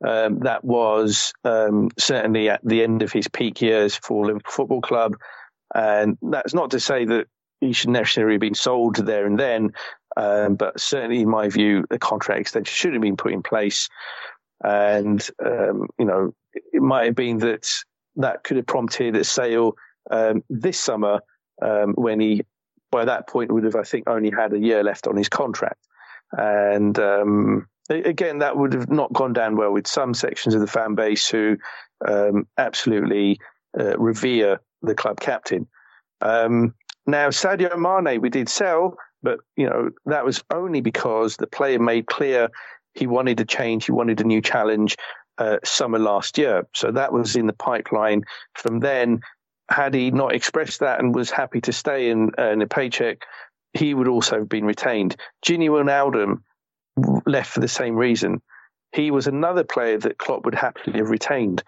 um, 0.06 0.40
that 0.40 0.64
was 0.64 1.34
um, 1.44 1.90
certainly 1.98 2.50
at 2.50 2.62
the 2.64 2.84
end 2.84 3.02
of 3.02 3.12
his 3.12 3.28
peak 3.28 3.62
years 3.62 3.96
for 3.96 4.26
Liverpool 4.26 4.52
Football 4.52 4.82
Club. 4.82 5.16
And 5.74 6.18
that's 6.22 6.54
not 6.54 6.72
to 6.72 6.80
say 6.80 7.06
that 7.06 7.28
he 7.62 7.74
should 7.74 7.90
necessarily 7.90 8.36
have 8.36 8.42
been 8.42 8.56
sold 8.56 8.96
there 8.96 9.26
and 9.26 9.40
then, 9.40 9.72
um, 10.18 10.56
but 10.56 10.80
certainly, 10.80 11.22
in 11.22 11.30
my 11.30 11.50
view, 11.50 11.86
the 11.90 12.00
contract 12.00 12.42
extension 12.42 12.74
should 12.74 12.94
have 12.94 13.02
been 13.02 13.18
put 13.18 13.34
in 13.34 13.44
place. 13.44 13.90
And, 14.64 15.26
um, 15.46 15.88
you 15.98 16.06
know, 16.06 16.34
it 16.54 16.82
might 16.82 17.06
have 17.06 17.16
been 17.16 17.38
that 17.40 17.68
that 18.16 18.44
could 18.44 18.58
have 18.58 18.68
prompted 18.68 19.16
a 19.16 19.24
sale 19.24 19.76
um, 20.12 20.44
this 20.50 20.80
summer 20.80 21.22
um, 21.62 21.94
when 21.94 22.20
he, 22.20 22.42
by 22.92 23.06
that 23.06 23.28
point, 23.28 23.52
would 23.52 23.64
have, 23.64 23.76
I 23.76 23.84
think, 23.84 24.10
only 24.10 24.32
had 24.32 24.54
a 24.54 24.60
year 24.60 24.84
left 24.84 25.08
on 25.08 25.16
his 25.16 25.30
contract. 25.30 25.80
And, 26.32 26.98
again, 27.90 28.40
that 28.40 28.58
would 28.58 28.74
have 28.74 28.90
not 28.90 29.14
gone 29.14 29.34
down 29.34 29.56
well 29.56 29.72
with 29.72 29.88
some 29.88 30.14
sections 30.14 30.56
of 30.56 30.62
the 30.62 30.68
fan 30.68 30.96
base 30.96 31.28
who 31.28 31.58
um, 32.08 32.48
absolutely 32.58 33.40
uh, 33.80 33.98
revere 33.98 34.60
the 34.82 34.96
club 34.96 35.20
captain. 35.20 35.68
Um, 36.22 36.76
now, 37.08 37.30
Sadio 37.30 37.78
Mane, 37.78 38.22
we 38.22 38.30
did 38.30 38.50
sell, 38.50 38.96
but 39.22 39.40
you 39.56 39.70
know 39.70 39.90
that 40.06 40.26
was 40.26 40.44
only 40.52 40.82
because 40.82 41.38
the 41.38 41.48
player 41.48 41.80
made 41.80 42.08
clear 42.08 42.50
he 42.94 43.08
wanted 43.08 43.40
a 43.40 43.46
change, 43.46 43.86
he 43.86 43.92
wanted 43.92 44.22
a 44.22 44.26
new 44.26 44.42
challenge. 44.42 44.96
Uh, 45.38 45.58
summer 45.64 46.00
last 46.00 46.38
year, 46.38 46.68
so 46.76 46.92
that 46.92 47.14
was 47.14 47.38
in 47.38 47.48
the 47.48 47.54
pipeline. 47.54 48.26
From 48.56 48.82
then, 48.82 49.22
had 49.70 49.94
he 49.94 50.12
not 50.12 50.34
expressed 50.34 50.82
that 50.82 51.00
and 51.00 51.16
was 51.16 51.32
happy 51.32 51.62
to 51.62 51.72
stay 51.72 52.10
in, 52.10 52.32
uh, 52.38 52.50
in 52.50 52.62
a 52.62 52.68
paycheck, 52.68 53.24
he 53.74 53.94
would 53.94 54.08
also 54.08 54.40
have 54.40 54.50
been 54.50 54.66
retained. 54.66 55.16
Gini 55.46 55.70
Wijnaldum 55.70 56.42
left 57.26 57.52
for 57.52 57.60
the 57.60 57.68
same 57.68 57.96
reason. 57.96 58.42
He 58.94 59.12
was 59.12 59.28
another 59.28 59.64
player 59.64 59.98
that 60.00 60.18
Klopp 60.18 60.46
would 60.46 60.56
happily 60.56 60.98
have 60.98 61.10
retained. 61.10 61.64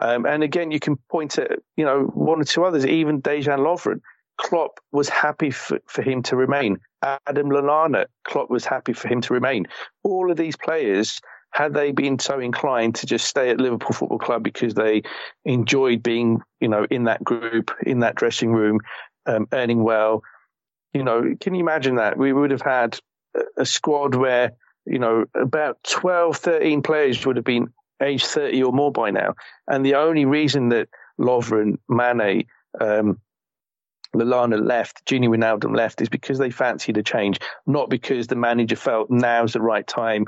Um, 0.00 0.24
and 0.24 0.42
again, 0.42 0.70
you 0.70 0.80
can 0.80 0.96
point 1.10 1.38
at 1.38 1.60
you 1.76 1.84
know 1.84 2.04
one 2.14 2.40
or 2.40 2.44
two 2.44 2.64
others, 2.64 2.86
even 2.86 3.20
Dejan 3.20 3.58
Lovren. 3.58 4.00
Klopp 4.38 4.80
was 4.90 5.08
happy 5.08 5.50
for, 5.50 5.78
for 5.86 6.02
him 6.02 6.22
to 6.24 6.36
remain. 6.36 6.78
Adam 7.02 7.50
Lallana, 7.50 8.06
Klopp 8.24 8.50
was 8.50 8.64
happy 8.64 8.92
for 8.92 9.08
him 9.08 9.20
to 9.22 9.34
remain. 9.34 9.66
All 10.02 10.30
of 10.30 10.36
these 10.36 10.56
players, 10.56 11.20
had 11.50 11.74
they 11.74 11.92
been 11.92 12.18
so 12.18 12.38
inclined 12.38 12.94
to 12.96 13.06
just 13.06 13.26
stay 13.26 13.50
at 13.50 13.60
Liverpool 13.60 13.92
Football 13.92 14.18
Club 14.18 14.42
because 14.42 14.74
they 14.74 15.02
enjoyed 15.44 16.02
being, 16.02 16.40
you 16.60 16.68
know, 16.68 16.86
in 16.90 17.04
that 17.04 17.22
group, 17.22 17.70
in 17.84 18.00
that 18.00 18.14
dressing 18.14 18.52
room, 18.52 18.80
um, 19.26 19.46
earning 19.52 19.82
well, 19.82 20.22
you 20.94 21.02
know, 21.02 21.34
can 21.40 21.54
you 21.54 21.60
imagine 21.60 21.96
that? 21.96 22.16
We 22.16 22.32
would 22.32 22.50
have 22.50 22.62
had 22.62 22.98
a 23.56 23.66
squad 23.66 24.14
where 24.14 24.52
you 24.86 24.98
know, 24.98 25.24
about 25.34 25.82
12, 25.84 26.36
13 26.36 26.82
players 26.82 27.24
would 27.24 27.36
have 27.36 27.44
been 27.44 27.68
age 28.02 28.24
30 28.24 28.62
or 28.64 28.72
more 28.72 28.92
by 28.92 29.10
now. 29.10 29.34
And 29.68 29.86
the 29.86 29.94
only 29.94 30.24
reason 30.24 30.70
that 30.70 30.88
Lovren, 31.20 31.78
Mane, 31.88 32.46
um, 32.80 33.20
Lallana 34.14 34.64
left, 34.64 35.04
Gini 35.06 35.28
Wijnaldum 35.28 35.76
left, 35.76 36.00
is 36.00 36.08
because 36.08 36.38
they 36.38 36.50
fancied 36.50 36.96
a 36.96 37.02
change, 37.02 37.38
not 37.66 37.88
because 37.88 38.26
the 38.26 38.36
manager 38.36 38.76
felt 38.76 39.10
now's 39.10 39.54
the 39.54 39.60
right 39.60 39.86
time, 39.86 40.26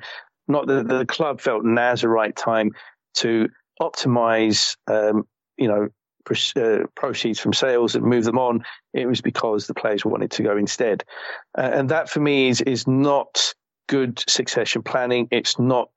not 0.48 0.66
that 0.66 0.88
the 0.88 1.06
club 1.06 1.40
felt 1.40 1.64
now's 1.64 2.02
the 2.02 2.08
right 2.08 2.34
time 2.34 2.70
to 3.14 3.48
optimize, 3.80 4.76
um, 4.86 5.24
you 5.56 5.68
know, 5.68 5.88
uh, 6.56 6.86
proceeds 6.94 7.38
from 7.38 7.52
sales 7.52 7.94
and 7.94 8.04
move 8.04 8.24
them 8.24 8.38
on. 8.38 8.64
It 8.94 9.06
was 9.06 9.20
because 9.20 9.66
the 9.66 9.74
players 9.74 10.04
wanted 10.04 10.30
to 10.32 10.42
go 10.42 10.56
instead. 10.56 11.04
Uh, 11.56 11.70
and 11.72 11.90
that 11.90 12.08
for 12.08 12.20
me 12.20 12.48
is, 12.48 12.62
is 12.62 12.86
not 12.86 13.54
good 13.88 14.22
succession 14.28 14.82
planning. 14.82 15.28
It's 15.30 15.58
not 15.58 15.90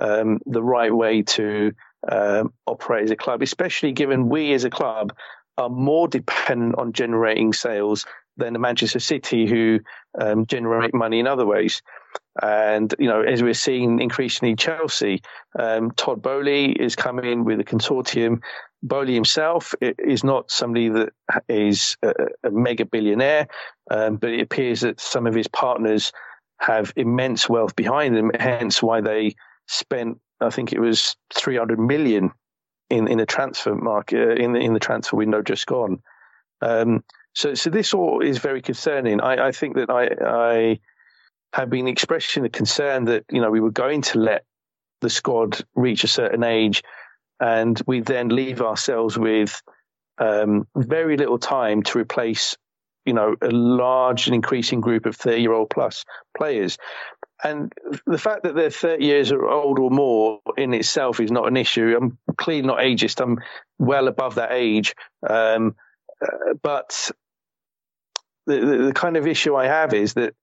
um, 0.00 0.38
the 0.46 0.62
right 0.62 0.94
way 0.94 1.22
to 1.22 1.72
um, 2.08 2.52
operate 2.66 3.04
as 3.04 3.10
a 3.10 3.16
club, 3.16 3.42
especially 3.42 3.92
given 3.92 4.28
we 4.28 4.52
as 4.52 4.64
a 4.64 4.70
club 4.70 5.12
are 5.58 5.68
more 5.68 6.08
dependent 6.08 6.76
on 6.78 6.92
generating 6.92 7.52
sales 7.52 8.06
than 8.36 8.58
Manchester 8.60 8.98
City, 8.98 9.46
who 9.46 9.80
um, 10.18 10.46
generate 10.46 10.94
money 10.94 11.20
in 11.20 11.26
other 11.26 11.46
ways. 11.46 11.82
And, 12.40 12.94
you 12.98 13.08
know, 13.08 13.20
as 13.20 13.42
we're 13.42 13.52
seeing 13.54 14.00
increasingly 14.00 14.56
Chelsea, 14.56 15.20
um, 15.58 15.90
Todd 15.92 16.22
Boehly 16.22 16.72
is 16.72 16.96
coming 16.96 17.26
in 17.26 17.44
with 17.44 17.60
a 17.60 17.64
consortium. 17.64 18.40
Boehly 18.82 19.14
himself 19.14 19.74
is 19.80 20.24
not 20.24 20.50
somebody 20.50 20.88
that 20.88 21.12
is 21.48 21.96
a, 22.02 22.12
a 22.44 22.50
mega 22.50 22.86
billionaire, 22.86 23.48
um, 23.90 24.16
but 24.16 24.30
it 24.30 24.40
appears 24.40 24.80
that 24.80 24.98
some 24.98 25.26
of 25.26 25.34
his 25.34 25.46
partners 25.48 26.10
have 26.58 26.92
immense 26.96 27.48
wealth 27.48 27.76
behind 27.76 28.16
them, 28.16 28.30
hence 28.38 28.82
why 28.82 29.00
they 29.00 29.34
spent, 29.68 30.18
I 30.40 30.50
think 30.50 30.72
it 30.72 30.80
was 30.80 31.16
300 31.34 31.78
million 31.78 32.32
in, 32.92 33.08
in 33.08 33.20
a 33.20 33.26
transfer 33.26 33.74
market, 33.74 34.18
uh, 34.28 34.44
in, 34.44 34.56
in 34.56 34.74
the 34.74 34.80
transfer 34.80 35.16
window 35.16 35.42
just 35.42 35.66
gone. 35.66 36.02
Um, 36.60 37.02
so, 37.34 37.54
so 37.54 37.70
this 37.70 37.94
all 37.94 38.22
is 38.22 38.38
very 38.38 38.60
concerning. 38.60 39.20
I, 39.20 39.48
I 39.48 39.52
think 39.52 39.76
that 39.76 39.90
I, 39.90 40.04
I 40.50 40.80
have 41.52 41.70
been 41.70 41.88
expressing 41.88 42.44
a 42.44 42.48
concern 42.50 43.06
that 43.06 43.24
you 43.30 43.40
know 43.40 43.50
we 43.50 43.60
were 43.60 43.72
going 43.72 44.02
to 44.02 44.18
let 44.18 44.44
the 45.00 45.10
squad 45.10 45.64
reach 45.74 46.04
a 46.04 46.08
certain 46.08 46.44
age, 46.44 46.82
and 47.40 47.80
we 47.86 48.00
then 48.00 48.28
leave 48.28 48.60
ourselves 48.60 49.18
with 49.18 49.62
um, 50.18 50.66
very 50.76 51.16
little 51.16 51.38
time 51.38 51.82
to 51.82 51.98
replace, 51.98 52.56
you 53.04 53.14
know, 53.14 53.34
a 53.40 53.50
large 53.50 54.28
and 54.28 54.34
increasing 54.34 54.82
group 54.82 55.06
of 55.06 55.16
thirty-year-old 55.16 55.70
plus 55.70 56.04
players. 56.36 56.78
And 57.44 57.72
the 58.06 58.18
fact 58.18 58.44
that 58.44 58.54
they're 58.54 58.70
30 58.70 59.04
years 59.04 59.32
old 59.32 59.78
or 59.78 59.90
more 59.90 60.40
in 60.56 60.74
itself 60.74 61.18
is 61.20 61.32
not 61.32 61.48
an 61.48 61.56
issue. 61.56 61.96
I'm 62.00 62.18
clearly 62.36 62.66
not 62.66 62.78
ageist. 62.78 63.20
I'm 63.20 63.38
well 63.78 64.06
above 64.06 64.36
that 64.36 64.52
age. 64.52 64.94
Um, 65.28 65.74
uh, 66.24 66.54
but 66.62 67.10
the, 68.46 68.60
the, 68.60 68.76
the 68.86 68.92
kind 68.92 69.16
of 69.16 69.26
issue 69.26 69.56
I 69.56 69.66
have 69.66 69.92
is 69.92 70.14
that 70.14 70.34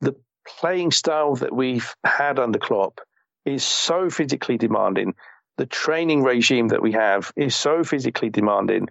the 0.00 0.16
playing 0.58 0.90
style 0.90 1.36
that 1.36 1.54
we've 1.54 1.94
had 2.04 2.40
under 2.40 2.58
Klopp 2.58 3.00
is 3.44 3.62
so 3.62 4.10
physically 4.10 4.58
demanding. 4.58 5.14
The 5.58 5.66
training 5.66 6.22
regime 6.24 6.68
that 6.68 6.82
we 6.82 6.92
have 6.92 7.32
is 7.36 7.54
so 7.54 7.84
physically 7.84 8.30
demanding. 8.30 8.88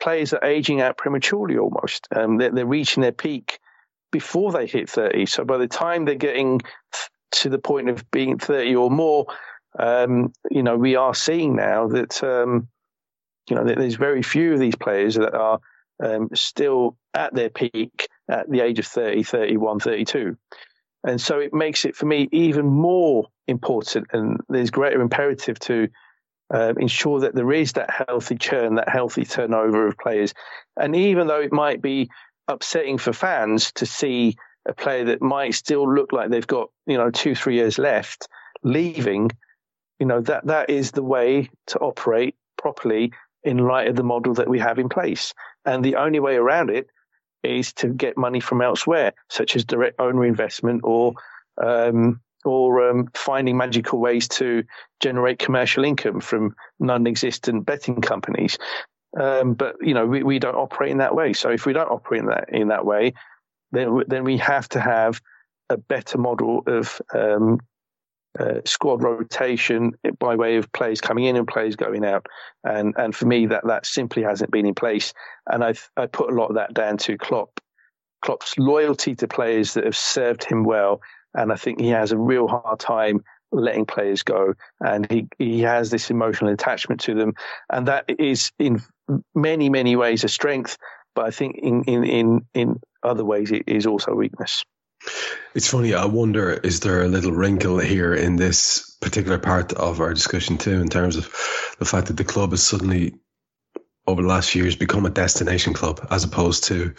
Players 0.00 0.34
are 0.34 0.44
aging 0.44 0.82
out 0.82 0.98
prematurely 0.98 1.56
almost. 1.56 2.08
Um, 2.14 2.36
they're, 2.36 2.50
they're 2.50 2.66
reaching 2.66 3.02
their 3.02 3.12
peak 3.12 3.60
before 4.12 4.52
they 4.52 4.66
hit 4.66 4.88
30. 4.88 5.26
So 5.26 5.44
by 5.44 5.58
the 5.58 5.66
time 5.66 6.04
they're 6.04 6.14
getting 6.14 6.60
to 7.32 7.48
the 7.48 7.58
point 7.58 7.88
of 7.88 8.08
being 8.12 8.38
30 8.38 8.76
or 8.76 8.90
more, 8.90 9.26
um, 9.78 10.32
you 10.50 10.62
know, 10.62 10.76
we 10.76 10.94
are 10.94 11.14
seeing 11.14 11.56
now 11.56 11.88
that, 11.88 12.22
um, 12.22 12.68
you 13.48 13.56
know, 13.56 13.64
there's 13.64 13.96
very 13.96 14.22
few 14.22 14.52
of 14.52 14.60
these 14.60 14.76
players 14.76 15.16
that 15.16 15.34
are 15.34 15.58
um, 16.02 16.28
still 16.34 16.96
at 17.14 17.34
their 17.34 17.50
peak 17.50 18.08
at 18.30 18.48
the 18.48 18.60
age 18.60 18.78
of 18.78 18.86
30, 18.86 19.22
31, 19.24 19.80
32. 19.80 20.36
And 21.04 21.20
so 21.20 21.40
it 21.40 21.52
makes 21.52 21.84
it 21.84 21.96
for 21.96 22.06
me 22.06 22.28
even 22.30 22.66
more 22.66 23.26
important 23.48 24.06
and 24.12 24.38
there's 24.48 24.70
greater 24.70 25.00
imperative 25.00 25.58
to 25.60 25.88
um, 26.52 26.76
ensure 26.78 27.20
that 27.20 27.34
there 27.34 27.50
is 27.52 27.72
that 27.72 27.90
healthy 28.08 28.36
churn, 28.36 28.74
that 28.74 28.88
healthy 28.88 29.24
turnover 29.24 29.86
of 29.86 29.96
players. 29.96 30.34
And 30.76 30.94
even 30.94 31.26
though 31.26 31.40
it 31.40 31.52
might 31.52 31.80
be 31.80 32.10
upsetting 32.48 32.98
for 32.98 33.12
fans 33.12 33.72
to 33.72 33.86
see 33.86 34.36
a 34.66 34.72
player 34.72 35.06
that 35.06 35.22
might 35.22 35.54
still 35.54 35.92
look 35.92 36.12
like 36.12 36.30
they've 36.30 36.46
got, 36.46 36.70
you 36.86 36.96
know, 36.96 37.10
two, 37.10 37.34
three 37.34 37.56
years 37.56 37.78
left 37.78 38.28
leaving, 38.62 39.30
you 39.98 40.06
know, 40.06 40.20
that, 40.20 40.46
that 40.46 40.70
is 40.70 40.92
the 40.92 41.02
way 41.02 41.50
to 41.66 41.78
operate 41.78 42.36
properly 42.56 43.12
in 43.42 43.58
light 43.58 43.88
of 43.88 43.96
the 43.96 44.04
model 44.04 44.34
that 44.34 44.48
we 44.48 44.58
have 44.58 44.78
in 44.78 44.88
place. 44.88 45.34
And 45.64 45.84
the 45.84 45.96
only 45.96 46.20
way 46.20 46.36
around 46.36 46.70
it 46.70 46.88
is 47.42 47.72
to 47.74 47.88
get 47.88 48.16
money 48.16 48.40
from 48.40 48.62
elsewhere, 48.62 49.12
such 49.28 49.56
as 49.56 49.64
direct 49.64 49.98
owner 49.98 50.24
investment 50.24 50.82
or 50.84 51.14
um, 51.62 52.20
or 52.44 52.90
um, 52.90 53.08
finding 53.14 53.56
magical 53.56 54.00
ways 54.00 54.26
to 54.26 54.64
generate 55.00 55.38
commercial 55.38 55.84
income 55.84 56.20
from 56.20 56.56
non-existent 56.80 57.64
betting 57.64 58.00
companies. 58.00 58.58
Um, 59.18 59.54
but 59.54 59.76
you 59.80 59.94
know, 59.94 60.06
we, 60.06 60.22
we 60.22 60.38
don't 60.38 60.56
operate 60.56 60.90
in 60.90 60.98
that 60.98 61.14
way. 61.14 61.32
So 61.32 61.50
if 61.50 61.66
we 61.66 61.72
don't 61.72 61.90
operate 61.90 62.20
in 62.20 62.26
that 62.26 62.48
in 62.48 62.68
that 62.68 62.86
way, 62.86 63.12
then 63.72 64.02
then 64.08 64.24
we 64.24 64.38
have 64.38 64.68
to 64.70 64.80
have 64.80 65.20
a 65.68 65.76
better 65.76 66.18
model 66.18 66.62
of 66.66 67.00
um, 67.14 67.58
uh, 68.38 68.60
squad 68.64 69.02
rotation 69.02 69.92
by 70.18 70.36
way 70.36 70.56
of 70.56 70.72
players 70.72 71.00
coming 71.00 71.24
in 71.24 71.36
and 71.36 71.46
players 71.46 71.76
going 71.76 72.04
out. 72.04 72.26
And 72.64 72.94
and 72.96 73.14
for 73.14 73.26
me, 73.26 73.46
that 73.46 73.66
that 73.66 73.86
simply 73.86 74.22
hasn't 74.22 74.50
been 74.50 74.66
in 74.66 74.74
place. 74.74 75.12
And 75.46 75.62
I 75.62 75.74
I 75.96 76.06
put 76.06 76.30
a 76.30 76.34
lot 76.34 76.48
of 76.48 76.56
that 76.56 76.74
down 76.74 76.96
to 76.98 77.18
Klopp. 77.18 77.60
Klopp's 78.22 78.56
loyalty 78.56 79.16
to 79.16 79.28
players 79.28 79.74
that 79.74 79.84
have 79.84 79.96
served 79.96 80.44
him 80.44 80.64
well, 80.64 81.00
and 81.34 81.52
I 81.52 81.56
think 81.56 81.80
he 81.80 81.88
has 81.88 82.12
a 82.12 82.18
real 82.18 82.46
hard 82.46 82.78
time 82.78 83.20
letting 83.50 83.84
players 83.84 84.22
go, 84.22 84.54
and 84.80 85.10
he 85.10 85.28
he 85.38 85.60
has 85.60 85.90
this 85.90 86.10
emotional 86.10 86.52
attachment 86.52 87.00
to 87.02 87.14
them, 87.14 87.34
and 87.70 87.88
that 87.88 88.04
is 88.08 88.50
in 88.58 88.80
many 89.34 89.68
many 89.70 89.96
ways 89.96 90.24
a 90.24 90.28
strength, 90.28 90.76
but 91.14 91.26
I 91.26 91.30
think 91.30 91.56
in 91.56 91.84
in 91.84 92.04
in 92.04 92.40
in 92.54 92.80
other 93.02 93.24
ways 93.24 93.50
it 93.50 93.64
is 93.66 93.86
also 93.86 94.14
weakness. 94.14 94.64
It's 95.54 95.68
funny. 95.68 95.94
I 95.94 96.06
wonder, 96.06 96.52
is 96.52 96.80
there 96.80 97.02
a 97.02 97.08
little 97.08 97.32
wrinkle 97.32 97.78
here 97.78 98.14
in 98.14 98.36
this 98.36 98.96
particular 99.00 99.38
part 99.38 99.72
of 99.72 100.00
our 100.00 100.14
discussion 100.14 100.58
too, 100.58 100.80
in 100.80 100.88
terms 100.88 101.16
of 101.16 101.24
the 101.78 101.84
fact 101.84 102.06
that 102.06 102.16
the 102.16 102.24
club 102.24 102.52
has 102.52 102.62
suddenly, 102.62 103.14
over 104.06 104.22
the 104.22 104.28
last 104.28 104.50
few 104.50 104.62
years, 104.62 104.76
become 104.76 105.04
a 105.04 105.10
destination 105.10 105.74
club 105.74 106.06
as 106.10 106.24
opposed 106.24 106.64
to 106.64 106.94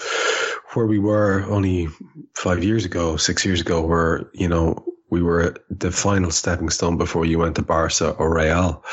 where 0.73 0.85
we 0.85 0.99
were 0.99 1.45
only 1.49 1.87
five 2.35 2.63
years 2.63 2.85
ago, 2.85 3.15
six 3.17 3.45
years 3.45 3.61
ago, 3.61 3.81
where 3.81 4.29
you 4.33 4.47
know 4.49 4.92
we 5.13 5.21
were 5.21 5.53
the 5.69 5.91
final 5.91 6.31
stepping 6.31 6.71
stone 6.71 6.97
before 6.97 7.23
you 7.23 7.37
went 7.37 7.55
to 7.55 7.61
Barca 7.61 8.09
or 8.09 8.35
Real. 8.35 8.83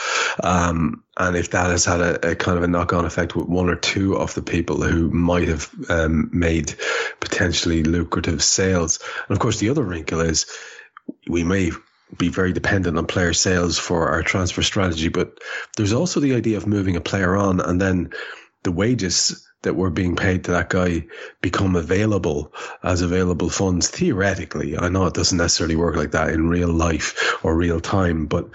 Um, 0.42 1.02
and 1.16 1.34
if 1.34 1.52
that 1.52 1.70
has 1.70 1.86
had 1.86 2.02
a, 2.02 2.32
a, 2.32 2.34
kind 2.34 2.58
of 2.58 2.62
a 2.62 2.68
knock 2.68 2.92
on 2.92 3.06
effect 3.06 3.34
with 3.34 3.48
one 3.48 3.70
or 3.70 3.74
two 3.74 4.18
of 4.18 4.34
the 4.34 4.42
people 4.42 4.82
who 4.82 5.10
might 5.10 5.48
have 5.48 5.70
um, 5.88 6.28
made 6.30 6.74
potentially 7.20 7.84
lucrative 7.84 8.42
sales. 8.42 8.98
And 9.28 9.34
of 9.34 9.40
course, 9.40 9.60
the 9.60 9.70
other 9.70 9.82
wrinkle 9.82 10.20
is 10.20 10.44
we 11.26 11.42
may 11.42 11.70
be 12.18 12.28
very 12.28 12.52
dependent 12.52 12.98
on 12.98 13.06
player 13.06 13.32
sales 13.32 13.78
for 13.78 14.10
our 14.10 14.22
transfer 14.22 14.62
strategy, 14.62 15.08
but 15.08 15.38
there's 15.78 15.94
also 15.94 16.20
the 16.20 16.34
idea 16.34 16.58
of 16.58 16.66
moving 16.66 16.96
a 16.96 17.00
player 17.00 17.34
on 17.34 17.60
and 17.60 17.80
then 17.80 18.10
the 18.62 18.72
wages 18.72 19.49
that 19.62 19.76
were 19.76 19.90
being 19.90 20.16
paid 20.16 20.44
to 20.44 20.52
that 20.52 20.70
guy 20.70 21.06
become 21.40 21.76
available 21.76 22.52
as 22.82 23.02
available 23.02 23.50
funds 23.50 23.88
theoretically. 23.88 24.78
I 24.78 24.88
know 24.88 25.06
it 25.06 25.14
doesn't 25.14 25.36
necessarily 25.36 25.76
work 25.76 25.96
like 25.96 26.12
that 26.12 26.30
in 26.30 26.48
real 26.48 26.72
life 26.72 27.44
or 27.44 27.54
real 27.54 27.80
time, 27.80 28.26
but 28.26 28.48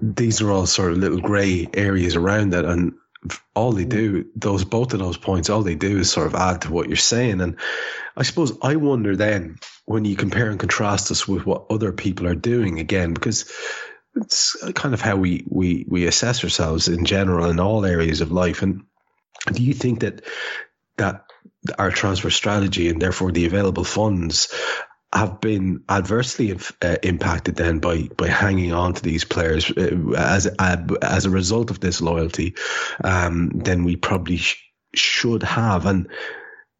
these 0.00 0.42
are 0.42 0.52
all 0.52 0.66
sort 0.66 0.92
of 0.92 0.98
little 0.98 1.20
grey 1.20 1.68
areas 1.72 2.16
around 2.16 2.52
it. 2.52 2.64
And 2.64 2.94
all 3.54 3.72
they 3.72 3.84
do, 3.84 4.26
those 4.36 4.64
both 4.64 4.92
of 4.92 5.00
those 5.00 5.16
points, 5.16 5.48
all 5.48 5.62
they 5.62 5.74
do 5.74 5.98
is 5.98 6.10
sort 6.10 6.26
of 6.26 6.34
add 6.34 6.62
to 6.62 6.72
what 6.72 6.88
you're 6.88 6.96
saying. 6.96 7.40
And 7.40 7.56
I 8.16 8.22
suppose 8.22 8.56
I 8.62 8.76
wonder 8.76 9.16
then 9.16 9.58
when 9.86 10.04
you 10.04 10.16
compare 10.16 10.50
and 10.50 10.60
contrast 10.60 11.10
us 11.10 11.26
with 11.26 11.46
what 11.46 11.66
other 11.70 11.92
people 11.92 12.26
are 12.26 12.34
doing 12.34 12.78
again, 12.78 13.14
because 13.14 13.50
it's 14.16 14.56
kind 14.74 14.94
of 14.94 15.00
how 15.00 15.16
we, 15.16 15.44
we, 15.48 15.86
we 15.88 16.06
assess 16.06 16.44
ourselves 16.44 16.88
in 16.88 17.04
general 17.04 17.48
in 17.50 17.60
all 17.60 17.84
areas 17.84 18.20
of 18.20 18.32
life. 18.32 18.62
And 18.62 18.84
do 19.52 19.62
you 19.62 19.74
think 19.74 20.00
that 20.00 20.24
that 20.96 21.24
our 21.78 21.90
transfer 21.90 22.30
strategy 22.30 22.88
and 22.88 23.00
therefore 23.00 23.32
the 23.32 23.46
available 23.46 23.84
funds 23.84 24.52
have 25.12 25.40
been 25.40 25.82
adversely 25.88 26.58
uh, 26.82 26.96
impacted 27.02 27.56
then 27.56 27.78
by 27.78 28.08
by 28.16 28.28
hanging 28.28 28.72
on 28.72 28.92
to 28.92 29.02
these 29.02 29.24
players 29.24 29.70
uh, 29.70 30.12
as 30.16 30.46
uh, 30.58 30.76
as 31.00 31.24
a 31.24 31.30
result 31.30 31.70
of 31.70 31.80
this 31.80 32.00
loyalty 32.00 32.54
um, 33.02 33.50
then 33.54 33.84
we 33.84 33.96
probably 33.96 34.36
sh- 34.36 34.62
should 34.94 35.42
have? 35.42 35.86
And 35.86 36.08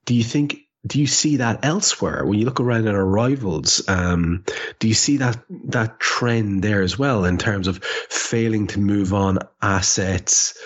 do 0.05 0.15
you 0.15 0.25
think 0.25 0.59
do 0.87 1.01
you 1.01 1.07
see 1.07 1.39
that 1.39 1.65
elsewhere? 1.65 2.25
When 2.25 2.39
you 2.39 2.45
look 2.45 2.61
around 2.61 2.87
at 2.87 2.95
our 2.95 3.05
rivals 3.05 3.89
um, 3.89 4.45
do 4.81 4.89
you 4.89 4.95
see 4.95 5.19
that 5.19 5.39
that 5.67 6.01
trend 6.01 6.63
there 6.63 6.83
as 6.83 6.99
well 6.99 7.25
in 7.25 7.39
terms 7.39 7.69
of 7.69 7.83
failing 7.83 8.67
to 8.69 8.81
move 8.81 9.15
on 9.15 9.39
assets 9.63 10.59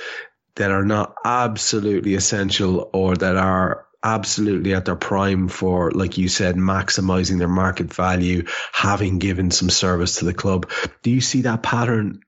that 0.56 0.70
are 0.70 0.84
not 0.84 1.14
absolutely 1.24 2.14
essential 2.14 2.90
or 2.92 3.16
that 3.16 3.36
are 3.36 3.86
absolutely 4.02 4.74
at 4.74 4.86
their 4.86 4.96
prime 4.96 5.48
for, 5.48 5.90
like 5.90 6.16
you 6.16 6.28
said, 6.28 6.56
maximizing 6.56 7.38
their 7.38 7.48
market 7.48 7.92
value, 7.92 8.44
having 8.72 9.18
given 9.18 9.50
some 9.50 9.70
service 9.70 10.16
to 10.16 10.24
the 10.24 10.34
club. 10.34 10.70
Do 11.02 11.10
you 11.10 11.20
see 11.20 11.42
that 11.42 11.62
pattern 11.62 12.20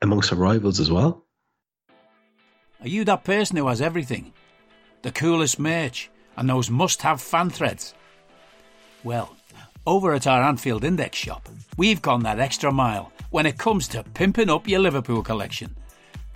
amongst 0.00 0.32
our 0.32 0.38
rivals 0.38 0.78
as 0.80 0.90
well? 0.90 1.24
Are 2.80 2.88
you 2.88 3.04
that 3.06 3.24
person 3.24 3.56
who 3.56 3.66
has 3.66 3.80
everything? 3.80 4.32
The 5.02 5.10
coolest 5.10 5.58
merch 5.58 6.10
and 6.36 6.48
those 6.48 6.70
must 6.70 7.02
have 7.02 7.20
fan 7.20 7.50
threads? 7.50 7.94
Well, 9.02 9.36
Over 9.88 10.12
at 10.12 10.26
our 10.26 10.42
Anfield 10.42 10.84
Index 10.84 11.16
shop, 11.16 11.48
we've 11.78 12.02
gone 12.02 12.22
that 12.24 12.38
extra 12.38 12.70
mile 12.70 13.10
when 13.30 13.46
it 13.46 13.56
comes 13.56 13.88
to 13.88 14.04
pimping 14.04 14.50
up 14.50 14.68
your 14.68 14.80
Liverpool 14.80 15.22
collection. 15.22 15.74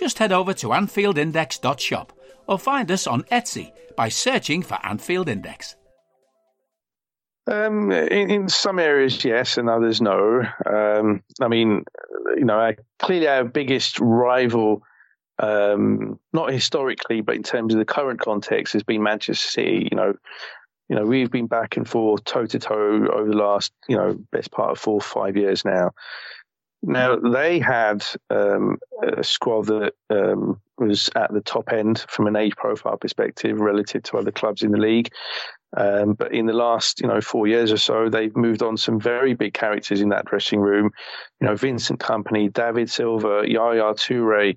Just 0.00 0.18
head 0.18 0.32
over 0.32 0.54
to 0.54 0.68
AnfieldIndex.shop 0.68 2.14
or 2.46 2.58
find 2.58 2.90
us 2.90 3.06
on 3.06 3.22
Etsy 3.24 3.70
by 3.98 4.08
searching 4.08 4.62
for 4.62 4.78
Anfield 4.82 5.28
Index. 5.28 5.76
Um, 7.46 7.92
in, 7.92 8.30
in, 8.30 8.48
some 8.48 8.78
areas, 8.78 9.22
yes, 9.22 9.58
and 9.58 9.68
others, 9.68 10.00
no. 10.00 10.42
Um, 10.64 11.22
I 11.42 11.48
mean, 11.48 11.84
you 12.34 12.46
know, 12.46 12.72
clearly 12.98 13.28
our 13.28 13.44
biggest 13.44 14.00
rival, 14.00 14.84
um, 15.38 16.18
not 16.32 16.50
historically, 16.50 17.20
but 17.20 17.36
in 17.36 17.42
terms 17.42 17.74
of 17.74 17.78
the 17.78 17.84
current 17.84 18.20
context, 18.20 18.72
has 18.72 18.82
been 18.82 19.02
Manchester 19.02 19.50
City. 19.50 19.86
You 19.92 19.96
know, 19.98 20.14
you 20.88 20.96
know, 20.96 21.04
we've 21.04 21.30
been 21.30 21.46
back 21.46 21.76
and 21.76 21.86
forth, 21.86 22.24
toe 22.24 22.46
to 22.46 22.58
toe, 22.58 23.06
over 23.12 23.28
the 23.28 23.36
last, 23.36 23.70
you 23.86 23.98
know, 23.98 24.18
best 24.32 24.50
part 24.50 24.70
of 24.70 24.78
four 24.78 24.94
or 24.94 25.02
five 25.02 25.36
years 25.36 25.62
now. 25.62 25.90
Now 26.82 27.16
they 27.16 27.58
had 27.58 28.04
um, 28.30 28.78
a 29.02 29.22
squad 29.22 29.66
that 29.66 29.92
um, 30.08 30.60
was 30.78 31.10
at 31.14 31.32
the 31.32 31.42
top 31.42 31.72
end 31.72 32.04
from 32.08 32.26
an 32.26 32.36
age 32.36 32.56
profile 32.56 32.96
perspective 32.96 33.60
relative 33.60 34.02
to 34.04 34.16
other 34.16 34.32
clubs 34.32 34.62
in 34.62 34.70
the 34.70 34.78
league. 34.78 35.10
Um, 35.76 36.14
but 36.14 36.34
in 36.34 36.46
the 36.46 36.52
last, 36.52 37.00
you 37.00 37.06
know, 37.06 37.20
four 37.20 37.46
years 37.46 37.70
or 37.70 37.76
so, 37.76 38.08
they've 38.08 38.34
moved 38.34 38.62
on 38.62 38.76
some 38.76 38.98
very 38.98 39.34
big 39.34 39.54
characters 39.54 40.00
in 40.00 40.08
that 40.08 40.24
dressing 40.24 40.58
room. 40.60 40.90
You 41.40 41.46
know, 41.46 41.54
Vincent 41.54 42.00
Kompany, 42.00 42.52
David 42.52 42.90
Silva, 42.90 43.42
Yaya 43.46 43.94
Toure, 43.94 44.56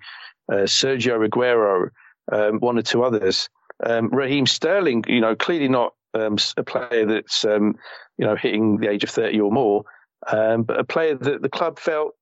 uh, 0.51 0.55
Sergio 0.55 1.27
Aguero, 1.27 1.89
um, 2.31 2.59
one 2.59 2.79
or 2.79 2.81
two 2.81 3.03
others. 3.03 3.49
Um, 3.85 4.09
Raheem 4.09 4.47
Sterling, 4.47 5.03
you 5.07 5.21
know, 5.21 5.35
clearly 5.35 5.67
not 5.67 5.93
um, 6.13 6.37
a 6.57 6.63
player 6.63 7.05
that's 7.05 7.43
you 7.43 8.25
know 8.25 8.35
hitting 8.35 8.77
the 8.77 8.89
age 8.89 9.03
of 9.03 9.09
thirty 9.09 9.39
or 9.39 9.51
more, 9.51 9.83
um, 10.27 10.63
but 10.63 10.79
a 10.79 10.83
player 10.83 11.15
that 11.15 11.41
the 11.41 11.49
club 11.49 11.79
felt 11.79 12.13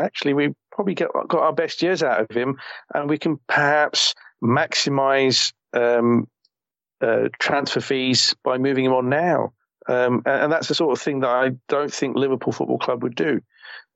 actually 0.00 0.34
we 0.34 0.54
probably 0.72 0.94
get, 0.94 1.10
got 1.28 1.42
our 1.42 1.52
best 1.52 1.82
years 1.82 2.02
out 2.02 2.20
of 2.20 2.36
him, 2.36 2.58
and 2.94 3.08
we 3.08 3.18
can 3.18 3.38
perhaps 3.48 4.14
maximise 4.42 5.52
um, 5.74 6.26
uh, 7.00 7.28
transfer 7.38 7.80
fees 7.80 8.34
by 8.42 8.58
moving 8.58 8.84
him 8.84 8.92
on 8.92 9.08
now. 9.08 9.52
Um, 9.88 10.22
and 10.26 10.52
that's 10.52 10.68
the 10.68 10.74
sort 10.74 10.96
of 10.96 11.02
thing 11.02 11.20
that 11.20 11.30
I 11.30 11.52
don't 11.68 11.92
think 11.92 12.16
Liverpool 12.16 12.52
Football 12.52 12.78
Club 12.78 13.02
would 13.02 13.14
do. 13.14 13.40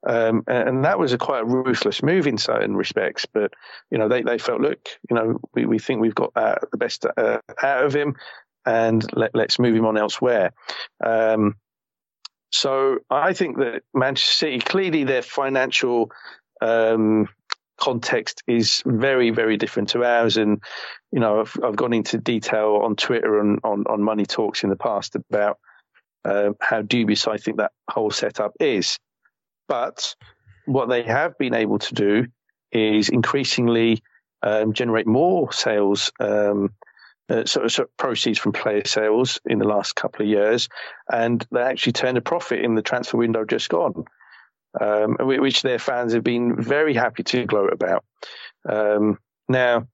Um, 0.05 0.43
and 0.47 0.85
that 0.85 0.99
was 0.99 1.13
a 1.13 1.17
quite 1.17 1.41
a 1.41 1.45
ruthless 1.45 2.03
move 2.03 2.27
in 2.27 2.37
certain 2.37 2.75
respects. 2.75 3.25
But 3.25 3.53
you 3.89 3.97
know, 3.97 4.07
they, 4.07 4.21
they 4.21 4.37
felt, 4.37 4.61
look, 4.61 4.87
you 5.09 5.15
know, 5.15 5.39
we, 5.53 5.65
we 5.65 5.79
think 5.79 6.01
we've 6.01 6.13
got 6.13 6.31
uh, 6.35 6.55
the 6.71 6.77
best 6.77 7.05
uh, 7.05 7.39
out 7.63 7.85
of 7.85 7.93
him, 7.93 8.15
and 8.65 9.05
let, 9.15 9.35
us 9.35 9.59
move 9.59 9.75
him 9.75 9.85
on 9.85 9.97
elsewhere. 9.97 10.51
Um, 11.03 11.55
so 12.51 12.99
I 13.09 13.33
think 13.33 13.57
that 13.57 13.83
Manchester 13.93 14.33
City 14.33 14.59
clearly 14.59 15.03
their 15.03 15.21
financial 15.21 16.11
um, 16.61 17.27
context 17.77 18.43
is 18.47 18.81
very 18.85 19.29
very 19.31 19.57
different 19.57 19.89
to 19.89 20.03
ours, 20.03 20.37
and 20.37 20.61
you 21.11 21.19
know 21.19 21.41
I've, 21.41 21.55
I've 21.63 21.75
gone 21.75 21.93
into 21.93 22.17
detail 22.17 22.81
on 22.83 22.95
Twitter 22.95 23.39
and 23.39 23.59
on, 23.63 23.85
on 23.87 24.01
Money 24.01 24.25
Talks 24.25 24.63
in 24.63 24.69
the 24.69 24.75
past 24.75 25.15
about 25.15 25.59
uh, 26.23 26.51
how 26.61 26.81
dubious 26.81 27.27
I 27.27 27.37
think 27.37 27.57
that 27.57 27.71
whole 27.89 28.11
setup 28.11 28.53
is. 28.59 28.97
But 29.67 30.15
what 30.65 30.89
they 30.89 31.03
have 31.03 31.37
been 31.37 31.53
able 31.53 31.79
to 31.79 31.93
do 31.93 32.27
is 32.71 33.09
increasingly 33.09 34.01
um, 34.41 34.73
generate 34.73 35.07
more 35.07 35.51
sales 35.51 36.11
um, 36.19 36.69
uh, 37.29 37.45
sort, 37.45 37.65
of, 37.65 37.71
sort 37.71 37.89
of 37.89 37.97
proceeds 37.97 38.39
from 38.39 38.51
player 38.51 38.85
sales 38.85 39.39
in 39.45 39.59
the 39.59 39.67
last 39.67 39.95
couple 39.95 40.23
of 40.23 40.29
years, 40.29 40.69
and 41.11 41.45
they 41.51 41.61
actually 41.61 41.93
turned 41.93 42.17
a 42.17 42.21
profit 42.21 42.59
in 42.59 42.75
the 42.75 42.81
transfer 42.81 43.17
window 43.17 43.45
just 43.45 43.69
gone, 43.69 44.05
um, 44.79 45.17
which 45.19 45.61
their 45.61 45.79
fans 45.79 46.13
have 46.13 46.23
been 46.23 46.61
very 46.61 46.93
happy 46.93 47.23
to 47.23 47.45
gloat 47.45 47.73
about. 47.73 48.03
Um, 48.67 49.17
now, 49.47 49.87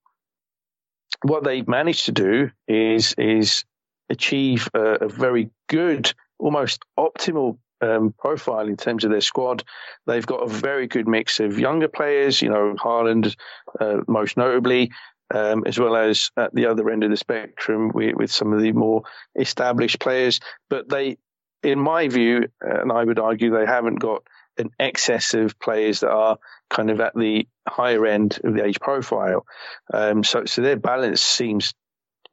what 1.24 1.44
they've 1.44 1.68
managed 1.68 2.06
to 2.06 2.12
do 2.12 2.52
is 2.68 3.14
is 3.18 3.64
achieve 4.10 4.68
a, 4.74 5.06
a 5.06 5.08
very 5.08 5.50
good, 5.70 6.14
almost 6.40 6.84
optimal 6.98 7.58
um, 7.82 8.14
profile 8.18 8.68
in 8.68 8.78
terms 8.78 9.04
of 9.04 9.12
their 9.12 9.22
squad. 9.22 9.64
They've 10.06 10.26
got 10.26 10.44
a 10.44 10.48
very 10.48 10.88
good 10.88 11.08
mix 11.08 11.40
of 11.40 11.60
younger 11.60 11.88
players, 11.88 12.42
you 12.42 12.50
know, 12.50 12.76
Haaland 12.78 13.36
uh, 13.80 14.02
most 14.08 14.38
notably, 14.38 14.92
um, 15.34 15.64
as 15.66 15.80
well 15.80 15.96
as 15.96 16.32
at 16.38 16.54
the 16.54 16.66
other 16.68 16.90
end 16.90 17.04
of 17.04 17.10
the 17.10 17.18
spectrum 17.18 17.92
with, 17.94 18.16
with 18.16 18.32
some 18.32 18.54
of 18.54 18.62
the 18.62 18.72
more 18.72 19.04
established 19.40 20.00
players. 20.00 20.40
But 20.70 20.90
they, 20.90 21.18
in 21.64 21.80
my 21.80 22.08
view, 22.08 22.48
and 22.62 22.92
I 22.92 23.04
would 23.04 23.20
argue 23.20 23.52
they 23.52 23.66
haven't 23.66 24.00
got 24.00 24.24
an 24.58 24.70
excess 24.80 25.34
of 25.34 25.60
players 25.60 26.02
that 26.02 26.12
are 26.12 26.38
kind 26.70 26.90
of 26.90 27.00
at 27.00 27.16
the 27.16 27.48
higher 27.68 28.06
end 28.06 28.40
of 28.44 28.54
the 28.54 28.66
age 28.66 28.80
profile. 28.80 29.46
Um, 29.94 30.24
so, 30.24 30.46
so 30.46 30.62
their 30.62 30.76
balance 30.76 31.22
seems 31.22 31.74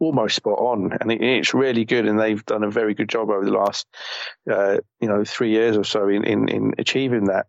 almost 0.00 0.36
spot 0.36 0.58
on, 0.58 0.96
and 1.00 1.12
it, 1.12 1.22
it's 1.22 1.54
really 1.54 1.84
good. 1.84 2.06
And 2.06 2.18
they've 2.18 2.44
done 2.44 2.64
a 2.64 2.70
very 2.70 2.94
good 2.94 3.08
job 3.08 3.30
over 3.30 3.44
the 3.44 3.52
last, 3.52 3.86
uh, 4.50 4.78
you 5.00 5.08
know, 5.08 5.24
three 5.24 5.50
years 5.50 5.76
or 5.76 5.84
so 5.84 6.08
in 6.08 6.24
in, 6.24 6.48
in 6.48 6.74
achieving 6.78 7.24
that. 7.26 7.46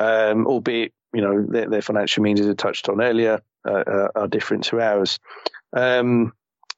Um, 0.00 0.46
albeit, 0.46 0.92
you 1.12 1.20
know, 1.20 1.44
their, 1.46 1.68
their 1.68 1.82
financial 1.82 2.22
means, 2.22 2.40
as 2.40 2.48
I 2.48 2.54
touched 2.54 2.88
on 2.88 3.02
earlier, 3.02 3.42
uh, 3.66 3.84
uh, 3.86 4.08
are 4.14 4.28
different 4.28 4.64
to 4.64 4.80
ours. 4.80 5.18
Um, 5.72 6.32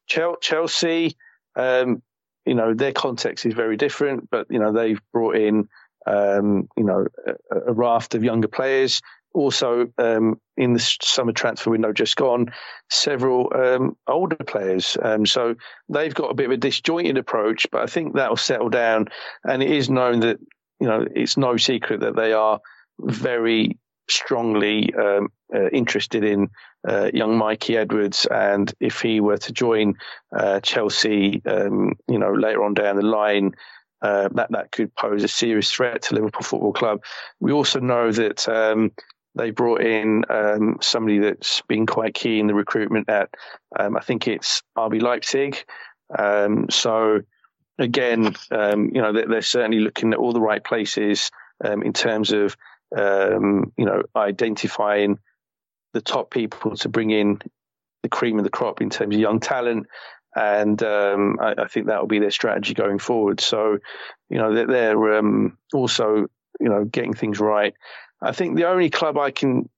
Chelsea, 0.06 1.16
um, 1.56 2.02
you 2.44 2.54
know, 2.54 2.74
their 2.74 2.92
context 2.92 3.46
is 3.46 3.54
very 3.54 3.76
different, 3.76 4.28
but 4.30 4.46
you 4.50 4.58
know 4.58 4.72
they've 4.72 5.00
brought 5.12 5.36
in, 5.36 5.68
um, 6.06 6.68
you 6.76 6.84
know, 6.84 7.06
a, 7.26 7.70
a, 7.70 7.72
raft 7.72 8.14
of 8.14 8.22
younger 8.22 8.48
players. 8.48 9.00
Also, 9.32 9.88
um, 9.98 10.40
in 10.56 10.74
the 10.74 10.78
summer 10.78 11.32
transfer 11.32 11.70
window 11.70 11.92
just 11.92 12.14
gone, 12.14 12.52
several 12.88 13.50
um, 13.52 13.96
older 14.06 14.36
players. 14.36 14.96
Um, 15.02 15.26
so 15.26 15.56
they've 15.88 16.14
got 16.14 16.30
a 16.30 16.34
bit 16.34 16.46
of 16.46 16.52
a 16.52 16.56
disjointed 16.56 17.18
approach, 17.18 17.66
but 17.72 17.82
I 17.82 17.86
think 17.86 18.14
that 18.14 18.28
will 18.28 18.36
settle 18.36 18.68
down. 18.68 19.08
And 19.42 19.62
it 19.62 19.70
is 19.70 19.90
known 19.90 20.20
that 20.20 20.38
you 20.80 20.86
know 20.86 21.06
it's 21.14 21.36
no 21.36 21.56
secret 21.56 22.00
that 22.00 22.14
they 22.14 22.32
are 22.32 22.60
very 23.00 23.78
strongly 24.08 24.92
um, 24.94 25.28
uh, 25.54 25.68
interested 25.68 26.24
in 26.24 26.50
uh, 26.86 27.10
young 27.12 27.36
Mikey 27.36 27.76
Edwards, 27.76 28.26
and 28.26 28.72
if 28.80 29.00
he 29.00 29.20
were 29.20 29.38
to 29.38 29.52
join 29.52 29.94
uh, 30.36 30.60
Chelsea, 30.60 31.42
um, 31.46 31.94
you 32.08 32.18
know, 32.18 32.32
later 32.32 32.62
on 32.64 32.74
down 32.74 32.96
the 32.96 33.02
line, 33.02 33.54
uh, 34.02 34.28
that 34.32 34.50
that 34.50 34.70
could 34.70 34.94
pose 34.94 35.24
a 35.24 35.28
serious 35.28 35.70
threat 35.70 36.02
to 36.02 36.14
Liverpool 36.14 36.42
Football 36.42 36.72
Club. 36.72 37.04
We 37.40 37.52
also 37.52 37.80
know 37.80 38.12
that 38.12 38.46
um, 38.48 38.92
they 39.34 39.50
brought 39.50 39.80
in 39.80 40.24
um, 40.28 40.78
somebody 40.82 41.20
that's 41.20 41.62
been 41.62 41.86
quite 41.86 42.14
key 42.14 42.38
in 42.38 42.46
the 42.46 42.54
recruitment 42.54 43.08
at, 43.08 43.30
um, 43.78 43.96
I 43.96 44.00
think 44.00 44.28
it's 44.28 44.62
RB 44.76 45.00
Leipzig. 45.00 45.64
Um, 46.16 46.68
so 46.68 47.22
again, 47.78 48.34
you 48.50 49.00
know, 49.00 49.12
they're, 49.12 49.26
they're, 49.26 49.42
certainly 49.42 49.80
looking 49.80 50.12
at 50.12 50.18
all 50.18 50.32
the 50.32 50.40
right 50.40 50.62
places 50.62 51.30
in 51.64 51.92
terms 51.94 52.30
of 52.30 52.56
um, 52.96 53.72
you 53.76 53.84
know, 53.84 54.02
identifying 54.16 55.18
the 55.92 56.00
top 56.00 56.30
people 56.30 56.76
to 56.76 56.88
bring 56.88 57.10
in 57.10 57.40
the 58.02 58.08
cream 58.08 58.38
of 58.38 58.44
the 58.44 58.50
crop 58.50 58.80
in 58.80 58.90
terms 58.90 59.14
of 59.14 59.20
young 59.20 59.40
talent. 59.40 59.86
And 60.36 60.82
um, 60.82 61.38
I, 61.40 61.54
I, 61.58 61.68
think 61.68 61.86
that 61.86 62.00
will 62.00 62.08
be 62.08 62.18
their 62.18 62.32
strategy 62.32 62.74
going 62.74 62.98
forward. 62.98 63.40
So, 63.40 63.78
you 64.28 64.38
know, 64.38 64.52
they're, 64.52 64.66
they're 64.66 65.18
um, 65.18 65.56
also, 65.72 66.26
you 66.60 66.68
know, 66.68 66.84
getting 66.84 67.14
things 67.14 67.38
right. 67.38 67.72
I 68.20 68.32
think 68.32 68.56
the 68.56 68.68
only 68.68 68.90
club 68.90 69.16
I 69.16 69.30
can, 69.30 69.68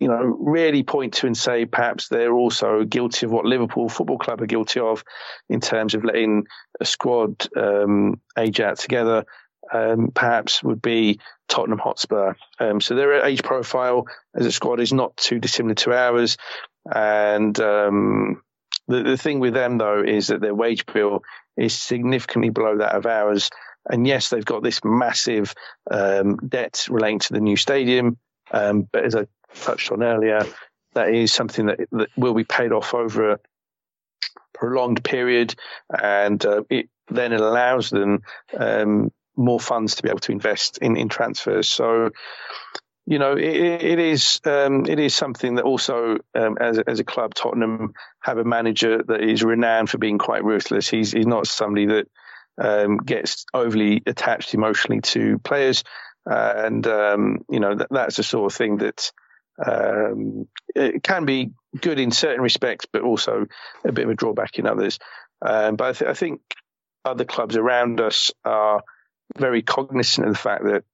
you 0.00 0.08
know, 0.08 0.22
really 0.22 0.82
point 0.82 1.14
to 1.14 1.26
and 1.26 1.36
say 1.36 1.66
perhaps 1.66 2.08
they're 2.08 2.32
also 2.32 2.84
guilty 2.84 3.26
of 3.26 3.32
what 3.32 3.44
Liverpool 3.44 3.90
Football 3.90 4.18
Club 4.18 4.40
are 4.40 4.46
guilty 4.46 4.80
of 4.80 5.04
in 5.50 5.60
terms 5.60 5.94
of 5.94 6.04
letting 6.04 6.46
a 6.80 6.86
squad 6.86 7.46
um, 7.56 8.20
age 8.38 8.60
out 8.60 8.78
together 8.78 9.24
um, 9.72 10.10
perhaps 10.14 10.62
would 10.62 10.82
be 10.82 11.20
Tottenham 11.48 11.78
Hotspur. 11.78 12.34
Um, 12.58 12.80
so 12.80 12.94
their 12.94 13.24
age 13.24 13.42
profile 13.42 14.06
as 14.34 14.46
a 14.46 14.52
squad 14.52 14.80
is 14.80 14.92
not 14.92 15.16
too 15.16 15.38
dissimilar 15.38 15.74
to 15.76 15.92
ours. 15.92 16.36
And 16.92 17.58
um, 17.60 18.42
the, 18.86 19.02
the 19.02 19.16
thing 19.16 19.40
with 19.40 19.54
them, 19.54 19.78
though, 19.78 20.02
is 20.02 20.28
that 20.28 20.40
their 20.40 20.54
wage 20.54 20.86
bill 20.86 21.22
is 21.56 21.78
significantly 21.78 22.50
below 22.50 22.78
that 22.78 22.94
of 22.94 23.06
ours. 23.06 23.50
And 23.88 24.06
yes, 24.06 24.28
they've 24.28 24.44
got 24.44 24.62
this 24.62 24.80
massive 24.84 25.54
um, 25.90 26.36
debt 26.36 26.86
relating 26.90 27.20
to 27.20 27.32
the 27.32 27.40
new 27.40 27.56
stadium. 27.56 28.18
Um, 28.50 28.88
but 28.90 29.04
as 29.04 29.14
I 29.14 29.26
touched 29.54 29.90
on 29.92 30.02
earlier, 30.02 30.44
that 30.94 31.10
is 31.14 31.32
something 31.32 31.66
that, 31.66 31.80
that 31.92 32.08
will 32.16 32.34
be 32.34 32.44
paid 32.44 32.72
off 32.72 32.94
over 32.94 33.32
a 33.32 33.38
prolonged 34.54 35.04
period, 35.04 35.54
and 35.96 36.44
uh, 36.44 36.62
it 36.68 36.88
then 37.08 37.32
allows 37.32 37.90
them 37.90 38.22
um, 38.56 39.12
more 39.38 39.60
funds 39.60 39.94
to 39.94 40.02
be 40.02 40.10
able 40.10 40.18
to 40.18 40.32
invest 40.32 40.78
in, 40.78 40.96
in 40.96 41.08
transfers. 41.08 41.68
So, 41.68 42.10
you 43.06 43.18
know, 43.18 43.32
it, 43.32 43.82
it 43.82 43.98
is 43.98 44.40
um, 44.44 44.84
it 44.86 44.98
is 44.98 45.14
something 45.14 45.54
that 45.54 45.64
also, 45.64 46.18
um, 46.34 46.58
as 46.60 46.78
as 46.78 47.00
a 47.00 47.04
club, 47.04 47.34
Tottenham 47.34 47.94
have 48.20 48.36
a 48.36 48.44
manager 48.44 49.02
that 49.02 49.22
is 49.22 49.42
renowned 49.42 49.88
for 49.88 49.96
being 49.98 50.18
quite 50.18 50.44
ruthless. 50.44 50.88
He's 50.88 51.12
he's 51.12 51.26
not 51.26 51.46
somebody 51.46 51.86
that 51.86 52.08
um, 52.60 52.98
gets 52.98 53.46
overly 53.54 54.02
attached 54.04 54.52
emotionally 54.52 55.00
to 55.00 55.38
players, 55.38 55.84
uh, 56.30 56.52
and 56.56 56.86
um, 56.86 57.38
you 57.48 57.60
know 57.60 57.76
that, 57.76 57.88
that's 57.90 58.16
the 58.16 58.22
sort 58.22 58.52
of 58.52 58.56
thing 58.56 58.78
that 58.78 59.10
um, 59.64 60.46
it 60.74 61.02
can 61.02 61.24
be 61.24 61.52
good 61.80 61.98
in 61.98 62.10
certain 62.10 62.42
respects, 62.42 62.86
but 62.92 63.02
also 63.02 63.46
a 63.86 63.92
bit 63.92 64.04
of 64.04 64.10
a 64.10 64.14
drawback 64.14 64.58
in 64.58 64.66
others. 64.66 64.98
Um, 65.40 65.76
but 65.76 65.88
I, 65.88 65.92
th- 65.92 66.10
I 66.10 66.14
think 66.14 66.40
other 67.04 67.24
clubs 67.24 67.56
around 67.56 68.00
us 68.00 68.32
are 68.44 68.82
very 69.36 69.62
cognizant 69.62 70.26
of 70.26 70.32
the 70.32 70.38
fact 70.38 70.64
that 70.64 70.84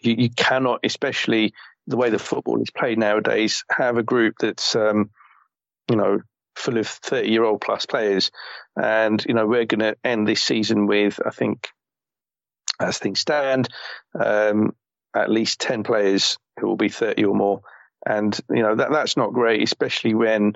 you, 0.00 0.14
you 0.18 0.30
cannot, 0.30 0.80
especially 0.84 1.54
the 1.86 1.96
way 1.96 2.10
the 2.10 2.18
football 2.18 2.60
is 2.60 2.70
played 2.70 2.98
nowadays, 2.98 3.64
have 3.70 3.96
a 3.96 4.02
group 4.02 4.36
that's, 4.38 4.76
um, 4.76 5.10
you 5.88 5.96
know, 5.96 6.20
full 6.54 6.78
of 6.78 6.86
30 6.86 7.30
year 7.30 7.44
old 7.44 7.60
plus 7.60 7.86
players. 7.86 8.30
And, 8.76 9.24
you 9.26 9.34
know, 9.34 9.46
we're 9.46 9.64
going 9.64 9.80
to 9.80 9.96
end 10.04 10.28
this 10.28 10.42
season 10.42 10.86
with, 10.86 11.20
I 11.24 11.30
think, 11.30 11.68
as 12.80 12.98
things 12.98 13.20
stand, 13.20 13.68
um, 14.18 14.74
at 15.14 15.30
least 15.30 15.60
10 15.60 15.82
players 15.82 16.38
who 16.58 16.68
will 16.68 16.76
be 16.76 16.88
30 16.88 17.24
or 17.24 17.34
more. 17.34 17.62
And, 18.06 18.38
you 18.50 18.62
know, 18.62 18.74
that, 18.74 18.90
that's 18.90 19.16
not 19.16 19.32
great, 19.32 19.62
especially 19.62 20.14
when, 20.14 20.54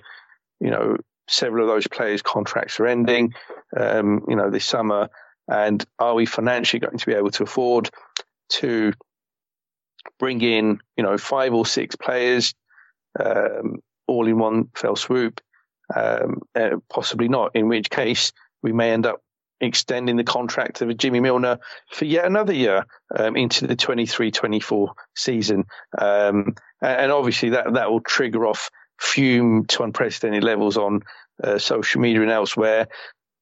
you 0.61 0.71
know, 0.71 0.97
several 1.29 1.69
of 1.69 1.75
those 1.75 1.87
players' 1.87 2.23
contracts 2.23 2.81
are 2.81 2.87
ending, 2.87 3.35
um, 3.77 4.25
you 4.29 4.37
know, 4.37 4.51
this 4.51 4.65
summer. 4.65 5.09
And 5.49 5.85
are 5.99 6.15
we 6.15 6.27
financially 6.27 6.81
going 6.81 6.99
to 6.99 7.07
be 7.07 7.15
able 7.15 7.31
to 7.33 7.45
afford 7.45 7.91
to 8.51 8.93
bring 10.19 10.41
in, 10.41 10.81
you 10.97 11.05
know, 11.05 11.19
five 11.19 11.53
or 11.55 11.67
six 11.67 11.97
players 11.97 12.55
um, 13.19 13.77
all 14.07 14.27
in 14.27 14.39
one 14.39 14.69
fell 14.75 14.97
swoop? 14.97 15.41
Um, 15.95 16.43
uh, 16.55 16.79
possibly 16.91 17.29
not, 17.29 17.55
in 17.55 17.69
which 17.69 17.91
case 17.91 18.33
we 18.63 18.73
may 18.73 18.91
end 18.91 19.07
up 19.07 19.23
extending 19.61 20.17
the 20.17 20.25
contract 20.25 20.83
of 20.83 20.97
Jimmy 20.97 21.21
Milner 21.21 21.59
for 21.91 22.05
yet 22.05 22.25
another 22.27 22.53
year 22.53 22.85
um, 23.17 23.37
into 23.37 23.67
the 23.67 23.77
23-24 23.77 24.89
season. 25.15 25.65
Um, 25.97 26.55
and 26.83 27.13
obviously 27.13 27.51
that, 27.51 27.73
that 27.75 27.91
will 27.91 28.01
trigger 28.01 28.47
off 28.47 28.71
fume 28.99 29.67
to 29.67 29.83
unprecedented 29.83 30.45
levels 30.45 30.77
on 30.77 31.03
uh, 31.43 31.59
social 31.59 32.01
media 32.01 32.23
and 32.23 32.31
elsewhere. 32.31 32.89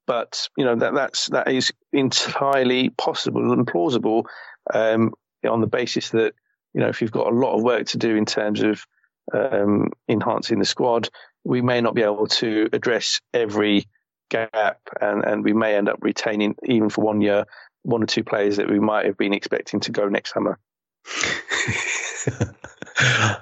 But 0.07 0.49
you 0.57 0.65
know 0.65 0.77
that 0.77 0.95
that's 0.95 1.29
that 1.29 1.49
is 1.49 1.73
entirely 1.93 2.91
possible 2.91 3.53
and 3.53 3.67
plausible 3.67 4.27
um, 4.73 5.15
on 5.49 5.61
the 5.61 5.67
basis 5.67 6.11
that 6.11 6.35
you 6.75 6.81
know 6.81 6.89
if 6.89 7.01
you've 7.01 7.11
got 7.11 7.33
a 7.33 7.37
lot 7.37 7.55
of 7.55 7.63
work 7.63 7.87
to 7.89 7.99
do 7.99 8.15
in 8.15 8.27
terms 8.27 8.63
of 8.63 8.85
um, 9.33 9.89
enhancing 10.09 10.59
the 10.59 10.65
squad, 10.65 11.09
we 11.45 11.63
may 11.63 11.81
not 11.81 11.95
be 11.95 12.03
able 12.03 12.27
to 12.27 12.69
address 12.73 13.21
every 13.33 13.87
gap, 14.31 14.81
and, 15.01 15.25
and 15.25 15.45
we 15.45 15.53
may 15.53 15.77
end 15.77 15.89
up 15.89 15.99
retaining 16.03 16.57
even 16.65 16.91
for 16.91 17.03
one 17.03 17.21
year 17.21 17.45
one 17.83 18.03
or 18.03 18.07
two 18.07 18.25
players 18.25 18.57
that 18.57 18.71
we 18.71 18.81
might 18.81 19.07
have 19.07 19.17
been 19.17 19.35
expecting 19.35 19.81
to 19.81 19.93
go 19.93 20.09
next 20.09 20.33
summer. 20.33 20.59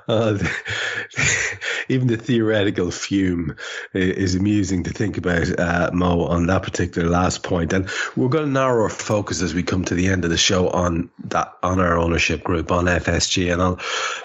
uh, 0.09 0.39
even 1.89 2.09
the 2.09 2.17
theoretical 2.17 2.91
fume 2.91 3.57
is 3.93 4.35
amusing 4.35 4.85
to 4.85 4.91
think 4.91 5.19
about, 5.19 5.59
uh, 5.59 5.91
Mo, 5.93 6.25
on 6.25 6.47
that 6.47 6.63
particular 6.63 7.09
last 7.09 7.43
point. 7.43 7.73
And 7.73 7.89
we're 8.17 8.29
going 8.29 8.47
to 8.47 8.51
narrow 8.51 8.85
our 8.85 8.89
focus 8.89 9.43
as 9.43 9.55
we 9.55 9.63
come 9.63 9.85
to 9.85 9.95
the 9.95 10.09
end 10.09 10.25
of 10.25 10.31
the 10.31 10.37
show 10.37 10.69
on 10.69 11.11
that 11.25 11.53
on 11.63 11.81
our 11.81 11.99
ownership 11.99 12.43
group 12.43 12.73
on 12.73 12.87
FSG, 12.87 13.53
and 13.53 13.63
I'll 13.63 13.77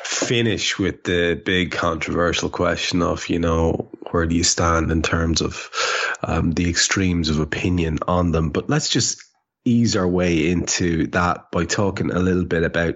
finish 0.04 0.78
with 0.80 1.04
the 1.04 1.36
big 1.36 1.72
controversial 1.72 2.50
question 2.50 3.02
of 3.02 3.30
you 3.30 3.40
know 3.40 3.90
where 4.12 4.26
do 4.26 4.36
you 4.36 4.44
stand 4.44 4.92
in 4.92 5.02
terms 5.02 5.42
of 5.42 5.70
um, 6.24 6.52
the 6.52 6.70
extremes 6.70 7.30
of 7.30 7.40
opinion 7.40 8.00
on 8.08 8.32
them. 8.32 8.50
But 8.50 8.70
let's 8.70 8.90
just 8.90 9.24
ease 9.66 9.96
our 9.96 10.08
way 10.08 10.50
into 10.50 11.08
that 11.08 11.52
by 11.52 11.66
talking 11.66 12.12
a 12.12 12.20
little 12.20 12.46
bit 12.46 12.64
about 12.64 12.96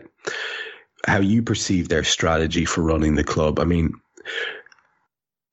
how 1.05 1.19
you 1.19 1.41
perceive 1.41 1.89
their 1.89 2.03
strategy 2.03 2.65
for 2.65 2.81
running 2.81 3.15
the 3.15 3.23
club. 3.23 3.59
I 3.59 3.65
mean, 3.65 3.93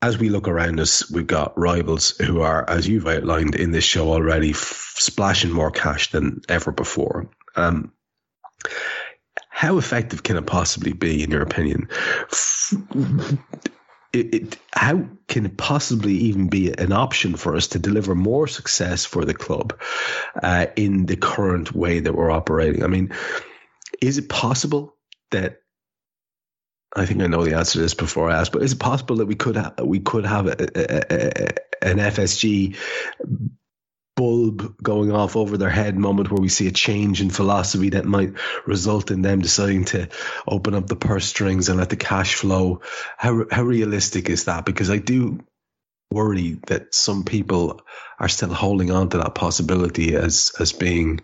as 0.00 0.18
we 0.18 0.28
look 0.28 0.46
around 0.46 0.78
us, 0.78 1.10
we've 1.10 1.26
got 1.26 1.58
rivals 1.58 2.10
who 2.18 2.40
are, 2.40 2.68
as 2.68 2.86
you've 2.86 3.06
outlined 3.06 3.54
in 3.56 3.72
this 3.72 3.84
show 3.84 4.12
already, 4.12 4.50
f- 4.50 4.94
splashing 4.96 5.50
more 5.50 5.70
cash 5.70 6.12
than 6.12 6.40
ever 6.48 6.70
before. 6.70 7.28
Um, 7.56 7.92
how 9.48 9.78
effective 9.78 10.22
can 10.22 10.36
it 10.36 10.46
possibly 10.46 10.92
be, 10.92 11.24
in 11.24 11.32
your 11.32 11.42
opinion? 11.42 11.88
It, 14.12 14.34
it, 14.34 14.58
how 14.72 15.04
can 15.26 15.46
it 15.46 15.56
possibly 15.56 16.14
even 16.14 16.48
be 16.48 16.72
an 16.72 16.92
option 16.92 17.36
for 17.36 17.56
us 17.56 17.66
to 17.68 17.78
deliver 17.78 18.14
more 18.14 18.46
success 18.46 19.04
for 19.04 19.24
the 19.24 19.34
club 19.34 19.78
uh, 20.42 20.66
in 20.76 21.06
the 21.06 21.16
current 21.16 21.74
way 21.74 22.00
that 22.00 22.14
we're 22.14 22.30
operating? 22.30 22.84
I 22.84 22.86
mean, 22.86 23.12
is 24.00 24.16
it 24.16 24.28
possible 24.28 24.94
that 25.30 25.60
I 26.96 27.06
think 27.06 27.22
I 27.22 27.26
know 27.26 27.44
the 27.44 27.56
answer 27.56 27.74
to 27.74 27.80
this 27.80 27.94
before 27.94 28.30
I 28.30 28.38
ask, 28.38 28.50
but 28.50 28.62
is 28.62 28.72
it 28.72 28.80
possible 28.80 29.16
that 29.16 29.26
we 29.26 29.34
could 29.34 29.56
ha- 29.56 29.74
we 29.82 30.00
could 30.00 30.24
have 30.24 30.46
a, 30.46 30.56
a, 30.58 31.04
a, 31.10 31.88
an 31.90 31.98
FSG 31.98 32.76
bulb 34.16 34.76
going 34.82 35.12
off 35.12 35.36
over 35.36 35.56
their 35.56 35.70
head 35.70 35.96
moment 35.96 36.28
where 36.28 36.40
we 36.40 36.48
see 36.48 36.66
a 36.66 36.72
change 36.72 37.20
in 37.20 37.30
philosophy 37.30 37.90
that 37.90 38.04
might 38.04 38.32
result 38.66 39.12
in 39.12 39.22
them 39.22 39.40
deciding 39.40 39.84
to 39.84 40.08
open 40.46 40.74
up 40.74 40.88
the 40.88 40.96
purse 40.96 41.26
strings 41.26 41.68
and 41.68 41.78
let 41.78 41.90
the 41.90 41.96
cash 41.96 42.34
flow? 42.34 42.80
How 43.16 43.44
how 43.50 43.62
realistic 43.62 44.28
is 44.28 44.44
that? 44.44 44.64
Because 44.64 44.90
I 44.90 44.96
do 44.98 45.40
worry 46.10 46.58
that 46.66 46.94
some 46.94 47.22
people 47.22 47.82
are 48.18 48.28
still 48.28 48.52
holding 48.52 48.90
on 48.90 49.10
to 49.10 49.18
that 49.18 49.34
possibility 49.34 50.16
as 50.16 50.52
as 50.58 50.72
being 50.72 51.20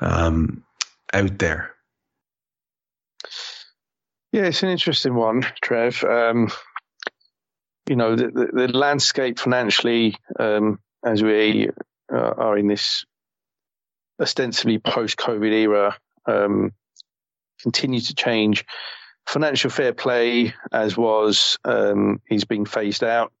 um, 0.00 0.64
out 1.12 1.38
there. 1.38 1.74
Yeah, 4.32 4.42
it's 4.42 4.62
an 4.62 4.68
interesting 4.68 5.14
one, 5.14 5.42
Trev. 5.62 6.04
Um, 6.04 6.50
you 7.88 7.96
know, 7.96 8.14
the, 8.14 8.28
the, 8.28 8.66
the, 8.66 8.68
landscape 8.68 9.38
financially, 9.38 10.16
um, 10.38 10.80
as 11.02 11.22
we 11.22 11.70
uh, 12.12 12.34
are 12.36 12.58
in 12.58 12.66
this 12.66 13.06
ostensibly 14.20 14.78
post-COVID 14.78 15.50
era, 15.50 15.96
um, 16.26 16.72
continues 17.62 18.08
to 18.08 18.14
change. 18.14 18.66
Financial 19.26 19.70
fair 19.70 19.94
play, 19.94 20.54
as 20.72 20.94
was, 20.94 21.58
um, 21.64 22.20
is 22.30 22.44
being 22.44 22.66
phased 22.66 23.02
out, 23.02 23.32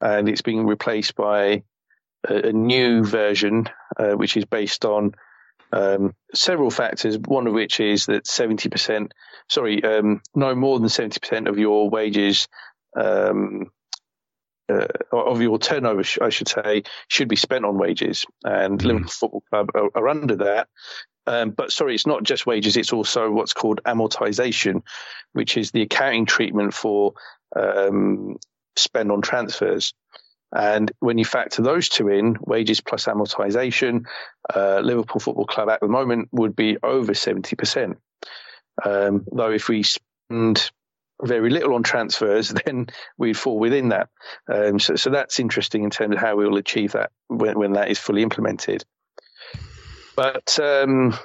and 0.00 0.28
it's 0.28 0.42
being 0.42 0.64
replaced 0.64 1.16
by 1.16 1.64
a, 2.28 2.48
a 2.48 2.52
new 2.52 3.04
version, 3.04 3.68
uh, 3.98 4.12
which 4.12 4.36
is 4.36 4.44
based 4.44 4.84
on 4.84 5.12
um, 5.74 6.14
several 6.32 6.70
factors, 6.70 7.18
one 7.18 7.48
of 7.48 7.52
which 7.52 7.80
is 7.80 8.06
that 8.06 8.24
70%, 8.24 9.10
sorry, 9.48 9.82
um, 9.82 10.22
no 10.34 10.54
more 10.54 10.78
than 10.78 10.88
70% 10.88 11.48
of 11.48 11.58
your 11.58 11.90
wages, 11.90 12.46
um, 12.96 13.70
uh, 14.72 14.86
of 15.12 15.42
your 15.42 15.58
turnover, 15.58 16.04
I 16.22 16.30
should 16.30 16.48
say, 16.48 16.84
should 17.08 17.28
be 17.28 17.36
spent 17.36 17.64
on 17.64 17.76
wages. 17.76 18.24
And 18.44 18.78
mm. 18.78 18.84
Liverpool 18.84 19.08
Football 19.08 19.44
Club 19.50 19.70
are, 19.74 19.90
are 19.96 20.08
under 20.08 20.36
that. 20.36 20.68
Um, 21.26 21.50
but 21.50 21.72
sorry, 21.72 21.94
it's 21.94 22.06
not 22.06 22.22
just 22.22 22.46
wages, 22.46 22.76
it's 22.76 22.92
also 22.92 23.30
what's 23.30 23.54
called 23.54 23.80
amortization, 23.84 24.82
which 25.32 25.56
is 25.56 25.72
the 25.72 25.82
accounting 25.82 26.26
treatment 26.26 26.72
for 26.72 27.14
um, 27.56 28.36
spend 28.76 29.10
on 29.10 29.22
transfers. 29.22 29.92
And 30.54 30.92
when 31.00 31.18
you 31.18 31.24
factor 31.24 31.62
those 31.62 31.88
two 31.88 32.08
in, 32.08 32.36
wages 32.40 32.80
plus 32.80 33.06
amortization, 33.06 34.04
uh, 34.54 34.80
Liverpool 34.80 35.20
Football 35.20 35.46
Club 35.46 35.68
at 35.68 35.80
the 35.80 35.88
moment 35.88 36.28
would 36.30 36.54
be 36.54 36.76
over 36.80 37.12
70%. 37.12 37.96
Um, 38.84 39.24
though 39.32 39.50
if 39.50 39.68
we 39.68 39.82
spend 39.82 40.70
very 41.20 41.50
little 41.50 41.74
on 41.74 41.82
transfers, 41.82 42.48
then 42.64 42.86
we'd 43.18 43.36
fall 43.36 43.58
within 43.58 43.88
that. 43.88 44.08
Um, 44.48 44.78
so, 44.78 44.94
so 44.94 45.10
that's 45.10 45.40
interesting 45.40 45.82
in 45.82 45.90
terms 45.90 46.14
of 46.14 46.20
how 46.20 46.36
we 46.36 46.46
will 46.46 46.56
achieve 46.56 46.92
that 46.92 47.10
when, 47.26 47.58
when 47.58 47.72
that 47.72 47.90
is 47.90 47.98
fully 47.98 48.22
implemented. 48.22 48.84
But, 50.16 50.58
um, 50.60 51.18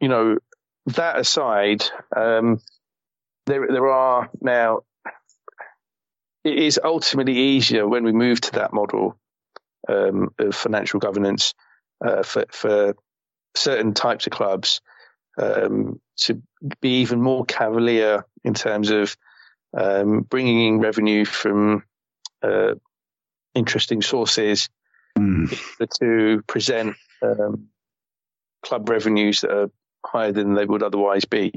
you 0.00 0.08
know, 0.08 0.38
that 0.86 1.18
aside, 1.18 1.84
um, 2.16 2.60
there, 3.44 3.66
there 3.68 3.88
are 3.88 4.30
now 4.40 4.80
it 6.44 6.58
is 6.58 6.80
ultimately 6.82 7.36
easier 7.36 7.86
when 7.86 8.04
we 8.04 8.12
move 8.12 8.40
to 8.40 8.52
that 8.52 8.72
model 8.72 9.16
um, 9.88 10.30
of 10.38 10.54
financial 10.54 11.00
governance 11.00 11.54
uh, 12.04 12.22
for, 12.22 12.44
for 12.50 12.94
certain 13.54 13.94
types 13.94 14.26
of 14.26 14.32
clubs 14.32 14.80
um, 15.38 16.00
to 16.16 16.42
be 16.80 17.00
even 17.00 17.20
more 17.20 17.44
cavalier 17.44 18.24
in 18.44 18.54
terms 18.54 18.90
of 18.90 19.16
um, 19.76 20.20
bringing 20.22 20.66
in 20.66 20.80
revenue 20.80 21.24
from 21.24 21.84
uh, 22.42 22.74
interesting 23.54 24.02
sources 24.02 24.68
mm. 25.18 25.88
to 26.00 26.42
present 26.46 26.96
um, 27.22 27.68
club 28.62 28.88
revenues 28.88 29.40
that 29.40 29.50
are 29.50 29.70
higher 30.04 30.32
than 30.32 30.54
they 30.54 30.64
would 30.64 30.82
otherwise 30.82 31.24
be. 31.24 31.52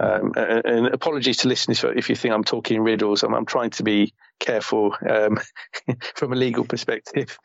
Um, 0.00 0.32
and, 0.34 0.86
apologies 0.86 1.38
to 1.38 1.48
listeners 1.48 1.84
if 1.84 2.08
you 2.08 2.16
think 2.16 2.32
I'm 2.32 2.44
talking 2.44 2.80
riddles. 2.80 3.22
I'm, 3.22 3.34
I'm 3.34 3.44
trying 3.44 3.70
to 3.70 3.82
be 3.82 4.14
careful 4.38 4.96
um, 5.06 5.38
from 6.14 6.32
a 6.32 6.36
legal 6.36 6.64
perspective. 6.64 7.38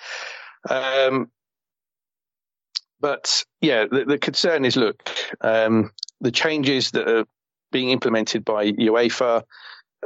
Um, 0.70 1.30
but 3.02 3.44
yeah, 3.60 3.86
the, 3.92 4.06
the, 4.06 4.18
concern 4.18 4.64
is 4.64 4.78
look, 4.78 5.10
um, 5.42 5.92
the 6.22 6.32
changes 6.32 6.92
that 6.92 7.10
are 7.10 7.26
being 7.74 7.90
implemented 7.90 8.46
by 8.46 8.72
UEFA 8.72 9.44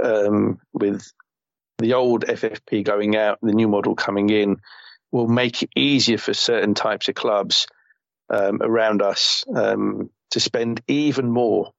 um, 0.02 0.60
with 0.74 1.06
the 1.78 1.94
old 1.94 2.26
FFP 2.26 2.84
going 2.84 3.16
out, 3.16 3.38
the 3.44 3.54
new 3.54 3.68
model 3.68 3.94
coming 3.94 4.32
in, 4.32 4.58
will 5.12 5.28
make 5.28 5.62
it 5.62 5.70
easier 5.76 6.18
for 6.18 6.34
certain 6.34 6.74
types 6.74 7.10
of 7.10 7.16
clubs 7.16 7.68
um, 8.32 8.60
around 8.62 9.04
us 9.04 9.46
to 9.46 10.40
spend 10.40 10.82
even 10.88 11.30
more. 11.32 11.74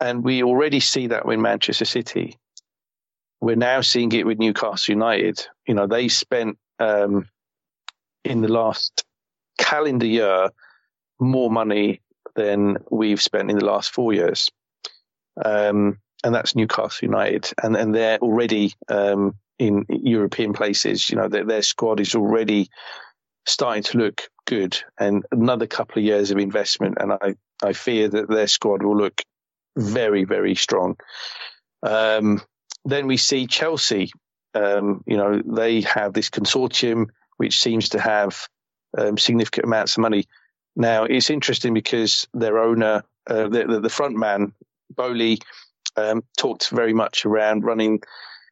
And 0.00 0.22
we 0.22 0.42
already 0.42 0.80
see 0.80 1.08
that 1.08 1.26
with 1.26 1.38
Manchester 1.38 1.84
City. 1.84 2.38
We're 3.40 3.56
now 3.56 3.80
seeing 3.80 4.12
it 4.12 4.26
with 4.26 4.38
Newcastle 4.38 4.92
United. 4.92 5.46
You 5.66 5.74
know, 5.74 5.86
they 5.86 6.08
spent 6.08 6.58
um, 6.78 7.28
in 8.24 8.42
the 8.42 8.48
last 8.48 9.04
calendar 9.58 10.06
year 10.06 10.50
more 11.18 11.50
money 11.50 12.02
than 12.34 12.78
we've 12.90 13.22
spent 13.22 13.50
in 13.50 13.58
the 13.58 13.64
last 13.64 13.90
four 13.90 14.12
years. 14.12 14.50
Um, 15.42 15.98
and 16.24 16.34
that's 16.34 16.56
Newcastle 16.56 17.06
United. 17.06 17.50
And, 17.62 17.76
and 17.76 17.94
they're 17.94 18.18
already 18.18 18.74
um, 18.88 19.36
in 19.58 19.86
European 19.88 20.52
places. 20.52 21.08
You 21.08 21.16
know, 21.16 21.28
their, 21.28 21.44
their 21.44 21.62
squad 21.62 22.00
is 22.00 22.14
already 22.14 22.68
starting 23.46 23.82
to 23.84 23.98
look 23.98 24.22
good 24.46 24.78
and 24.98 25.24
another 25.30 25.66
couple 25.66 25.98
of 25.98 26.04
years 26.04 26.30
of 26.30 26.38
investment. 26.38 26.96
And 27.00 27.12
I, 27.12 27.34
I 27.62 27.72
fear 27.72 28.08
that 28.08 28.28
their 28.28 28.46
squad 28.46 28.82
will 28.82 28.96
look 28.96 29.22
very, 29.76 30.24
very 30.24 30.54
strong. 30.54 30.96
Um, 31.82 32.42
then 32.84 33.06
we 33.06 33.16
see 33.16 33.46
Chelsea. 33.46 34.10
Um, 34.54 35.02
you 35.06 35.16
know, 35.16 35.42
they 35.44 35.82
have 35.82 36.12
this 36.12 36.30
consortium 36.30 37.06
which 37.36 37.60
seems 37.60 37.90
to 37.90 38.00
have 38.00 38.48
um, 38.96 39.18
significant 39.18 39.66
amounts 39.66 39.96
of 39.96 40.02
money. 40.02 40.26
Now, 40.74 41.04
it's 41.04 41.30
interesting 41.30 41.74
because 41.74 42.26
their 42.34 42.58
owner, 42.58 43.02
uh, 43.26 43.48
the, 43.48 43.80
the, 43.82 43.90
front 43.90 44.16
man, 44.16 44.52
Boehly, 44.94 45.38
um, 45.96 46.22
talked 46.38 46.70
very 46.70 46.92
much 46.92 47.26
around 47.26 47.64
running 47.64 48.02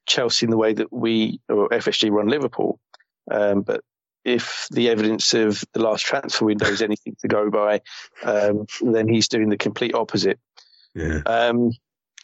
Chelsea 0.07 0.47
in 0.47 0.51
the 0.51 0.57
way 0.57 0.73
that 0.75 0.93
we 0.93 1.41
or 1.49 1.69
FSG 1.69 2.11
run 2.11 2.29
Liverpool. 2.29 2.79
Um, 3.31 3.63
but 3.63 3.83
if 4.25 4.67
the 4.71 4.89
evidence 4.89 5.35
of 5.35 5.63
the 5.73 5.83
last 5.83 6.05
transfer 6.05 6.47
window 6.47 6.67
is 6.67 6.83
anything 6.83 7.17
to 7.21 7.29
go 7.29 7.51
by, 7.51 7.81
um, 8.23 8.67
then 8.81 9.07
he's 9.07 9.29
doing 9.29 9.49
the 9.49 9.57
complete 9.57 9.95
opposite. 9.95 10.39
Yeah. 10.95 11.21
Um, 11.27 11.73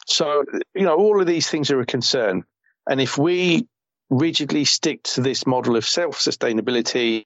so, 0.07 0.45
you 0.75 0.83
know, 0.83 0.97
all 0.97 1.21
of 1.21 1.27
these 1.27 1.49
things 1.49 1.71
are 1.71 1.81
a 1.81 1.87
concern. 1.87 2.45
And 2.89 3.01
if 3.01 3.19
we 3.19 3.69
rigidly 4.09 4.65
stick 4.65 5.03
to 5.05 5.21
this 5.21 5.47
model 5.47 5.77
of 5.77 5.87
self 5.87 6.19
sustainability, 6.19 7.25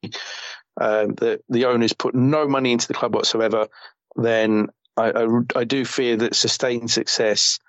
um, 0.80 1.14
that 1.14 1.40
the 1.48 1.66
owners 1.66 1.92
put 1.92 2.14
no 2.14 2.48
money 2.48 2.72
into 2.72 2.88
the 2.88 2.94
club 2.94 3.14
whatsoever, 3.14 3.68
then 4.16 4.68
I, 4.96 5.10
I, 5.10 5.26
I 5.56 5.64
do 5.64 5.84
fear 5.84 6.16
that 6.16 6.34
sustained 6.34 6.90
success 6.90 7.60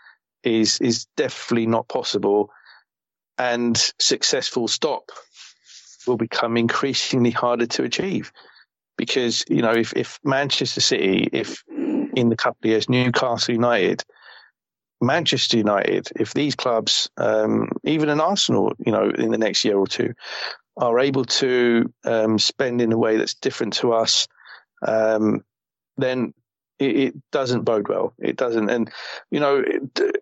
is 0.43 0.79
is 0.79 1.05
definitely 1.17 1.67
not 1.67 1.87
possible, 1.87 2.49
and 3.37 3.77
successful 3.99 4.67
stop 4.67 5.11
will 6.07 6.17
become 6.17 6.57
increasingly 6.57 7.31
harder 7.31 7.65
to 7.67 7.83
achieve. 7.83 8.31
Because, 8.97 9.43
you 9.49 9.61
know, 9.61 9.73
if, 9.73 9.93
if 9.93 10.19
Manchester 10.23 10.81
City, 10.81 11.27
if 11.31 11.63
in 11.67 12.29
the 12.29 12.37
couple 12.37 12.59
of 12.63 12.69
years, 12.69 12.89
Newcastle 12.89 13.53
United, 13.53 14.03
Manchester 15.01 15.57
United, 15.57 16.07
if 16.15 16.33
these 16.33 16.55
clubs, 16.55 17.09
um, 17.17 17.69
even 17.83 18.09
an 18.09 18.21
Arsenal, 18.21 18.73
you 18.85 18.91
know, 18.91 19.09
in 19.09 19.31
the 19.31 19.37
next 19.37 19.65
year 19.65 19.77
or 19.77 19.87
two, 19.87 20.13
are 20.77 20.99
able 20.99 21.25
to 21.25 21.93
um, 22.03 22.39
spend 22.39 22.81
in 22.81 22.91
a 22.91 22.97
way 22.97 23.17
that's 23.17 23.35
different 23.35 23.73
to 23.73 23.93
us, 23.93 24.27
um, 24.85 25.43
then 25.97 26.33
it, 26.79 26.95
it, 26.97 27.13
doesn't 27.31 27.63
bode 27.63 27.87
well. 27.87 28.13
It 28.19 28.35
doesn't. 28.35 28.69
And, 28.69 28.91
you 29.31 29.39
know, 29.39 29.63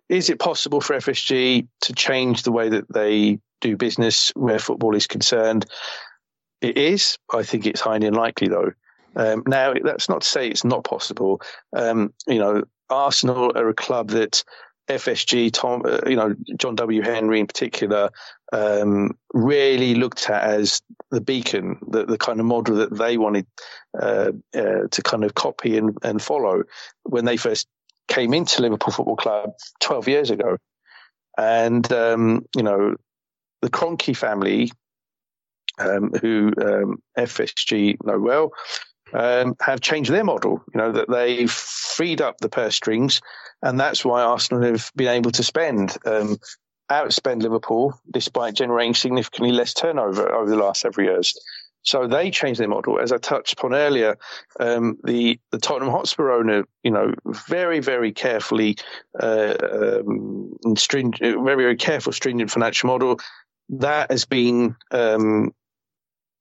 is 0.08 0.30
it 0.30 0.38
possible 0.38 0.80
for 0.80 0.96
FSG 0.96 1.66
to 1.82 1.92
change 1.92 2.42
the 2.42 2.52
way 2.52 2.68
that 2.68 2.92
they 2.92 3.40
do 3.60 3.76
business 3.76 4.32
where 4.34 4.58
football 4.58 4.94
is 4.94 5.06
concerned. 5.06 5.66
It 6.60 6.76
is. 6.76 7.18
I 7.32 7.42
think 7.42 7.66
it's 7.66 7.80
highly 7.80 8.06
unlikely, 8.06 8.48
though. 8.48 8.72
Um, 9.16 9.42
now, 9.46 9.74
that's 9.82 10.08
not 10.08 10.22
to 10.22 10.28
say 10.28 10.48
it's 10.48 10.64
not 10.64 10.84
possible. 10.84 11.40
Um, 11.74 12.12
you 12.26 12.38
know, 12.38 12.64
Arsenal 12.90 13.52
are 13.56 13.68
a 13.68 13.74
club 13.74 14.10
that 14.10 14.44
FSG, 14.88 15.52
Tom, 15.52 15.82
uh, 15.84 16.00
you 16.06 16.16
know, 16.16 16.34
John 16.58 16.74
W. 16.74 17.02
Henry 17.02 17.40
in 17.40 17.46
particular, 17.46 18.10
um, 18.52 19.16
really 19.32 19.94
looked 19.94 20.28
at 20.28 20.44
as 20.44 20.82
the 21.10 21.20
beacon, 21.20 21.78
the, 21.88 22.04
the 22.04 22.18
kind 22.18 22.40
of 22.40 22.46
model 22.46 22.76
that 22.76 22.96
they 22.96 23.16
wanted 23.16 23.46
uh, 23.98 24.32
uh, 24.54 24.86
to 24.90 25.02
kind 25.02 25.24
of 25.24 25.34
copy 25.34 25.78
and, 25.78 25.96
and 26.02 26.20
follow 26.20 26.64
when 27.04 27.24
they 27.24 27.36
first 27.36 27.66
came 28.08 28.34
into 28.34 28.62
Liverpool 28.62 28.92
Football 28.92 29.16
Club 29.16 29.50
12 29.80 30.08
years 30.08 30.30
ago. 30.30 30.58
And, 31.38 31.90
um, 31.92 32.44
you 32.54 32.62
know, 32.62 32.94
the 33.64 33.70
Kroenke 33.70 34.14
family, 34.14 34.70
um, 35.78 36.12
who 36.20 36.52
um, 36.60 37.02
FSG 37.18 37.96
know 38.04 38.20
well, 38.20 38.52
um, 39.14 39.56
have 39.60 39.80
changed 39.80 40.10
their 40.10 40.22
model. 40.22 40.62
You 40.72 40.78
know 40.78 40.92
that 40.92 41.10
they've 41.10 41.50
freed 41.50 42.20
up 42.20 42.38
the 42.38 42.50
purse 42.50 42.76
strings, 42.76 43.22
and 43.62 43.80
that's 43.80 44.04
why 44.04 44.22
Arsenal 44.22 44.62
have 44.64 44.92
been 44.94 45.08
able 45.08 45.30
to 45.32 45.42
spend 45.42 45.96
um, 46.04 46.36
outspend 46.90 47.42
Liverpool 47.42 47.98
despite 48.12 48.54
generating 48.54 48.94
significantly 48.94 49.52
less 49.52 49.72
turnover 49.72 50.30
over 50.30 50.50
the 50.50 50.56
last 50.56 50.82
several 50.82 51.06
years. 51.06 51.34
So 51.84 52.06
they 52.06 52.30
changed 52.30 52.60
their 52.60 52.68
model, 52.68 52.98
as 52.98 53.12
I 53.12 53.18
touched 53.18 53.54
upon 53.54 53.74
earlier. 53.74 54.16
Um, 54.58 54.98
the 55.04 55.38
the 55.52 55.58
Tottenham 55.58 55.90
Hotspur 55.90 56.30
owner, 56.30 56.64
you 56.82 56.90
know, 56.90 57.14
very 57.48 57.80
very 57.80 58.12
carefully, 58.12 58.76
uh, 59.20 59.54
um, 59.72 60.54
stringent, 60.76 61.44
very 61.44 61.62
very 61.62 61.76
careful, 61.76 62.12
stringent 62.12 62.50
financial 62.50 62.88
model 62.88 63.18
that 63.70 64.10
has 64.10 64.24
been 64.24 64.76
um, 64.90 65.54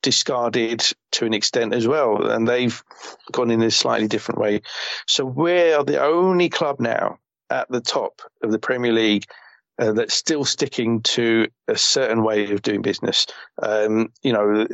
discarded 0.01 0.83
to 1.13 1.25
an 1.25 1.33
extent 1.33 1.73
as 1.73 1.87
well, 1.87 2.29
and 2.29 2.47
they've 2.47 2.83
gone 3.31 3.49
in 3.49 3.61
a 3.63 3.71
slightly 3.71 4.07
different 4.07 4.39
way. 4.39 4.61
So 5.07 5.25
we 5.25 5.73
are 5.73 5.83
the 5.83 6.03
only 6.03 6.49
club 6.49 6.79
now 6.79 7.17
at 7.49 7.69
the 7.69 7.81
top 7.81 8.21
of 8.43 8.51
the 8.51 8.59
Premier 8.59 8.91
League 8.91 9.25
uh, 9.79 9.93
that's 9.93 10.13
still 10.13 10.45
sticking 10.45 11.01
to 11.01 11.47
a 11.67 11.77
certain 11.77 12.23
way 12.23 12.51
of 12.51 12.61
doing 12.61 12.81
business. 12.81 13.25
Um, 13.61 14.11
you 14.21 14.33
know, 14.33 14.67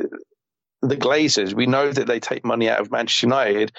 the 0.82 0.96
Glazers, 0.96 1.54
we 1.54 1.66
know 1.66 1.90
that 1.90 2.06
they 2.06 2.20
take 2.20 2.44
money 2.44 2.68
out 2.68 2.80
of 2.80 2.90
Manchester 2.90 3.26
United, 3.26 3.72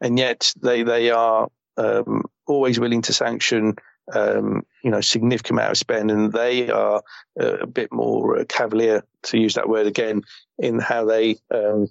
and 0.00 0.18
yet 0.18 0.52
they 0.60 0.82
they 0.82 1.10
are 1.10 1.48
um, 1.76 2.24
always 2.46 2.78
willing 2.80 3.02
to 3.02 3.12
sanction 3.12 3.76
um, 4.12 4.64
you 4.82 4.90
know, 4.90 5.00
significant 5.00 5.58
amount 5.58 5.72
of 5.72 5.78
spend, 5.78 6.10
and 6.10 6.32
they 6.32 6.70
are 6.70 7.02
uh, 7.40 7.58
a 7.58 7.66
bit 7.66 7.92
more 7.92 8.38
uh, 8.38 8.44
cavalier, 8.48 9.02
to 9.24 9.38
use 9.38 9.54
that 9.54 9.68
word 9.68 9.86
again, 9.86 10.22
in 10.58 10.78
how 10.78 11.04
they 11.04 11.36
um, 11.52 11.88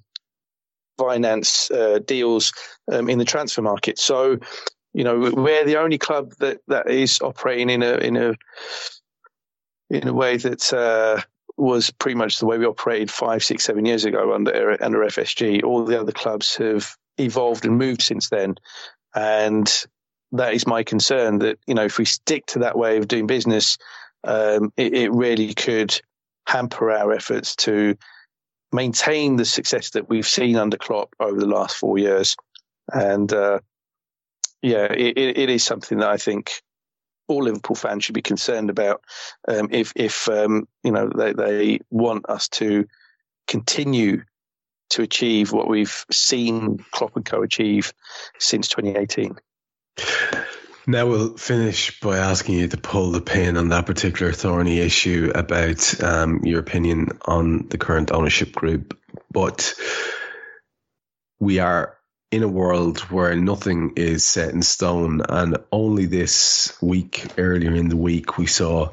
finance 0.98 1.70
uh, 1.72 2.00
deals 2.06 2.54
um, 2.92 3.10
in 3.10 3.18
the 3.18 3.26
transfer 3.26 3.62
market. 3.62 4.00
So, 4.00 4.38
you 4.94 5.04
know, 5.04 5.32
we're 5.34 5.66
the 5.66 5.78
only 5.78 5.98
club 5.98 6.34
that, 6.40 6.60
that 6.68 6.90
is 6.90 7.20
operating 7.22 7.70
in 7.70 7.84
a 7.84 7.96
in 7.98 8.16
a 8.16 8.34
in 9.90 10.08
a 10.08 10.14
way 10.14 10.38
that 10.38 10.74
uh, 10.74 11.22
was 11.58 11.92
pretty 11.92 12.16
much 12.16 12.40
the 12.40 12.46
way 12.46 12.58
we 12.58 12.66
operated 12.66 13.12
five, 13.12 13.44
six, 13.44 13.64
seven 13.64 13.86
years 13.86 14.06
ago 14.06 14.34
under 14.34 14.82
under 14.82 15.00
FSG. 15.00 15.64
All 15.64 15.86
the 15.86 16.00
other 16.00 16.12
clubs 16.12 16.56
have 16.56 16.96
evolved 17.18 17.66
and 17.66 17.78
moved 17.78 18.02
since 18.02 18.30
then, 18.30 18.56
and 19.14 19.86
that 20.38 20.54
is 20.54 20.68
my 20.68 20.84
concern 20.84 21.40
that, 21.40 21.58
you 21.68 21.76
know, 21.76 21.84
if 21.86 21.98
we 21.98 22.06
stick 22.06 22.46
to 22.48 22.60
that 22.60 22.78
way 22.78 22.98
of 22.98 23.08
doing 23.08 23.28
business, 23.28 23.78
um, 24.24 24.72
it, 24.76 24.94
it, 24.94 25.12
really 25.12 25.54
could 25.54 26.00
hamper 26.48 26.92
our 26.92 27.14
efforts 27.14 27.56
to 27.56 27.96
maintain 28.72 29.36
the 29.36 29.46
success 29.46 29.92
that 29.92 30.10
we've 30.10 30.28
seen 30.28 30.56
under 30.56 30.78
Klopp 30.78 31.14
over 31.20 31.40
the 31.40 31.48
last 31.48 31.76
four 31.76 31.98
years. 31.98 32.36
And, 32.92 33.32
uh, 33.32 33.60
yeah, 34.62 34.86
it, 34.86 35.18
it 35.18 35.50
is 35.50 35.64
something 35.64 36.00
that 36.00 36.10
I 36.10 36.18
think 36.18 36.52
all 37.28 37.44
Liverpool 37.44 37.76
fans 37.76 38.04
should 38.04 38.16
be 38.16 38.22
concerned 38.22 38.70
about. 38.70 39.02
Um, 39.48 39.70
if, 39.72 39.94
if 39.96 40.28
um, 40.28 40.68
you 40.84 40.92
know, 40.92 41.10
they, 41.16 41.34
they 41.34 41.80
want 41.90 42.30
us 42.30 42.50
to 42.50 42.88
continue 43.48 44.24
to 44.92 45.02
achieve 45.02 45.52
what 45.52 45.68
we've 45.68 46.06
seen 46.12 46.84
Klopp 46.92 47.16
and 47.16 47.26
Co 47.26 47.42
achieve 47.42 47.94
since 48.40 48.68
2018. 48.70 49.36
Now 50.88 51.08
we'll 51.08 51.36
finish 51.38 52.00
by 52.00 52.18
asking 52.18 52.56
you 52.56 52.68
to 52.68 52.78
pull 52.78 53.12
the 53.12 53.22
pin 53.22 53.58
on 53.58 53.70
that 53.70 53.88
particular 53.88 54.32
thorny 54.32 54.80
issue 54.80 55.32
about 55.34 56.04
um, 56.04 56.42
your 56.44 56.60
opinion 56.60 57.18
on 57.26 57.68
the 57.70 57.80
current 57.80 58.12
ownership 58.12 58.52
group. 58.52 58.98
But 59.32 59.74
we 61.40 61.60
are 61.60 61.98
in 62.32 62.44
a 62.44 62.48
world 62.48 63.00
where 63.00 63.36
nothing 63.36 63.94
is 63.96 64.26
set 64.26 64.54
in 64.54 64.62
stone, 64.62 65.22
and 65.28 65.58
only 65.72 66.06
this 66.06 66.78
week, 66.82 67.26
earlier 67.38 67.74
in 67.74 67.88
the 67.88 67.98
week, 67.98 68.38
we 68.38 68.46
saw 68.46 68.92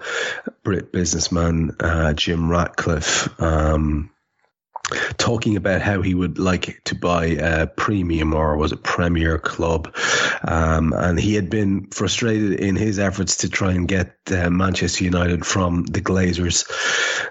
Brit 0.62 0.92
businessman 0.92 1.76
uh, 1.80 2.12
Jim 2.14 2.48
Ratcliffe 2.48 3.40
um, 3.40 4.10
talking 5.16 5.56
about 5.56 5.80
how 5.80 6.02
he 6.02 6.14
would 6.14 6.38
like 6.38 6.82
to 6.84 6.94
buy 6.94 7.26
a 7.26 7.66
premium 7.66 8.34
or 8.34 8.56
was 8.56 8.72
it 8.72 8.82
premier 8.82 9.38
club? 9.38 9.94
Um, 10.46 10.92
and 10.92 11.18
he 11.18 11.34
had 11.34 11.50
been 11.50 11.86
frustrated 11.90 12.60
in 12.60 12.76
his 12.76 12.98
efforts 12.98 13.38
to 13.38 13.48
try 13.48 13.72
and 13.72 13.86
get 13.86 14.16
uh, 14.30 14.50
manchester 14.50 15.04
united 15.04 15.46
from 15.46 15.84
the 15.84 16.00
glazers. 16.00 16.68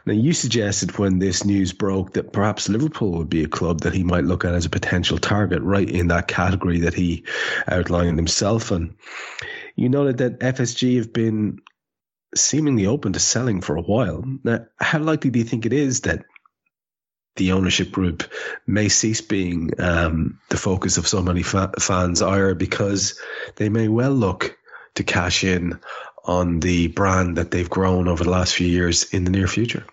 Now 0.05 0.13
you 0.13 0.33
suggested 0.33 0.97
when 0.97 1.19
this 1.19 1.45
news 1.45 1.73
broke 1.73 2.13
that 2.13 2.33
perhaps 2.33 2.69
liverpool 2.69 3.11
would 3.17 3.29
be 3.29 3.43
a 3.43 3.49
club 3.49 3.81
that 3.81 3.93
he 3.93 4.03
might 4.03 4.23
look 4.23 4.45
at 4.45 4.55
as 4.55 4.65
a 4.65 4.69
potential 4.69 5.17
target 5.17 5.61
right 5.61 5.89
in 5.89 6.07
that 6.07 6.27
category 6.27 6.81
that 6.81 6.93
he 6.93 7.25
outlined 7.67 8.17
himself. 8.17 8.71
And 8.71 8.95
you 9.75 9.89
noted 9.89 10.17
that 10.17 10.39
fsg 10.39 10.97
have 10.97 11.13
been 11.13 11.59
seemingly 12.33 12.85
open 12.85 13.13
to 13.13 13.19
selling 13.19 13.59
for 13.59 13.75
a 13.75 13.81
while. 13.81 14.23
Now 14.43 14.65
how 14.79 14.99
likely 14.99 15.31
do 15.31 15.39
you 15.39 15.45
think 15.45 15.65
it 15.65 15.73
is 15.73 16.01
that 16.01 16.25
the 17.35 17.53
ownership 17.53 17.91
group 17.91 18.23
may 18.67 18.89
cease 18.89 19.21
being 19.21 19.71
um, 19.79 20.39
the 20.49 20.57
focus 20.57 20.97
of 20.97 21.07
so 21.07 21.21
many 21.21 21.43
fa- 21.43 21.71
fans, 21.79 22.21
ire 22.21 22.55
because 22.55 23.19
they 23.55 23.69
may 23.69 23.87
well 23.87 24.11
look 24.11 24.57
to 24.95 25.03
cash 25.03 25.43
in 25.43 25.79
on 26.25 26.59
the 26.59 26.87
brand 26.87 27.37
that 27.37 27.51
they've 27.51 27.69
grown 27.69 28.07
over 28.07 28.23
the 28.23 28.29
last 28.29 28.55
few 28.55 28.67
years 28.67 29.05
in 29.13 29.23
the 29.23 29.31
near 29.31 29.47
future. 29.47 29.85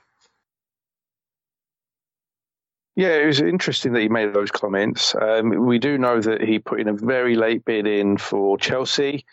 Yeah, 2.97 3.15
it 3.15 3.27
was 3.27 3.41
interesting 3.41 3.93
that 3.93 4.01
he 4.01 4.09
made 4.09 4.35
those 4.35 4.51
comments. 4.51 5.15
Um, 5.15 5.51
we 5.67 5.79
do 5.79 5.99
know 5.99 6.21
that 6.21 6.41
he 6.41 6.59
put 6.59 6.81
in 6.81 6.89
a 6.89 6.93
very 6.93 7.37
late 7.37 7.65
bid 7.65 7.87
in 7.87 8.17
for 8.17 8.59
Chelsea. 8.59 9.25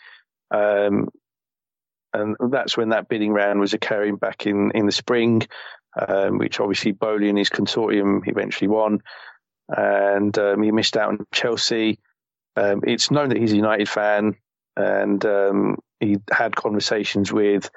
Um, 0.52 1.08
and 2.12 2.36
that's 2.52 2.76
when 2.76 2.90
that 2.90 3.08
bidding 3.08 3.32
round 3.32 3.58
was 3.58 3.74
occurring 3.74 4.16
back 4.16 4.46
in, 4.46 4.70
in 4.74 4.86
the 4.86 4.92
spring 4.92 5.42
um, 5.96 6.38
which 6.38 6.60
obviously 6.60 6.92
Boehly 6.92 7.28
and 7.28 7.38
his 7.38 7.50
consortium 7.50 8.26
eventually 8.26 8.68
won. 8.68 9.02
And 9.68 10.36
um, 10.38 10.62
he 10.62 10.70
missed 10.70 10.96
out 10.96 11.08
on 11.08 11.26
Chelsea. 11.32 11.98
Um, 12.56 12.82
it's 12.86 13.10
known 13.10 13.30
that 13.30 13.38
he's 13.38 13.52
a 13.52 13.56
United 13.56 13.88
fan, 13.88 14.36
and 14.76 15.24
um, 15.24 15.76
he 16.00 16.18
had 16.30 16.54
conversations 16.54 17.32
with 17.32 17.70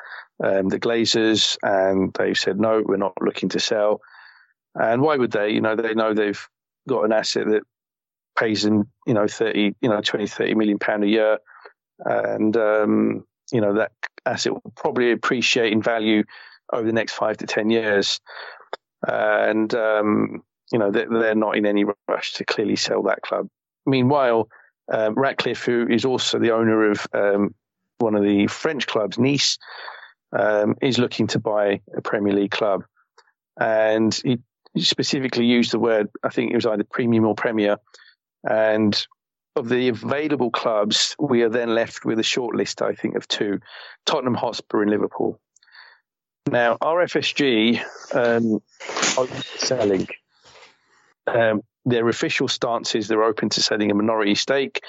um, 0.43 0.69
the 0.69 0.79
Glazers, 0.79 1.57
and 1.63 2.13
they 2.17 2.33
said, 2.33 2.59
no, 2.59 2.83
we're 2.85 2.97
not 2.97 3.13
looking 3.21 3.49
to 3.49 3.59
sell. 3.59 4.01
And 4.75 5.01
why 5.01 5.17
would 5.17 5.31
they? 5.31 5.49
You 5.49 5.61
know, 5.61 5.75
they 5.75 5.93
know 5.93 6.13
they've 6.13 6.47
got 6.87 7.03
an 7.03 7.11
asset 7.11 7.47
that 7.47 7.63
pays 8.37 8.63
them, 8.63 8.89
you 9.05 9.13
know, 9.13 9.27
30, 9.27 9.75
you 9.81 9.89
know, 9.89 10.01
20, 10.01 10.27
30 10.27 10.55
million 10.55 10.79
pound 10.79 11.03
a 11.03 11.07
year. 11.07 11.39
And, 12.05 12.55
um, 12.55 13.25
you 13.51 13.59
know, 13.59 13.73
that 13.75 13.91
asset 14.25 14.53
will 14.53 14.73
probably 14.75 15.11
appreciate 15.11 15.73
in 15.73 15.81
value 15.81 16.23
over 16.73 16.85
the 16.85 16.93
next 16.93 17.13
five 17.13 17.37
to 17.37 17.47
10 17.47 17.69
years. 17.69 18.19
and, 19.07 19.73
um, 19.73 20.43
you 20.71 20.77
know, 20.77 20.91
they're, 20.91 21.07
they're, 21.09 21.35
not 21.35 21.57
in 21.57 21.65
any 21.65 21.85
rush 22.07 22.33
to 22.33 22.45
clearly 22.45 22.75
sell 22.75 23.03
that 23.03 23.21
club. 23.21 23.47
Meanwhile, 23.85 24.49
um, 24.91 25.15
Ratcliffe, 25.15 25.63
who 25.63 25.87
is 25.89 26.05
also 26.05 26.37
the 26.37 26.51
owner 26.51 26.91
of 26.91 27.07
um, 27.13 27.55
one 27.97 28.15
of 28.15 28.23
the 28.23 28.47
French 28.47 28.85
clubs, 28.87 29.17
Nice, 29.17 29.57
um, 30.31 30.75
is 30.81 30.99
looking 30.99 31.27
to 31.27 31.39
buy 31.39 31.81
a 31.95 32.01
Premier 32.01 32.33
League 32.33 32.51
club. 32.51 32.83
And 33.59 34.13
he 34.23 34.37
specifically 34.77 35.45
used 35.45 35.71
the 35.71 35.79
word, 35.79 36.09
I 36.23 36.29
think 36.29 36.51
it 36.51 36.55
was 36.55 36.65
either 36.65 36.83
premium 36.83 37.25
or 37.25 37.35
premier. 37.35 37.77
And 38.47 38.95
of 39.55 39.69
the 39.69 39.89
available 39.89 40.51
clubs, 40.51 41.15
we 41.19 41.41
are 41.43 41.49
then 41.49 41.75
left 41.75 42.05
with 42.05 42.19
a 42.19 42.23
short 42.23 42.55
list, 42.55 42.81
I 42.81 42.93
think, 42.93 43.15
of 43.15 43.27
two 43.27 43.59
Tottenham 44.05 44.35
Hotspur 44.35 44.81
and 44.81 44.91
Liverpool. 44.91 45.39
Now, 46.51 46.77
RFSG 46.77 47.79
um, 48.15 48.61
are 49.17 49.27
selling. 49.57 50.07
Um, 51.27 51.61
their 51.85 52.07
official 52.09 52.47
stance 52.47 52.95
is 52.95 53.07
they're 53.07 53.23
open 53.23 53.49
to 53.49 53.61
selling 53.61 53.91
a 53.91 53.93
minority 53.93 54.33
stake 54.33 54.81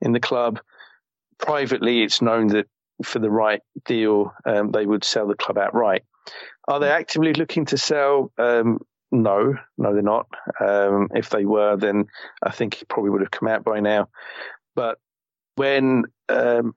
in 0.00 0.12
the 0.12 0.20
club. 0.20 0.60
Privately, 1.38 2.02
it's 2.02 2.22
known 2.22 2.48
that 2.48 2.66
for 3.02 3.18
the 3.18 3.30
right 3.30 3.60
deal, 3.84 4.32
um, 4.44 4.70
they 4.70 4.86
would 4.86 5.02
sell 5.02 5.26
the 5.26 5.34
club 5.34 5.58
outright. 5.58 6.02
Are 6.68 6.78
they 6.78 6.90
actively 6.90 7.32
looking 7.32 7.64
to 7.66 7.78
sell? 7.78 8.32
Um, 8.38 8.78
no, 9.10 9.54
no, 9.76 9.92
they're 9.92 10.02
not. 10.02 10.28
Um, 10.60 11.08
if 11.14 11.30
they 11.30 11.44
were, 11.44 11.76
then 11.76 12.06
I 12.42 12.52
think 12.52 12.80
it 12.80 12.88
probably 12.88 13.10
would 13.10 13.22
have 13.22 13.30
come 13.30 13.48
out 13.48 13.64
by 13.64 13.80
now. 13.80 14.08
But 14.76 14.98
when 15.56 16.04
um, 16.28 16.74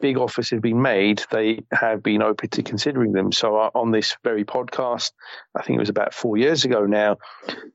big 0.00 0.16
offers 0.18 0.50
have 0.50 0.60
been 0.60 0.82
made, 0.82 1.22
they 1.30 1.62
have 1.72 2.02
been 2.02 2.22
open 2.22 2.48
to 2.50 2.62
considering 2.62 3.12
them. 3.12 3.32
So 3.32 3.56
uh, 3.56 3.70
on 3.74 3.90
this 3.90 4.16
very 4.22 4.44
podcast, 4.44 5.12
I 5.54 5.62
think 5.62 5.76
it 5.76 5.80
was 5.80 5.88
about 5.88 6.14
four 6.14 6.36
years 6.36 6.64
ago 6.64 6.86
now, 6.86 7.18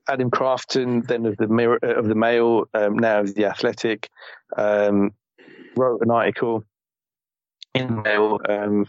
Adam 0.08 0.30
Crafton, 0.30 1.06
then 1.06 1.26
of 1.26 1.36
the 1.36 1.48
Mirror, 1.48 1.78
uh, 1.82 1.94
of 1.94 2.06
the 2.06 2.14
Mail, 2.14 2.64
um, 2.74 2.98
now 2.98 3.20
of 3.20 3.34
the 3.34 3.46
Athletic, 3.46 4.08
um, 4.56 5.12
wrote 5.76 6.02
an 6.02 6.10
article 6.10 6.64
in 7.74 7.86
the 7.86 8.02
Mail. 8.02 8.38
Um, 8.48 8.88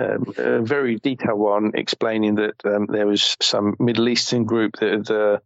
um, 0.00 0.34
a 0.38 0.60
very 0.60 0.96
detailed 0.96 1.38
one 1.38 1.70
explaining 1.74 2.34
that 2.36 2.56
um, 2.64 2.86
there 2.86 3.06
was 3.06 3.36
some 3.40 3.76
Middle 3.78 4.08
Eastern 4.08 4.44
group 4.44 4.76
that 4.80 4.92
had 4.92 5.10
uh, 5.10 5.38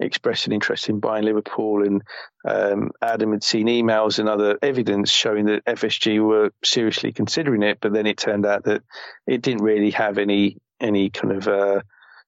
expressed 0.00 0.46
an 0.46 0.52
interest 0.52 0.88
in 0.88 0.98
buying 0.98 1.24
Liverpool, 1.24 1.86
and 1.86 2.02
um, 2.44 2.90
Adam 3.02 3.32
had 3.32 3.44
seen 3.44 3.66
emails 3.66 4.18
and 4.18 4.28
other 4.28 4.58
evidence 4.62 5.10
showing 5.10 5.46
that 5.46 5.64
FSG 5.64 6.24
were 6.24 6.50
seriously 6.64 7.12
considering 7.12 7.62
it. 7.62 7.78
But 7.80 7.92
then 7.92 8.06
it 8.06 8.16
turned 8.16 8.46
out 8.46 8.64
that 8.64 8.82
it 9.26 9.42
didn't 9.42 9.62
really 9.62 9.90
have 9.90 10.18
any 10.18 10.56
any 10.80 11.10
kind 11.10 11.34
of 11.34 11.48
uh, 11.48 11.80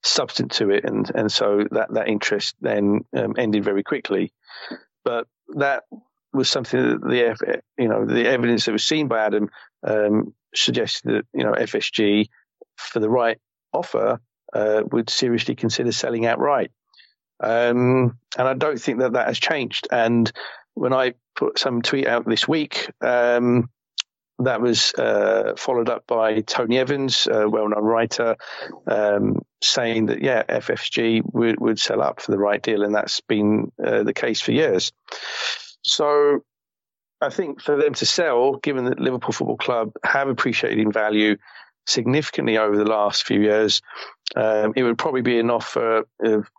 substance 0.03 0.59
to 0.59 0.71
it, 0.71 0.85
and 0.85 1.11
and 1.15 1.33
so 1.33 1.65
that 1.71 1.93
that 1.95 2.09
interest 2.09 2.55
then 2.61 3.01
um, 3.17 3.35
ended 3.39 3.65
very 3.65 3.83
quickly. 3.83 4.33
But 5.05 5.27
that 5.57 5.85
was 6.33 6.49
something 6.49 6.81
that 6.81 7.01
the 7.03 7.63
you 7.77 7.89
know 7.89 8.07
the 8.07 8.27
evidence 8.27 8.67
that 8.67 8.73
was 8.73 8.85
seen 8.85 9.09
by 9.09 9.25
Adam 9.25 9.51
um, 9.87 10.35
suggested 10.55 11.13
that 11.13 11.27
you 11.33 11.45
know 11.45 11.53
FSG 11.53 12.29
for 12.77 13.01
the 13.01 13.11
right 13.11 13.39
offer 13.73 14.21
uh, 14.53 14.83
would 14.91 15.11
seriously 15.11 15.55
consider 15.55 15.93
selling 15.93 16.27
outright. 16.27 16.71
Um, 17.43 18.19
and 18.39 18.49
I 18.49 18.55
don't 18.55 18.81
think 18.81 19.01
that 19.01 19.13
that 19.15 19.27
has 19.27 19.39
changed. 19.39 19.89
And 19.91 20.31
when 20.75 20.93
I 20.93 21.15
put 21.35 21.59
some 21.59 21.83
tweet 21.83 22.07
out 22.07 22.27
this 22.27 22.47
week, 22.47 22.91
um, 23.01 23.69
that 24.39 24.61
was 24.61 24.93
uh, 24.95 25.55
followed 25.57 25.89
up 25.89 26.07
by 26.07 26.41
Tony 26.41 26.79
Evans, 26.79 27.29
a 27.31 27.49
well-known 27.49 27.85
writer, 27.85 28.37
um, 28.87 29.43
saying 29.63 30.07
that 30.07 30.23
yeah, 30.23 30.43
FSG 30.45 31.23
would, 31.33 31.61
would 31.61 31.79
sell 31.79 32.03
up 32.03 32.21
for 32.21 32.33
the 32.33 32.39
right 32.39 32.63
deal, 32.63 32.83
and 32.83 32.95
that's 32.95 33.21
been 33.21 33.71
uh, 33.85 34.03
the 34.03 34.15
case 34.15 34.41
for 34.41 34.53
years. 34.53 34.93
So 35.83 36.41
I 37.21 37.31
think 37.31 37.61
for 37.61 37.77
them 37.77 37.95
to 37.95 38.07
sell, 38.07 38.57
given 38.57 38.87
that 38.87 39.01
Liverpool 39.01 39.33
Football 39.33 39.59
Club 39.59 39.93
have 40.05 40.29
appreciated 40.29 40.79
in 40.79 40.93
value 40.93 41.37
significantly 41.87 42.59
over 42.59 42.77
the 42.77 42.85
last 42.85 43.27
few 43.27 43.41
years, 43.41 43.83
um, 44.35 44.73
it 44.77 44.83
would 44.83 44.99
probably 44.99 45.23
be 45.23 45.39
an 45.39 45.51
offer 45.51 46.05
of 46.21 46.51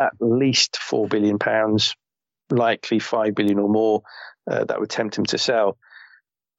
at 0.00 0.14
least 0.20 0.78
four 0.78 1.06
billion 1.06 1.38
pounds, 1.38 1.94
likely 2.50 2.98
five 2.98 3.34
billion 3.34 3.58
or 3.58 3.68
more, 3.68 4.02
uh, 4.50 4.64
that 4.64 4.80
would 4.80 4.90
tempt 4.90 5.18
him 5.18 5.26
to 5.26 5.38
sell. 5.38 5.76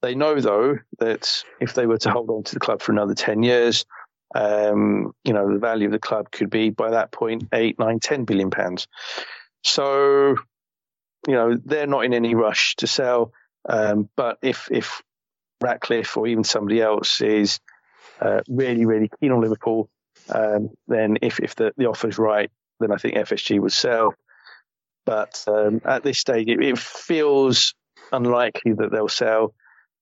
They 0.00 0.14
know 0.14 0.40
though 0.40 0.78
that 0.98 1.44
if 1.60 1.74
they 1.74 1.86
were 1.86 1.98
to 1.98 2.10
hold 2.10 2.30
on 2.30 2.44
to 2.44 2.54
the 2.54 2.60
club 2.60 2.80
for 2.80 2.92
another 2.92 3.14
ten 3.14 3.42
years, 3.42 3.84
um, 4.34 5.12
you 5.24 5.32
know 5.32 5.52
the 5.52 5.58
value 5.58 5.86
of 5.86 5.92
the 5.92 5.98
club 5.98 6.30
could 6.30 6.50
be 6.50 6.70
by 6.70 6.90
that 6.90 7.12
point 7.12 7.48
eight, 7.52 7.78
nine, 7.78 8.00
ten 8.00 8.24
billion 8.24 8.50
pounds. 8.50 8.88
So, 9.64 10.36
you 11.28 11.34
know 11.34 11.56
they're 11.64 11.86
not 11.86 12.04
in 12.04 12.14
any 12.14 12.34
rush 12.34 12.76
to 12.76 12.86
sell. 12.86 13.32
Um, 13.68 14.08
but 14.16 14.38
if 14.42 14.68
if 14.72 15.02
Ratcliffe 15.60 16.16
or 16.16 16.26
even 16.26 16.42
somebody 16.42 16.80
else 16.80 17.20
is 17.20 17.60
uh, 18.20 18.40
really 18.48 18.86
really 18.86 19.10
keen 19.20 19.30
on 19.30 19.40
Liverpool, 19.40 19.88
um, 20.30 20.70
then 20.88 21.18
if 21.22 21.38
if 21.38 21.54
the, 21.54 21.72
the 21.76 21.86
offer's 21.86 22.18
right, 22.18 22.50
then 22.82 22.92
I 22.92 22.96
think 22.96 23.16
FSG 23.16 23.60
would 23.60 23.72
sell. 23.72 24.14
But 25.04 25.42
um, 25.48 25.80
at 25.84 26.02
this 26.02 26.18
stage, 26.18 26.48
it, 26.48 26.62
it, 26.62 26.78
feels 26.78 27.74
unlikely 28.12 28.74
that 28.74 28.92
they'll 28.92 29.08
sell. 29.08 29.54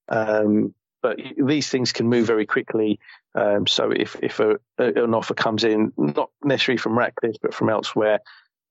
Um, 0.09 0.75
but 1.03 1.19
these 1.37 1.69
things 1.69 1.93
can 1.93 2.09
move 2.09 2.27
very 2.27 2.45
quickly. 2.45 3.01
Um, 3.35 3.67
so 3.67 3.91
if 3.91 4.17
if 4.23 4.41
a, 4.41 4.59
an 4.79 5.15
offer 5.15 5.35
comes 5.35 5.65
in, 5.65 5.93
not 5.97 6.31
necessarily 6.45 6.79
from 6.79 6.99
Ratcliffe, 6.99 7.37
but 7.41 7.55
from 7.55 7.71
elsewhere, 7.71 8.21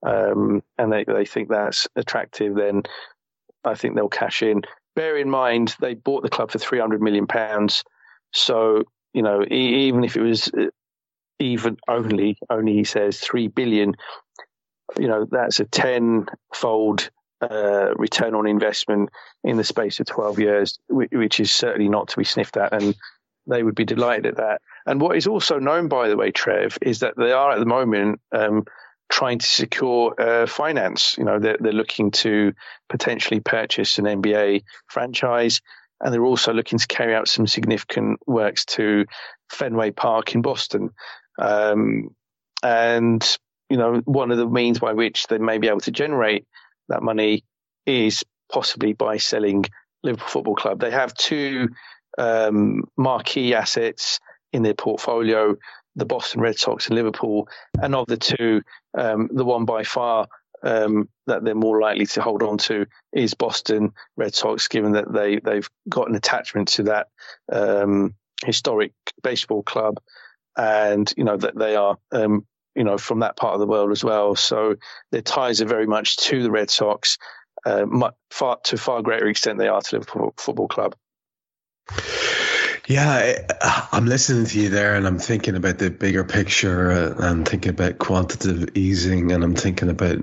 um, 0.06 0.62
and 0.78 0.92
they, 0.92 1.04
they 1.06 1.26
think 1.26 1.50
that's 1.50 1.88
attractive, 1.96 2.56
then 2.56 2.84
I 3.64 3.76
think 3.76 3.96
they'll 3.96 4.10
cash 4.10 4.44
in. 4.44 4.62
Bear 4.96 5.18
in 5.18 5.30
mind, 5.30 5.76
they 5.80 5.94
bought 5.94 6.24
the 6.24 6.30
club 6.30 6.52
for 6.52 6.60
three 6.60 6.80
hundred 6.80 7.02
million 7.02 7.26
pounds, 7.26 7.84
so 8.34 8.84
you 9.14 9.24
know 9.24 9.44
even 9.50 10.04
if 10.04 10.16
it 10.16 10.22
was 10.22 10.52
even 11.40 11.78
only 11.88 12.38
only 12.50 12.74
he 12.74 12.84
says 12.84 13.20
three 13.20 13.48
billion, 13.48 13.96
you 14.98 15.08
know 15.08 15.26
that's 15.30 15.60
a 15.60 15.66
tenfold 15.66 17.10
uh, 17.42 17.94
return 17.96 18.36
on 18.36 18.48
investment 18.48 19.10
in 19.44 19.58
the 19.58 19.64
space 19.64 20.00
of 20.00 20.06
12 20.06 20.40
years, 20.40 20.80
which 20.90 21.40
is 21.40 21.52
certainly 21.52 21.90
not 21.90 22.10
to 22.10 22.18
be 22.18 22.24
sniffed 22.24 22.58
at. 22.58 22.74
And 22.74 22.96
they 23.48 23.64
would 23.64 23.76
be 23.76 23.86
delighted 23.86 24.26
at 24.26 24.38
that. 24.38 24.62
And 24.86 25.02
what 25.02 25.18
is 25.18 25.28
also 25.28 25.60
known, 25.60 25.88
by 25.88 26.10
the 26.10 26.18
way, 26.18 26.32
Trev, 26.32 26.78
is 26.82 27.00
that 27.00 27.16
they 27.18 27.32
are 27.32 27.52
at 27.52 27.60
the 27.60 27.66
moment 27.66 28.20
um, 28.32 28.66
trying 29.10 29.40
to 29.40 29.46
secure 29.46 30.14
uh, 30.20 30.46
finance. 30.46 31.16
You 31.18 31.26
know, 31.26 31.40
they're, 31.40 31.58
they're 31.60 31.72
looking 31.72 32.12
to 32.12 32.54
potentially 32.90 33.40
purchase 33.40 33.98
an 33.98 34.06
NBA 34.06 34.64
franchise. 34.88 35.62
And 36.02 36.14
they're 36.14 36.26
also 36.26 36.54
looking 36.54 36.80
to 36.80 36.88
carry 36.88 37.14
out 37.14 37.28
some 37.28 37.48
significant 37.48 38.20
works 38.26 38.66
to 38.66 39.06
Fenway 39.50 39.92
Park 39.92 40.36
in 40.36 40.42
Boston. 40.42 40.92
Um, 41.40 42.16
and, 42.64 43.38
you 43.70 43.78
know, 43.78 44.02
one 44.06 44.32
of 44.32 44.38
the 44.38 44.48
means 44.48 44.80
by 44.80 44.94
which 44.94 45.28
they 45.28 45.38
may 45.38 45.58
be 45.58 45.68
able 45.68 45.80
to 45.82 45.92
generate 45.92 46.46
that 46.90 47.04
money 47.04 47.44
is 47.86 48.24
possibly 48.52 48.94
by 48.94 49.18
selling 49.18 49.66
Liverpool 50.04 50.28
Football 50.28 50.56
Club. 50.56 50.80
They 50.80 50.92
have 50.92 51.14
two 51.14 51.70
um, 52.18 52.84
marquee 52.98 53.54
assets 53.54 54.20
in 54.52 54.64
their 54.64 54.74
portfolio, 54.74 55.56
the 55.96 56.06
Boston 56.06 56.42
Red 56.42 56.58
Sox 56.58 56.88
and 56.88 56.96
Liverpool. 56.96 57.48
And 57.82 57.96
of 57.96 58.08
the 58.08 58.18
two, 58.18 58.62
um, 58.98 59.30
the 59.32 59.46
one 59.46 59.66
by 59.66 59.84
far 59.84 60.28
um, 60.64 61.10
that 61.28 61.44
they're 61.44 61.56
more 61.56 61.80
likely 61.80 62.06
to 62.08 62.22
hold 62.22 62.44
on 62.44 62.58
to 62.58 62.86
is 63.14 63.34
Boston 63.34 63.92
Red 64.18 64.36
Sox, 64.36 64.68
given 64.68 64.94
that 64.94 65.12
they 65.12 65.40
they've 65.40 65.70
got 65.88 66.10
an 66.10 66.16
attachment 66.16 66.70
to 66.70 66.84
that 66.84 67.08
um, 67.52 68.16
historic 68.46 68.92
baseball 69.24 69.64
club, 69.64 70.00
and 70.60 71.12
you 71.16 71.24
know 71.24 71.38
that 71.38 71.58
they 71.58 71.76
are 71.76 71.98
um, 72.12 72.46
you 72.76 72.84
know, 72.84 72.98
from 72.98 73.20
that 73.20 73.36
part 73.36 73.54
of 73.54 73.60
the 73.60 73.68
world 73.68 73.92
as 73.92 74.04
well. 74.04 74.36
So 74.36 74.76
their 75.12 75.22
ties 75.22 75.62
are 75.62 75.66
very 75.66 75.88
much 75.88 76.18
to 76.18 76.44
the 76.44 76.52
Red 76.52 76.70
Sox, 76.70 77.18
uh, 77.66 77.86
far 78.32 78.58
to 78.66 78.78
far 78.78 79.02
greater 79.02 79.28
extent 79.28 79.58
they 79.58 79.68
are 79.68 79.82
to 79.82 79.96
Liverpool 79.98 80.34
Football 80.38 80.68
Club. 80.68 80.96
Yeah, 82.88 83.46
I'm 83.92 84.06
listening 84.06 84.46
to 84.46 84.60
you 84.60 84.70
there, 84.70 84.96
and 84.96 85.06
I'm 85.06 85.20
thinking 85.20 85.56
about 85.56 85.78
the 85.78 85.92
bigger 85.92 86.24
picture. 86.24 86.90
and 86.90 87.48
thinking 87.48 87.72
about 87.72 88.00
quantitative 88.00 88.76
easing, 88.76 89.32
and 89.32 89.44
I'm 89.44 89.56
thinking 89.56 89.90
about 89.90 90.18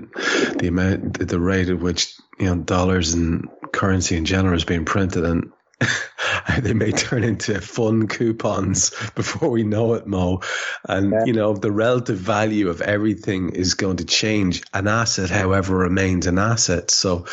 the 0.57 0.67
amount, 0.67 1.27
the 1.27 1.39
rate 1.39 1.69
at 1.69 1.79
which 1.79 2.15
you 2.39 2.47
know 2.47 2.57
dollars 2.57 3.13
and 3.13 3.47
currency 3.71 4.17
in 4.17 4.25
general 4.25 4.55
is 4.55 4.65
being 4.65 4.83
printed, 4.83 5.23
and 5.23 5.51
they 6.59 6.73
may 6.73 6.91
turn 6.91 7.23
into 7.23 7.59
fun 7.61 8.07
coupons 8.07 8.91
before 9.15 9.49
we 9.49 9.63
know 9.63 9.93
it, 9.93 10.07
Mo. 10.07 10.41
And 10.87 11.11
yeah. 11.11 11.25
you 11.25 11.33
know 11.33 11.53
the 11.53 11.71
relative 11.71 12.17
value 12.17 12.69
of 12.69 12.81
everything 12.81 13.49
is 13.49 13.75
going 13.75 13.97
to 13.97 14.05
change. 14.05 14.63
An 14.73 14.87
asset, 14.87 15.29
however, 15.29 15.75
remains 15.75 16.27
an 16.27 16.39
asset. 16.39 16.91
So 16.91 17.25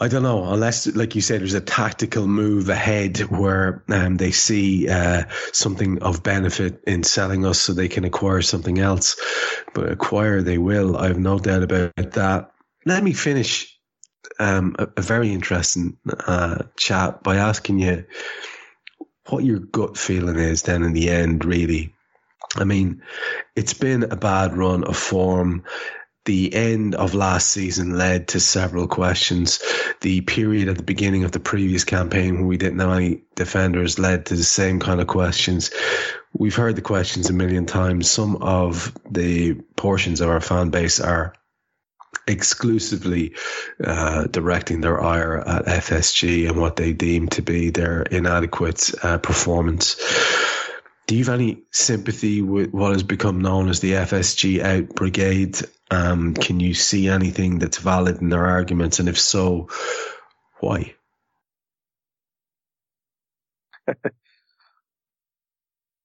I 0.00 0.06
don't 0.06 0.22
know, 0.22 0.44
unless, 0.44 0.86
like 0.86 1.16
you 1.16 1.20
said, 1.20 1.40
there's 1.40 1.54
a 1.54 1.60
tactical 1.60 2.28
move 2.28 2.68
ahead 2.68 3.18
where 3.18 3.82
um, 3.88 4.16
they 4.16 4.30
see 4.30 4.88
uh, 4.88 5.24
something 5.52 6.02
of 6.02 6.22
benefit 6.22 6.84
in 6.86 7.02
selling 7.02 7.44
us 7.44 7.60
so 7.60 7.72
they 7.72 7.88
can 7.88 8.04
acquire 8.04 8.42
something 8.42 8.78
else. 8.78 9.16
But 9.74 9.90
acquire 9.90 10.40
they 10.40 10.56
will. 10.56 10.96
I 10.96 11.08
have 11.08 11.18
no 11.18 11.40
doubt 11.40 11.64
about 11.64 11.96
that. 11.96 12.52
Let 12.86 13.02
me 13.02 13.12
finish 13.12 13.77
um, 14.38 14.76
a, 14.78 14.88
a, 14.96 15.02
very 15.02 15.32
interesting 15.32 15.96
uh, 16.26 16.64
chat 16.76 17.22
by 17.22 17.36
asking 17.36 17.80
you 17.80 18.04
what 19.26 19.44
your 19.44 19.58
gut 19.58 19.96
feeling 19.96 20.38
is 20.38 20.62
then 20.62 20.82
in 20.82 20.92
the 20.92 21.10
end, 21.10 21.44
really. 21.44 21.94
I 22.56 22.64
mean, 22.64 23.02
it's 23.54 23.74
been 23.74 24.04
a 24.04 24.16
bad 24.16 24.56
run 24.56 24.84
of 24.84 24.96
form. 24.96 25.64
The 26.24 26.54
end 26.54 26.94
of 26.94 27.14
last 27.14 27.50
season 27.50 27.96
led 27.96 28.28
to 28.28 28.40
several 28.40 28.86
questions. 28.86 29.60
The 30.02 30.20
period 30.22 30.68
at 30.68 30.76
the 30.76 30.82
beginning 30.82 31.24
of 31.24 31.32
the 31.32 31.40
previous 31.40 31.84
campaign 31.84 32.34
when 32.34 32.46
we 32.46 32.58
didn't 32.58 32.80
have 32.80 32.90
any 32.90 33.22
defenders 33.34 33.98
led 33.98 34.26
to 34.26 34.36
the 34.36 34.44
same 34.44 34.78
kind 34.78 35.00
of 35.00 35.06
questions. 35.06 35.70
We've 36.32 36.54
heard 36.54 36.76
the 36.76 36.82
questions 36.82 37.30
a 37.30 37.32
million 37.32 37.66
times. 37.66 38.10
Some 38.10 38.36
of 38.36 38.92
the 39.10 39.54
portions 39.76 40.20
of 40.20 40.28
our 40.28 40.40
fan 40.40 40.70
base 40.70 41.00
are 41.00 41.34
exclusively 42.28 43.34
uh, 43.82 44.24
directing 44.24 44.80
their 44.80 45.02
ire 45.02 45.38
at 45.38 45.64
FSG 45.64 46.48
and 46.48 46.60
what 46.60 46.76
they 46.76 46.92
deem 46.92 47.28
to 47.28 47.42
be 47.42 47.70
their 47.70 48.02
inadequate 48.02 48.92
uh, 49.02 49.18
performance. 49.18 49.96
Do 51.06 51.16
you 51.16 51.24
have 51.24 51.34
any 51.34 51.62
sympathy 51.72 52.42
with 52.42 52.70
what 52.70 52.92
has 52.92 53.02
become 53.02 53.40
known 53.40 53.70
as 53.70 53.80
the 53.80 53.92
FSG 53.92 54.62
out 54.62 54.94
brigade? 54.94 55.56
Um, 55.90 56.34
can 56.34 56.60
you 56.60 56.74
see 56.74 57.08
anything 57.08 57.58
that's 57.58 57.78
valid 57.78 58.20
in 58.20 58.28
their 58.28 58.44
arguments? 58.44 58.98
And 58.98 59.08
if 59.08 59.18
so, 59.18 59.68
why? 60.60 60.94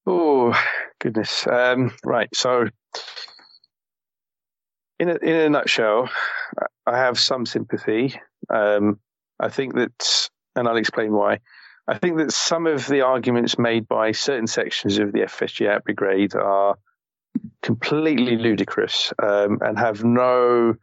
oh, 0.05 0.57
goodness. 0.99 1.45
Um, 1.47 1.91
right. 2.05 2.29
So, 2.33 2.69
in 5.03 5.09
a, 5.09 5.15
in 5.15 5.35
a 5.35 5.49
nutshell, 5.49 6.09
I 6.85 6.97
have 6.97 7.19
some 7.19 7.45
sympathy. 7.45 8.15
Um, 8.49 8.99
I 9.39 9.49
think 9.49 9.75
that, 9.75 10.29
and 10.55 10.67
I'll 10.67 10.77
explain 10.77 11.11
why. 11.11 11.39
I 11.87 11.97
think 11.97 12.17
that 12.17 12.31
some 12.31 12.65
of 12.67 12.87
the 12.87 13.01
arguments 13.01 13.59
made 13.59 13.85
by 13.87 14.13
certain 14.13 14.47
sections 14.47 14.99
of 14.99 15.11
the 15.11 15.19
FSG 15.19 15.67
out 15.67 15.83
brigade 15.83 16.35
are 16.35 16.77
completely 17.61 18.37
ludicrous 18.37 19.11
um, 19.21 19.59
and 19.61 19.77
have 19.77 20.05
no 20.05 20.75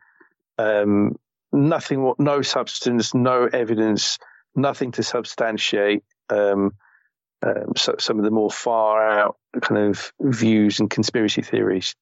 um, 0.59 1.17
nothing, 1.51 2.13
no 2.19 2.43
substance, 2.43 3.15
no 3.15 3.49
evidence, 3.51 4.19
nothing 4.55 4.93
to 4.93 5.03
substantiate 5.03 6.05
um, 6.29 6.73
um 7.43 7.73
so, 7.75 7.95
some 7.99 8.19
of 8.19 8.25
the 8.25 8.31
more 8.31 8.51
far 8.51 9.09
out 9.09 9.39
kind 9.63 9.89
of 9.89 10.13
views 10.21 10.79
and 10.79 10.91
conspiracy 10.91 11.41
theories 11.41 11.95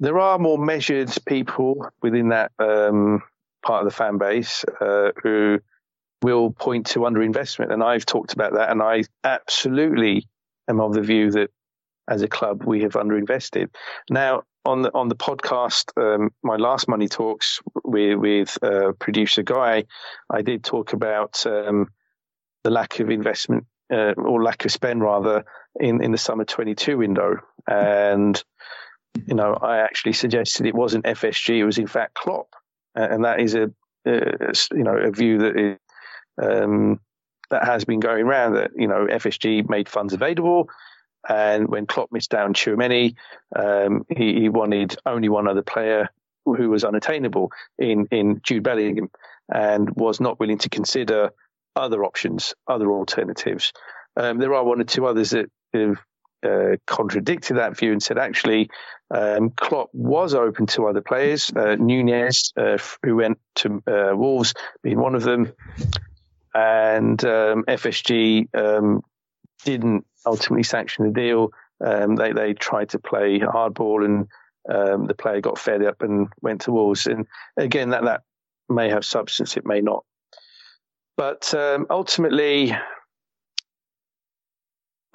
there 0.00 0.18
are 0.18 0.38
more 0.38 0.58
measured 0.58 1.10
people 1.26 1.88
within 2.02 2.28
that 2.30 2.52
um, 2.58 3.22
part 3.62 3.84
of 3.84 3.90
the 3.90 3.96
fan 3.96 4.18
base 4.18 4.64
uh, 4.80 5.10
who 5.22 5.58
will 6.22 6.50
point 6.50 6.86
to 6.86 7.00
underinvestment, 7.00 7.72
and 7.72 7.82
I've 7.82 8.06
talked 8.06 8.32
about 8.32 8.54
that, 8.54 8.70
and 8.70 8.82
I 8.82 9.04
absolutely 9.24 10.26
am 10.68 10.80
of 10.80 10.94
the 10.94 11.02
view 11.02 11.30
that 11.32 11.50
as 12.08 12.22
a 12.22 12.28
club 12.28 12.64
we 12.64 12.82
have 12.82 12.92
underinvested. 12.92 13.68
Now, 14.10 14.42
on 14.64 14.82
the 14.82 14.90
on 14.94 15.08
the 15.08 15.16
podcast, 15.16 15.90
um, 15.96 16.30
my 16.42 16.56
last 16.56 16.88
money 16.88 17.08
talks 17.08 17.60
with 17.84 18.18
with 18.18 18.58
uh, 18.62 18.92
producer 18.98 19.42
Guy, 19.42 19.84
I 20.30 20.42
did 20.42 20.64
talk 20.64 20.92
about 20.92 21.44
um, 21.46 21.88
the 22.64 22.70
lack 22.70 22.98
of 23.00 23.10
investment 23.10 23.66
uh, 23.92 24.12
or 24.16 24.42
lack 24.42 24.64
of 24.64 24.72
spend 24.72 25.02
rather 25.02 25.44
in 25.78 26.02
in 26.02 26.12
the 26.12 26.18
summer 26.18 26.44
22 26.44 26.98
window, 26.98 27.36
and 27.68 28.42
you 29.26 29.34
know, 29.34 29.54
I 29.54 29.78
actually 29.78 30.12
suggested 30.12 30.66
it 30.66 30.74
wasn't 30.74 31.04
FSG; 31.04 31.58
it 31.58 31.64
was 31.64 31.78
in 31.78 31.86
fact 31.86 32.14
Klopp, 32.14 32.48
and 32.94 33.24
that 33.24 33.40
is 33.40 33.54
a, 33.54 33.70
you 34.04 34.84
know 34.84 34.96
a 34.96 35.10
view 35.10 35.38
that 35.38 35.58
is, 35.58 35.78
um, 36.42 37.00
that 37.50 37.64
has 37.64 37.84
been 37.84 38.00
going 38.00 38.24
around 38.24 38.54
that 38.54 38.72
you 38.76 38.88
know 38.88 39.06
FSG 39.06 39.68
made 39.68 39.88
funds 39.88 40.12
available, 40.12 40.68
and 41.28 41.68
when 41.68 41.86
Klopp 41.86 42.12
missed 42.12 42.30
down 42.30 42.54
Tchouameni, 42.54 43.14
um, 43.54 44.04
he, 44.08 44.40
he, 44.40 44.48
wanted 44.48 44.96
only 45.04 45.28
one 45.28 45.48
other 45.48 45.62
player 45.62 46.08
who 46.44 46.70
was 46.70 46.84
unattainable 46.84 47.50
in 47.78 48.06
in 48.10 48.40
Jude 48.42 48.62
Bellingham, 48.62 49.10
and 49.52 49.90
was 49.96 50.20
not 50.20 50.40
willing 50.40 50.58
to 50.58 50.68
consider 50.68 51.30
other 51.74 52.04
options, 52.04 52.54
other 52.66 52.90
alternatives. 52.90 53.72
Um, 54.16 54.38
there 54.38 54.54
are 54.54 54.64
one 54.64 54.80
or 54.80 54.84
two 54.84 55.06
others 55.06 55.30
that 55.30 55.50
have 55.74 55.98
uh, 56.46 56.76
contradicted 56.86 57.56
that 57.56 57.76
view 57.76 57.92
and 57.92 58.02
said 58.02 58.18
actually 58.18 58.70
um, 59.10 59.50
Klopp 59.50 59.90
was 59.92 60.34
open 60.34 60.66
to 60.66 60.86
other 60.86 61.00
players, 61.00 61.52
uh, 61.54 61.76
Nunes, 61.76 62.52
uh, 62.56 62.78
who 63.02 63.16
went 63.16 63.38
to 63.56 63.82
uh, 63.86 64.16
Wolves, 64.16 64.54
being 64.82 64.98
one 64.98 65.14
of 65.14 65.22
them, 65.22 65.52
and 66.54 67.24
um, 67.24 67.64
FSG 67.64 68.48
um, 68.54 69.02
didn't 69.64 70.06
ultimately 70.24 70.64
sanction 70.64 71.06
the 71.06 71.12
deal. 71.12 71.50
Um, 71.84 72.16
they 72.16 72.32
they 72.32 72.54
tried 72.54 72.90
to 72.90 72.98
play 72.98 73.38
hardball, 73.38 74.04
and 74.04 74.26
um, 74.68 75.06
the 75.06 75.14
player 75.14 75.40
got 75.40 75.58
fed 75.58 75.84
up 75.84 76.02
and 76.02 76.28
went 76.40 76.62
to 76.62 76.72
Wolves. 76.72 77.06
And 77.06 77.26
again, 77.56 77.90
that 77.90 78.04
that 78.04 78.22
may 78.68 78.88
have 78.88 79.04
substance, 79.04 79.56
it 79.56 79.64
may 79.64 79.80
not. 79.80 80.04
But 81.16 81.54
um, 81.54 81.86
ultimately, 81.90 82.76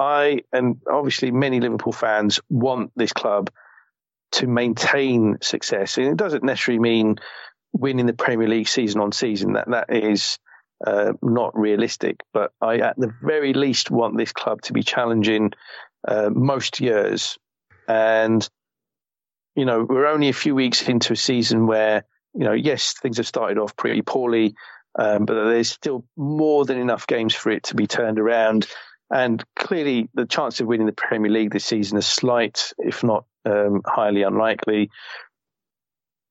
I 0.01 0.41
and 0.51 0.81
obviously 0.91 1.31
many 1.31 1.59
Liverpool 1.59 1.93
fans 1.93 2.39
want 2.49 2.91
this 2.95 3.13
club 3.13 3.51
to 4.33 4.47
maintain 4.47 5.37
success. 5.41 5.97
And 5.97 6.07
it 6.07 6.17
doesn't 6.17 6.43
necessarily 6.43 6.79
mean 6.79 7.17
winning 7.71 8.07
the 8.07 8.13
Premier 8.13 8.47
League 8.47 8.67
season 8.67 9.01
on 9.01 9.11
season. 9.11 9.53
That 9.53 9.69
that 9.69 9.93
is 9.93 10.39
uh, 10.85 11.13
not 11.21 11.57
realistic. 11.57 12.21
But 12.33 12.51
I, 12.59 12.77
at 12.77 12.97
the 12.97 13.13
very 13.21 13.53
least, 13.53 13.91
want 13.91 14.17
this 14.17 14.31
club 14.31 14.61
to 14.63 14.73
be 14.73 14.83
challenging 14.83 15.51
uh, 16.07 16.29
most 16.33 16.79
years. 16.79 17.37
And 17.87 18.47
you 19.55 19.65
know, 19.65 19.85
we're 19.87 20.07
only 20.07 20.29
a 20.29 20.33
few 20.33 20.55
weeks 20.55 20.87
into 20.87 21.13
a 21.13 21.17
season 21.17 21.67
where 21.67 22.05
you 22.33 22.45
know, 22.45 22.53
yes, 22.53 22.93
things 22.93 23.17
have 23.17 23.27
started 23.27 23.57
off 23.57 23.75
pretty 23.75 24.01
poorly, 24.01 24.55
um, 24.97 25.25
but 25.25 25.33
there's 25.33 25.69
still 25.69 26.05
more 26.15 26.65
than 26.65 26.77
enough 26.77 27.07
games 27.07 27.35
for 27.35 27.51
it 27.51 27.63
to 27.63 27.75
be 27.75 27.87
turned 27.87 28.19
around. 28.19 28.67
And 29.13 29.43
clearly, 29.57 30.09
the 30.13 30.25
chance 30.25 30.61
of 30.61 30.67
winning 30.67 30.85
the 30.87 30.93
Premier 30.93 31.29
League 31.29 31.51
this 31.51 31.65
season 31.65 31.97
is 31.97 32.07
slight, 32.07 32.71
if 32.77 33.03
not 33.03 33.25
um, 33.45 33.81
highly 33.85 34.23
unlikely. 34.23 34.89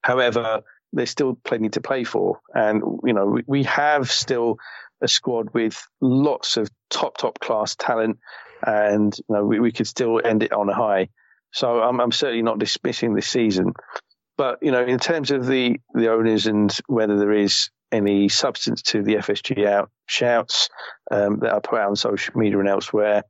However, 0.03 0.63
there's 0.93 1.11
still 1.11 1.39
plenty 1.45 1.69
to 1.71 1.81
play 1.81 2.05
for. 2.05 2.41
And, 2.55 2.83
you 3.05 3.13
know, 3.13 3.27
we, 3.27 3.43
we 3.47 3.63
have 3.65 4.11
still 4.11 4.57
a 5.03 5.09
squad 5.09 5.53
with 5.53 5.81
lots 6.01 6.57
of 6.57 6.71
top, 6.89 7.19
top 7.19 7.39
class 7.39 7.77
talent. 7.77 8.19
And, 8.67 9.15
you 9.29 9.35
know, 9.35 9.45
we, 9.45 9.61
we 9.61 9.73
could 9.73 9.87
still 9.87 10.21
end 10.25 10.43
it 10.43 10.53
on 10.53 10.69
a 10.69 10.75
high. 10.75 11.11
So 11.53 11.83
I'm, 11.83 12.01
I'm 12.01 12.13
certainly 12.13 12.43
not 12.43 12.59
dismissing 12.59 13.15
this 13.15 13.29
season. 13.29 13.75
But, 14.39 14.63
you 14.63 14.71
know, 14.71 14.85
in 14.85 14.99
terms 14.99 15.31
of 15.31 15.47
the, 15.47 15.77
the 15.93 16.11
owners 16.11 16.47
and 16.47 16.77
whether 16.87 17.19
there 17.19 17.33
is 17.33 17.69
any 17.93 18.29
substance 18.29 18.83
to 18.83 19.03
the 19.03 19.17
FSG 19.17 19.67
out 19.67 19.91
shouts 20.07 20.69
um, 21.11 21.41
that 21.41 21.53
are 21.53 21.61
put 21.61 21.81
out 21.81 21.91
on 21.91 21.97
social 21.97 22.39
media 22.39 22.59
and 22.59 22.69
elsewhere, 22.69 23.25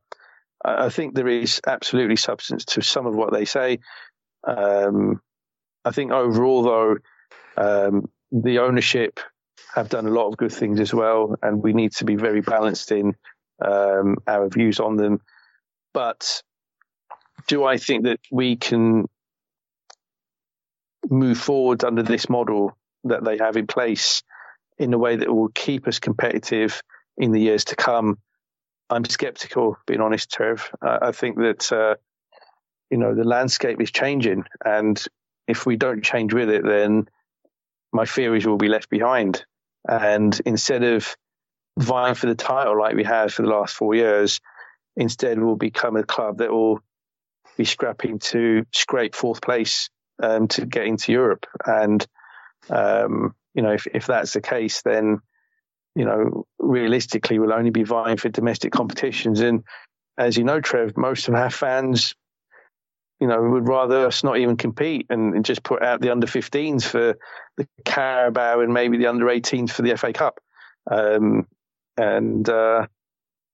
I 0.63 0.89
think 0.89 1.15
there 1.15 1.27
is 1.27 1.61
absolutely 1.65 2.17
substance 2.17 2.65
to 2.65 2.81
some 2.81 3.07
of 3.07 3.15
what 3.15 3.33
they 3.33 3.45
say. 3.45 3.79
Um, 4.47 5.21
I 5.83 5.91
think 5.91 6.11
overall, 6.11 6.63
though, 6.63 6.97
um, 7.57 8.09
the 8.31 8.59
ownership 8.59 9.19
have 9.73 9.89
done 9.89 10.05
a 10.05 10.11
lot 10.11 10.27
of 10.27 10.37
good 10.37 10.51
things 10.51 10.79
as 10.79 10.93
well, 10.93 11.35
and 11.41 11.63
we 11.63 11.73
need 11.73 11.93
to 11.93 12.05
be 12.05 12.15
very 12.15 12.41
balanced 12.41 12.91
in 12.91 13.15
um, 13.63 14.17
our 14.27 14.49
views 14.49 14.79
on 14.79 14.97
them. 14.97 15.19
But 15.93 16.43
do 17.47 17.63
I 17.63 17.77
think 17.77 18.03
that 18.03 18.19
we 18.31 18.55
can 18.55 19.07
move 21.09 21.37
forward 21.37 21.83
under 21.83 22.03
this 22.03 22.29
model 22.29 22.77
that 23.05 23.23
they 23.23 23.37
have 23.37 23.57
in 23.57 23.65
place 23.65 24.21
in 24.81 24.93
a 24.93 24.97
way 24.97 25.15
that 25.15 25.33
will 25.33 25.49
keep 25.49 25.87
us 25.87 25.99
competitive 25.99 26.81
in 27.17 27.31
the 27.31 27.39
years 27.39 27.65
to 27.65 27.75
come? 27.75 28.17
I'm 28.89 29.05
skeptical, 29.05 29.77
being 29.85 30.01
honest, 30.01 30.31
Trev. 30.31 30.69
I 30.81 31.11
think 31.11 31.37
that 31.37 31.71
uh, 31.71 31.95
you 32.89 32.97
know 32.97 33.15
the 33.15 33.23
landscape 33.23 33.79
is 33.79 33.91
changing, 33.91 34.43
and 34.65 35.01
if 35.47 35.65
we 35.65 35.77
don't 35.77 36.03
change 36.03 36.33
with 36.33 36.49
it, 36.49 36.63
then 36.65 37.07
my 37.93 38.05
theories 38.05 38.45
will 38.45 38.57
be 38.57 38.67
left 38.67 38.89
behind. 38.89 39.45
And 39.87 40.39
instead 40.45 40.83
of 40.83 41.15
vying 41.77 42.15
for 42.15 42.27
the 42.27 42.35
title 42.35 42.77
like 42.77 42.95
we 42.95 43.03
have 43.03 43.33
for 43.33 43.43
the 43.43 43.49
last 43.49 43.75
four 43.75 43.95
years, 43.95 44.41
instead 44.95 45.39
we'll 45.39 45.55
become 45.55 45.95
a 45.95 46.03
club 46.03 46.39
that 46.39 46.51
will 46.51 46.81
be 47.57 47.65
scrapping 47.65 48.19
to 48.19 48.65
scrape 48.71 49.15
fourth 49.15 49.41
place 49.41 49.89
um, 50.21 50.47
to 50.49 50.65
get 50.65 50.85
into 50.85 51.11
Europe. 51.11 51.45
And 51.65 52.05
um, 52.69 53.35
you 53.53 53.61
know, 53.61 53.71
if 53.71 53.87
if 53.87 54.07
that's 54.07 54.33
the 54.33 54.41
case, 54.41 54.81
then 54.81 55.19
you 55.95 56.05
know, 56.05 56.45
realistically, 56.59 57.37
we'll 57.37 57.53
only 57.53 57.69
be 57.69 57.83
vying 57.83 58.17
for 58.17 58.29
domestic 58.29 58.71
competitions. 58.71 59.41
And 59.41 59.63
as 60.17 60.37
you 60.37 60.43
know, 60.45 60.61
Trev, 60.61 60.95
most 60.95 61.27
of 61.27 61.35
our 61.35 61.49
fans 61.49 62.15
you 63.21 63.27
know, 63.27 63.39
would 63.39 63.67
rather 63.67 64.07
us 64.07 64.23
not 64.23 64.39
even 64.39 64.57
compete 64.57 65.05
and 65.11 65.45
just 65.45 65.63
put 65.63 65.83
out 65.83 66.01
the 66.01 66.11
under 66.11 66.25
15s 66.25 66.83
for 66.83 67.15
the 67.55 67.67
Carabao 67.85 68.61
and 68.61 68.73
maybe 68.73 68.97
the 68.97 69.05
under 69.05 69.27
18s 69.27 69.69
for 69.69 69.83
the 69.83 69.95
FA 69.95 70.11
Cup. 70.11 70.39
Um, 70.89 71.45
and, 71.97 72.49
uh, 72.49 72.87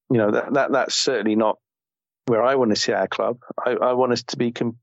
you 0.09 0.17
know, 0.17 0.31
that, 0.31 0.53
that 0.53 0.71
that's 0.71 0.95
certainly 0.95 1.35
not 1.35 1.57
where 2.27 2.41
I 2.41 2.55
want 2.55 2.69
to 2.71 2.77
see 2.77 2.93
our 2.93 3.09
club. 3.09 3.39
I, 3.63 3.71
I 3.71 3.93
want 3.93 4.13
us 4.13 4.23
to 4.23 4.37
be 4.37 4.53
com- 4.53 4.77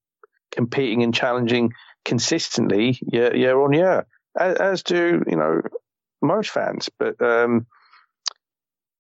competing 0.53 1.03
and 1.03 1.15
challenging 1.15 1.73
consistently 2.05 2.99
year, 3.11 3.35
year 3.35 3.59
on 3.59 3.73
year, 3.73 4.07
as, 4.39 4.57
as 4.57 4.83
do, 4.83 5.23
you 5.27 5.37
know, 5.37 5.63
most 6.23 6.51
fans. 6.51 6.91
But 6.99 7.21
um, 7.21 7.67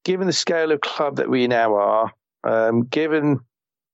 given 0.04 0.26
the 0.26 0.32
scale 0.32 0.72
of 0.72 0.80
club 0.80 1.16
that 1.16 1.28
we 1.28 1.46
now 1.46 1.74
are, 1.74 2.12
um, 2.44 2.82
given 2.82 3.40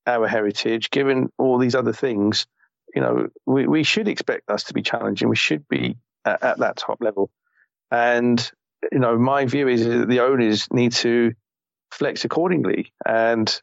our 0.07 0.27
heritage, 0.27 0.91
given 0.91 1.31
all 1.39 1.59
these 1.59 1.75
other 1.75 1.93
things, 1.93 2.47
you 2.95 3.01
know, 3.01 3.29
we, 3.47 3.67
we 3.67 3.85
should 3.85 4.09
expect 4.09 4.51
us 4.51 4.65
to 4.65 4.75
be 4.75 4.83
challenging. 4.83 5.29
We 5.29 5.37
should 5.37 5.69
be 5.69 5.97
at, 6.25 6.43
at 6.43 6.59
that 6.59 6.77
top 6.77 6.99
level. 7.01 7.31
And, 7.91 8.51
you 8.91 8.99
know, 8.99 9.19
my 9.19 9.47
view 9.47 9.69
is 9.69 9.85
that 9.87 10.09
the 10.09 10.21
owners 10.21 10.69
need 10.73 10.93
to 10.93 11.33
flex 11.91 12.25
accordingly. 12.25 12.93
And 13.07 13.61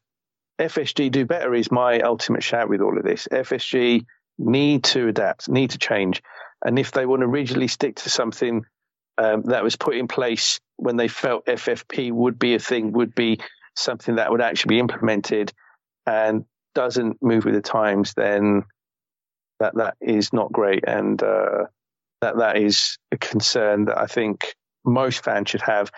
FSG 0.60 1.12
do 1.12 1.26
better 1.26 1.54
is 1.54 1.72
my 1.72 2.00
ultimate 2.00 2.44
shout 2.44 2.70
with 2.70 2.82
all 2.82 2.98
of 2.98 3.04
this. 3.04 3.28
FSG 3.32 4.06
need 4.38 4.84
to 4.86 5.08
adapt, 5.08 5.50
need 5.50 5.72
to 5.72 5.78
change. 5.78 6.22
And 6.66 6.80
if 6.80 6.92
they 6.92 7.06
want 7.06 7.22
to 7.22 7.28
rigidly 7.28 7.68
stick 7.68 7.98
to 7.98 8.10
something 8.10 8.66
um, 9.18 9.44
that 9.44 9.64
was 9.64 9.76
put 9.76 9.96
in 9.96 10.08
place 10.08 10.60
when 10.78 10.98
they 10.98 11.08
felt 11.08 11.46
FFP 11.46 12.12
would 12.12 12.38
be 12.38 12.56
a 12.56 12.60
thing, 12.60 12.92
would 12.94 13.16
be 13.16 13.40
something 13.76 14.16
that 14.16 14.32
would 14.32 14.42
actually 14.42 14.76
be 14.76 14.80
implemented, 14.80 15.54
and 16.06 16.46
doesn't 16.74 17.18
move 17.22 17.46
with 17.46 17.56
the 17.56 17.62
times, 17.62 18.14
then 18.16 18.64
that 19.60 19.76
that 19.76 19.96
is 20.00 20.32
not 20.34 20.52
great, 20.52 20.84
and 20.88 21.22
uh, 21.22 21.66
that 22.22 22.38
that 22.38 22.58
is 22.58 22.98
a 23.12 23.18
concern 23.18 23.86
that 23.86 23.98
I 23.98 24.06
think 24.06 24.56
most 24.86 25.24
fans 25.24 25.50
should 25.50 25.62
have. 25.62 25.92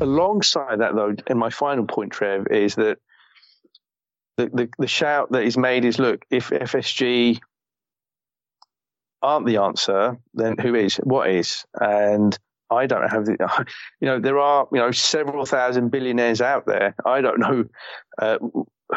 Alongside 0.00 0.80
that, 0.80 0.94
though, 0.94 1.14
and 1.26 1.38
my 1.38 1.50
final 1.50 1.86
point, 1.86 2.12
Trev, 2.12 2.46
is 2.50 2.74
that 2.76 2.98
the, 4.36 4.46
the, 4.46 4.68
the 4.78 4.86
shout 4.86 5.32
that 5.32 5.44
is 5.44 5.56
made 5.56 5.84
is, 5.84 5.98
look, 5.98 6.24
if 6.30 6.48
FSG 6.50 7.40
aren't 9.22 9.46
the 9.46 9.58
answer, 9.58 10.18
then 10.34 10.56
who 10.58 10.74
is? 10.74 10.96
What 10.96 11.30
is? 11.30 11.64
And 11.80 12.36
I 12.70 12.86
don't 12.86 13.10
have 13.10 13.26
the, 13.26 13.36
you 14.00 14.06
know, 14.06 14.18
there 14.18 14.38
are, 14.38 14.66
you 14.72 14.78
know, 14.78 14.90
several 14.90 15.46
thousand 15.46 15.90
billionaires 15.90 16.40
out 16.40 16.66
there. 16.66 16.94
I 17.04 17.20
don't 17.20 17.38
know 17.38 17.64
uh, 18.20 18.38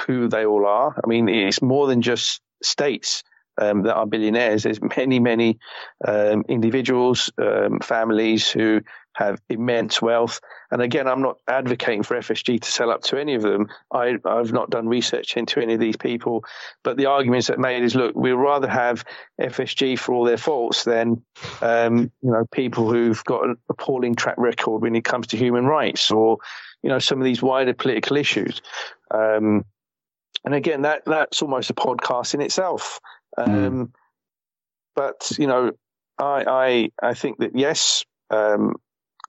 who 0.08 0.28
they 0.28 0.46
all 0.46 0.66
are. 0.66 1.00
I 1.04 1.08
mean, 1.08 1.30
it's 1.30 1.62
more 1.62 1.88
than 1.88 2.02
just 2.02 2.42
states 2.64 3.24
um, 3.62 3.84
that 3.84 3.96
are 3.96 4.06
billionaires. 4.06 4.64
There's 4.64 4.82
many, 4.98 5.20
many 5.20 5.60
um, 6.06 6.44
individuals, 6.48 7.32
um, 7.38 7.80
families 7.80 8.50
who 8.50 8.82
have 9.16 9.42
immense 9.50 10.02
wealth. 10.02 10.40
And 10.72 10.82
again, 10.82 11.08
I'm 11.08 11.22
not 11.22 11.38
advocating 11.48 12.04
for 12.04 12.18
FSG 12.18 12.62
to 12.62 12.72
sell 12.72 12.92
up 12.92 13.02
to 13.04 13.20
any 13.20 13.34
of 13.34 13.42
them. 13.42 13.68
I, 13.92 14.18
have 14.26 14.52
not 14.52 14.70
done 14.70 14.88
research 14.88 15.38
into 15.38 15.62
any 15.62 15.74
of 15.74 15.80
these 15.80 15.98
people, 15.98 16.44
but 16.84 16.98
the 16.98 17.08
arguments 17.08 17.48
that 17.48 17.60
made 17.60 17.84
is, 17.84 17.96
look, 17.96 18.16
we'd 18.16 18.34
rather 18.34 18.68
have 18.68 19.06
FSG 19.40 19.98
for 19.98 20.14
all 20.14 20.26
their 20.26 20.38
faults 20.38 20.84
than, 20.84 21.24
um, 21.62 22.12
you 22.22 22.32
know, 22.32 22.46
people 22.52 22.92
who've 22.92 23.24
got 23.24 23.46
an 23.46 23.56
appalling 23.70 24.16
track 24.16 24.38
record 24.38 24.82
when 24.82 24.96
it 24.96 25.06
comes 25.06 25.28
to 25.28 25.38
human 25.38 25.66
rights 25.66 26.12
or, 26.12 26.38
you 26.84 26.90
know, 26.90 27.00
some 27.00 27.20
of 27.20 27.26
these 27.26 27.42
wider 27.42 27.74
political 27.74 28.18
issues. 28.18 28.62
Um, 29.12 29.64
and 30.44 30.54
again, 30.54 30.84
that 30.84 31.04
that's 31.06 31.42
almost 31.42 31.72
a 31.72 31.74
podcast 31.74 32.36
in 32.36 32.42
itself. 32.42 33.00
Um, 33.38 33.48
mm. 33.48 33.92
But 34.96 35.32
you 35.38 35.48
know, 35.48 35.72
I 36.18 36.92
I 37.02 37.10
I 37.10 37.14
think 37.16 37.40
that 37.40 37.56
yes, 37.56 38.06
um, 38.30 38.76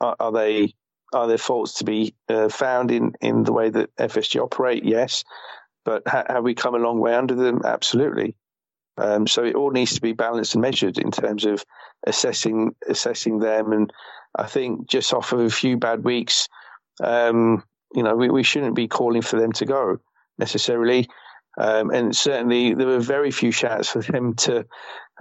are, 0.00 0.16
are, 0.18 0.32
they 0.32 0.74
are 1.12 1.26
there 1.26 1.38
faults 1.38 1.74
to 1.74 1.84
be 1.84 2.14
uh, 2.28 2.48
found 2.48 2.90
in 2.90 3.12
in 3.20 3.42
the 3.44 3.52
way 3.52 3.70
that 3.70 3.94
FSG 3.96 4.40
operate? 4.40 4.84
Yes, 4.84 5.24
but 5.84 6.02
ha- 6.06 6.24
have 6.28 6.44
we 6.44 6.54
come 6.54 6.74
a 6.74 6.78
long 6.78 6.98
way 6.98 7.14
under 7.14 7.34
them? 7.34 7.62
Absolutely. 7.64 8.36
Um, 8.98 9.26
so 9.26 9.44
it 9.44 9.54
all 9.54 9.70
needs 9.70 9.94
to 9.94 10.00
be 10.00 10.12
balanced 10.12 10.54
and 10.54 10.62
measured 10.62 10.98
in 10.98 11.10
terms 11.10 11.44
of 11.44 11.64
assessing 12.06 12.74
assessing 12.88 13.38
them. 13.38 13.72
And 13.72 13.92
I 14.34 14.46
think 14.46 14.88
just 14.88 15.12
off 15.12 15.32
of 15.32 15.40
a 15.40 15.50
few 15.50 15.76
bad 15.76 16.04
weeks, 16.04 16.48
um, 17.02 17.62
you 17.94 18.02
know, 18.02 18.16
we, 18.16 18.30
we 18.30 18.42
shouldn't 18.42 18.74
be 18.74 18.88
calling 18.88 19.22
for 19.22 19.38
them 19.38 19.52
to 19.52 19.66
go 19.66 19.98
necessarily. 20.38 21.08
Um, 21.58 21.90
and 21.90 22.14
certainly 22.14 22.74
there 22.74 22.86
were 22.86 23.00
very 23.00 23.30
few 23.30 23.50
shouts 23.50 23.88
for 23.88 24.02
them 24.02 24.34
to 24.34 24.66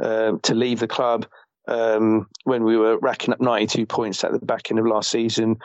uh, 0.02 0.34
to 0.44 0.54
leave 0.54 0.80
the 0.80 0.88
club 0.88 1.26
um, 1.68 2.28
when 2.44 2.64
we 2.64 2.78
were 2.78 2.98
racking 3.00 3.34
up 3.34 3.42
92 3.42 3.86
points 3.86 4.24
at 4.24 4.32
the 4.32 4.40
back 4.40 4.70
end 4.70 4.80
of 4.80 4.86
last 4.86 5.10
season 5.10 5.58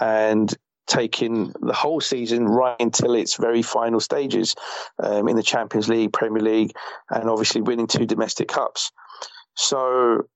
and 0.00 0.54
taking 0.86 1.52
the 1.60 1.72
whole 1.72 2.00
season 2.00 2.46
right 2.46 2.76
until 2.78 3.14
its 3.14 3.36
very 3.36 3.62
final 3.62 4.00
stages 4.00 4.54
um, 5.02 5.28
in 5.28 5.36
the 5.36 5.42
Champions 5.42 5.88
League, 5.88 6.12
Premier 6.12 6.42
League, 6.42 6.72
and 7.10 7.30
obviously 7.30 7.62
winning 7.62 7.86
two 7.86 8.06
domestic 8.06 8.48
cups. 8.48 8.92
So, 9.56 10.28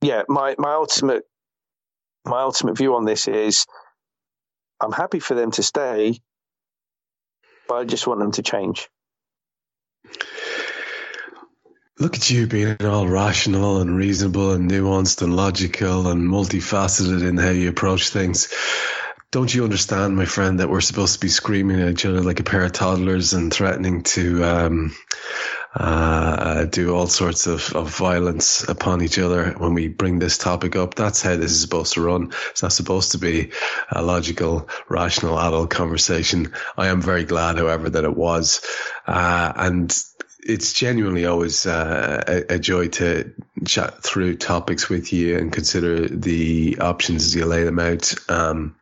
yeah, 0.00 0.22
my 0.28 0.54
my 0.58 0.72
ultimate 0.72 1.24
my 2.24 2.40
ultimate 2.40 2.76
view 2.76 2.96
on 2.96 3.04
this 3.04 3.28
is 3.28 3.66
I'm 4.80 4.92
happy 4.92 5.20
for 5.20 5.34
them 5.34 5.52
to 5.52 5.62
stay 5.62 6.20
but 7.68 7.74
I 7.76 7.84
just 7.84 8.06
want 8.06 8.20
them 8.20 8.32
to 8.32 8.42
change. 8.42 8.88
Look 11.98 12.16
at 12.16 12.28
you 12.28 12.46
being 12.46 12.76
all 12.84 13.08
rational 13.08 13.80
and 13.80 13.96
reasonable 13.96 14.52
and 14.52 14.70
nuanced 14.70 15.22
and 15.22 15.34
logical 15.34 16.08
and 16.08 16.28
multifaceted 16.28 17.26
in 17.26 17.38
how 17.38 17.48
you 17.48 17.70
approach 17.70 18.10
things. 18.10 18.52
Don't 19.30 19.52
you 19.52 19.64
understand, 19.64 20.14
my 20.14 20.26
friend, 20.26 20.60
that 20.60 20.68
we're 20.68 20.82
supposed 20.82 21.14
to 21.14 21.20
be 21.20 21.28
screaming 21.28 21.80
at 21.80 21.88
each 21.88 22.04
other 22.04 22.20
like 22.20 22.38
a 22.38 22.44
pair 22.44 22.64
of 22.64 22.72
toddlers 22.72 23.32
and 23.32 23.50
threatening 23.50 24.02
to 24.02 24.44
um, 24.44 24.96
uh, 25.74 26.66
do 26.66 26.94
all 26.94 27.06
sorts 27.06 27.46
of, 27.46 27.74
of 27.74 27.96
violence 27.96 28.62
upon 28.68 29.02
each 29.02 29.18
other 29.18 29.52
when 29.52 29.72
we 29.72 29.88
bring 29.88 30.18
this 30.18 30.36
topic 30.36 30.76
up? 30.76 30.96
That's 30.96 31.22
how 31.22 31.36
this 31.36 31.50
is 31.50 31.62
supposed 31.62 31.94
to 31.94 32.02
run. 32.02 32.32
It's 32.50 32.62
not 32.62 32.74
supposed 32.74 33.12
to 33.12 33.18
be 33.18 33.52
a 33.90 34.02
logical, 34.02 34.68
rational, 34.90 35.38
adult 35.38 35.70
conversation. 35.70 36.52
I 36.76 36.88
am 36.88 37.00
very 37.00 37.24
glad, 37.24 37.56
however, 37.56 37.88
that 37.88 38.04
it 38.04 38.16
was. 38.16 38.60
Uh, 39.06 39.50
and 39.56 39.98
it's 40.46 40.72
genuinely 40.72 41.26
always 41.26 41.66
uh, 41.66 42.22
a, 42.26 42.54
a, 42.54 42.58
joy 42.58 42.86
to 42.86 43.32
chat 43.64 44.02
through 44.02 44.36
topics 44.36 44.88
with 44.88 45.12
you 45.12 45.36
and 45.36 45.52
consider 45.52 46.08
the 46.08 46.78
options 46.80 47.24
as 47.24 47.34
you 47.34 47.44
lay 47.44 47.64
them 47.64 47.80
out. 47.80 48.14
Um, 48.30 48.76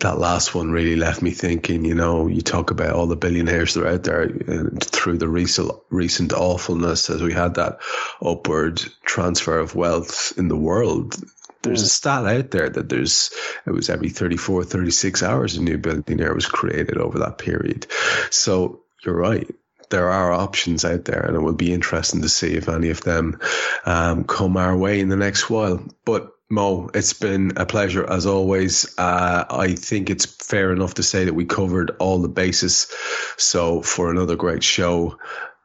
that 0.00 0.18
last 0.18 0.54
one 0.54 0.72
really 0.72 0.96
left 0.96 1.22
me 1.22 1.30
thinking. 1.30 1.84
You 1.84 1.94
know, 1.94 2.26
you 2.26 2.40
talk 2.40 2.70
about 2.70 2.94
all 2.94 3.06
the 3.06 3.16
billionaires 3.16 3.74
that 3.74 3.84
are 3.84 3.92
out 3.92 4.02
there 4.02 4.22
and 4.22 4.82
through 4.82 5.18
the 5.18 5.28
recent 5.28 5.70
recent 5.90 6.32
awfulness 6.32 7.10
as 7.10 7.22
we 7.22 7.32
had 7.32 7.54
that 7.54 7.78
upward 8.20 8.82
transfer 9.04 9.58
of 9.58 9.76
wealth 9.76 10.32
in 10.36 10.48
the 10.48 10.56
world. 10.56 11.16
There's 11.62 11.82
a 11.82 11.88
stat 11.88 12.24
out 12.24 12.50
there 12.50 12.70
that 12.70 12.88
there's 12.88 13.30
it 13.66 13.70
was 13.70 13.90
every 13.90 14.08
34, 14.08 14.64
36 14.64 15.22
hours 15.22 15.56
a 15.56 15.62
new 15.62 15.76
billionaire 15.76 16.34
was 16.34 16.46
created 16.46 16.96
over 16.96 17.20
that 17.20 17.38
period. 17.38 17.86
So 18.30 18.80
you're 19.04 19.14
right 19.14 19.48
there 19.90 20.10
are 20.10 20.32
options 20.32 20.84
out 20.84 21.04
there, 21.04 21.20
and 21.20 21.36
it 21.36 21.40
will 21.40 21.52
be 21.52 21.72
interesting 21.72 22.22
to 22.22 22.28
see 22.28 22.54
if 22.54 22.68
any 22.68 22.90
of 22.90 23.02
them 23.02 23.38
um, 23.84 24.24
come 24.24 24.56
our 24.56 24.76
way 24.76 25.00
in 25.00 25.08
the 25.08 25.16
next 25.16 25.50
while. 25.50 25.84
But 26.04 26.32
Mo, 26.48 26.90
it's 26.94 27.12
been 27.12 27.52
a 27.56 27.66
pleasure 27.66 28.04
as 28.10 28.26
always. 28.26 28.98
Uh, 28.98 29.44
I 29.48 29.74
think 29.74 30.10
it's 30.10 30.26
fair 30.26 30.72
enough 30.72 30.94
to 30.94 31.02
say 31.02 31.24
that 31.24 31.34
we 31.34 31.44
covered 31.44 31.92
all 32.00 32.18
the 32.18 32.28
bases. 32.28 32.88
So 33.36 33.82
for 33.82 34.10
another 34.10 34.34
great 34.34 34.64
show, 34.64 35.18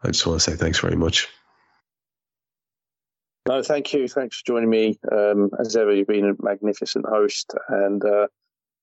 I 0.03 0.07
just 0.07 0.27
want 0.27 0.41
to 0.41 0.51
say 0.51 0.55
thanks 0.55 0.79
very 0.79 0.95
much. 0.95 1.27
No, 3.47 3.61
thank 3.61 3.93
you. 3.93 4.07
Thanks 4.07 4.39
for 4.39 4.45
joining 4.45 4.69
me. 4.69 4.99
Um, 5.11 5.51
as 5.59 5.75
ever, 5.75 5.93
you've 5.93 6.07
been 6.07 6.29
a 6.29 6.33
magnificent 6.43 7.05
host, 7.07 7.53
and 7.67 8.03
uh, 8.03 8.27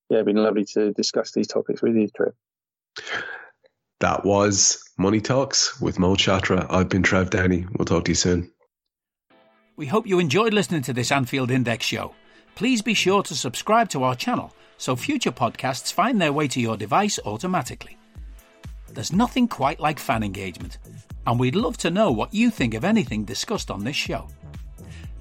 yeah, 0.09 0.19
it's 0.19 0.27
been 0.27 0.37
lovely 0.37 0.65
to 0.75 0.93
discuss 0.93 1.33
these 1.33 1.49
topics 1.49 1.83
with 1.83 1.97
you, 1.97 2.09
Trev. 2.15 2.35
That 4.03 4.25
was 4.25 4.83
Money 4.99 5.21
Talks 5.21 5.81
with 5.81 6.01
Mo 6.01 6.17
Chatra. 6.17 6.67
I've 6.69 6.89
been 6.89 7.05
Trev 7.05 7.31
Downey. 7.31 7.67
We'll 7.79 7.85
talk 7.85 8.07
to 8.07 8.11
you 8.11 8.17
soon. 8.17 8.51
We 9.77 9.87
hope 9.87 10.09
you 10.09 10.19
enjoyed 10.19 10.53
listening 10.53 10.83
to 10.83 10.93
this 10.93 11.13
Anfield 11.13 11.53
Index 11.53 11.87
show. 11.87 12.13
Please 12.57 12.83
be 12.83 12.95
sure 12.95 13.23
to 13.23 13.37
subscribe 13.37 13.91
to 13.91 14.03
our 14.03 14.17
channel 14.17 14.53
so 14.77 14.97
future 14.97 15.31
podcasts 15.31 15.93
find 15.93 16.21
their 16.21 16.33
way 16.33 16.49
to 16.49 16.61
your 16.61 16.77
device 16.77 17.21
automatically. 17.25 17.97
There's 18.89 19.13
nothing 19.13 19.47
quite 19.47 19.79
like 19.79 20.01
fan 20.01 20.25
engagement, 20.25 20.79
and 21.25 21.39
we'd 21.39 21.55
love 21.55 21.77
to 21.79 21.91
know 21.93 22.11
what 22.11 22.35
you 22.35 22.51
think 22.51 22.75
of 22.75 22.83
anything 22.83 23.25
discussed 23.25 23.71
on 23.71 23.85
this 23.85 23.95
show. 23.95 24.27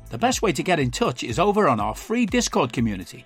The 0.09 0.17
best 0.17 0.41
way 0.41 0.53
to 0.53 0.63
get 0.63 0.79
in 0.79 0.89
touch 0.89 1.23
is 1.23 1.37
over 1.37 1.69
on 1.69 1.79
our 1.79 1.93
free 1.93 2.25
Discord 2.25 2.73
community 2.73 3.25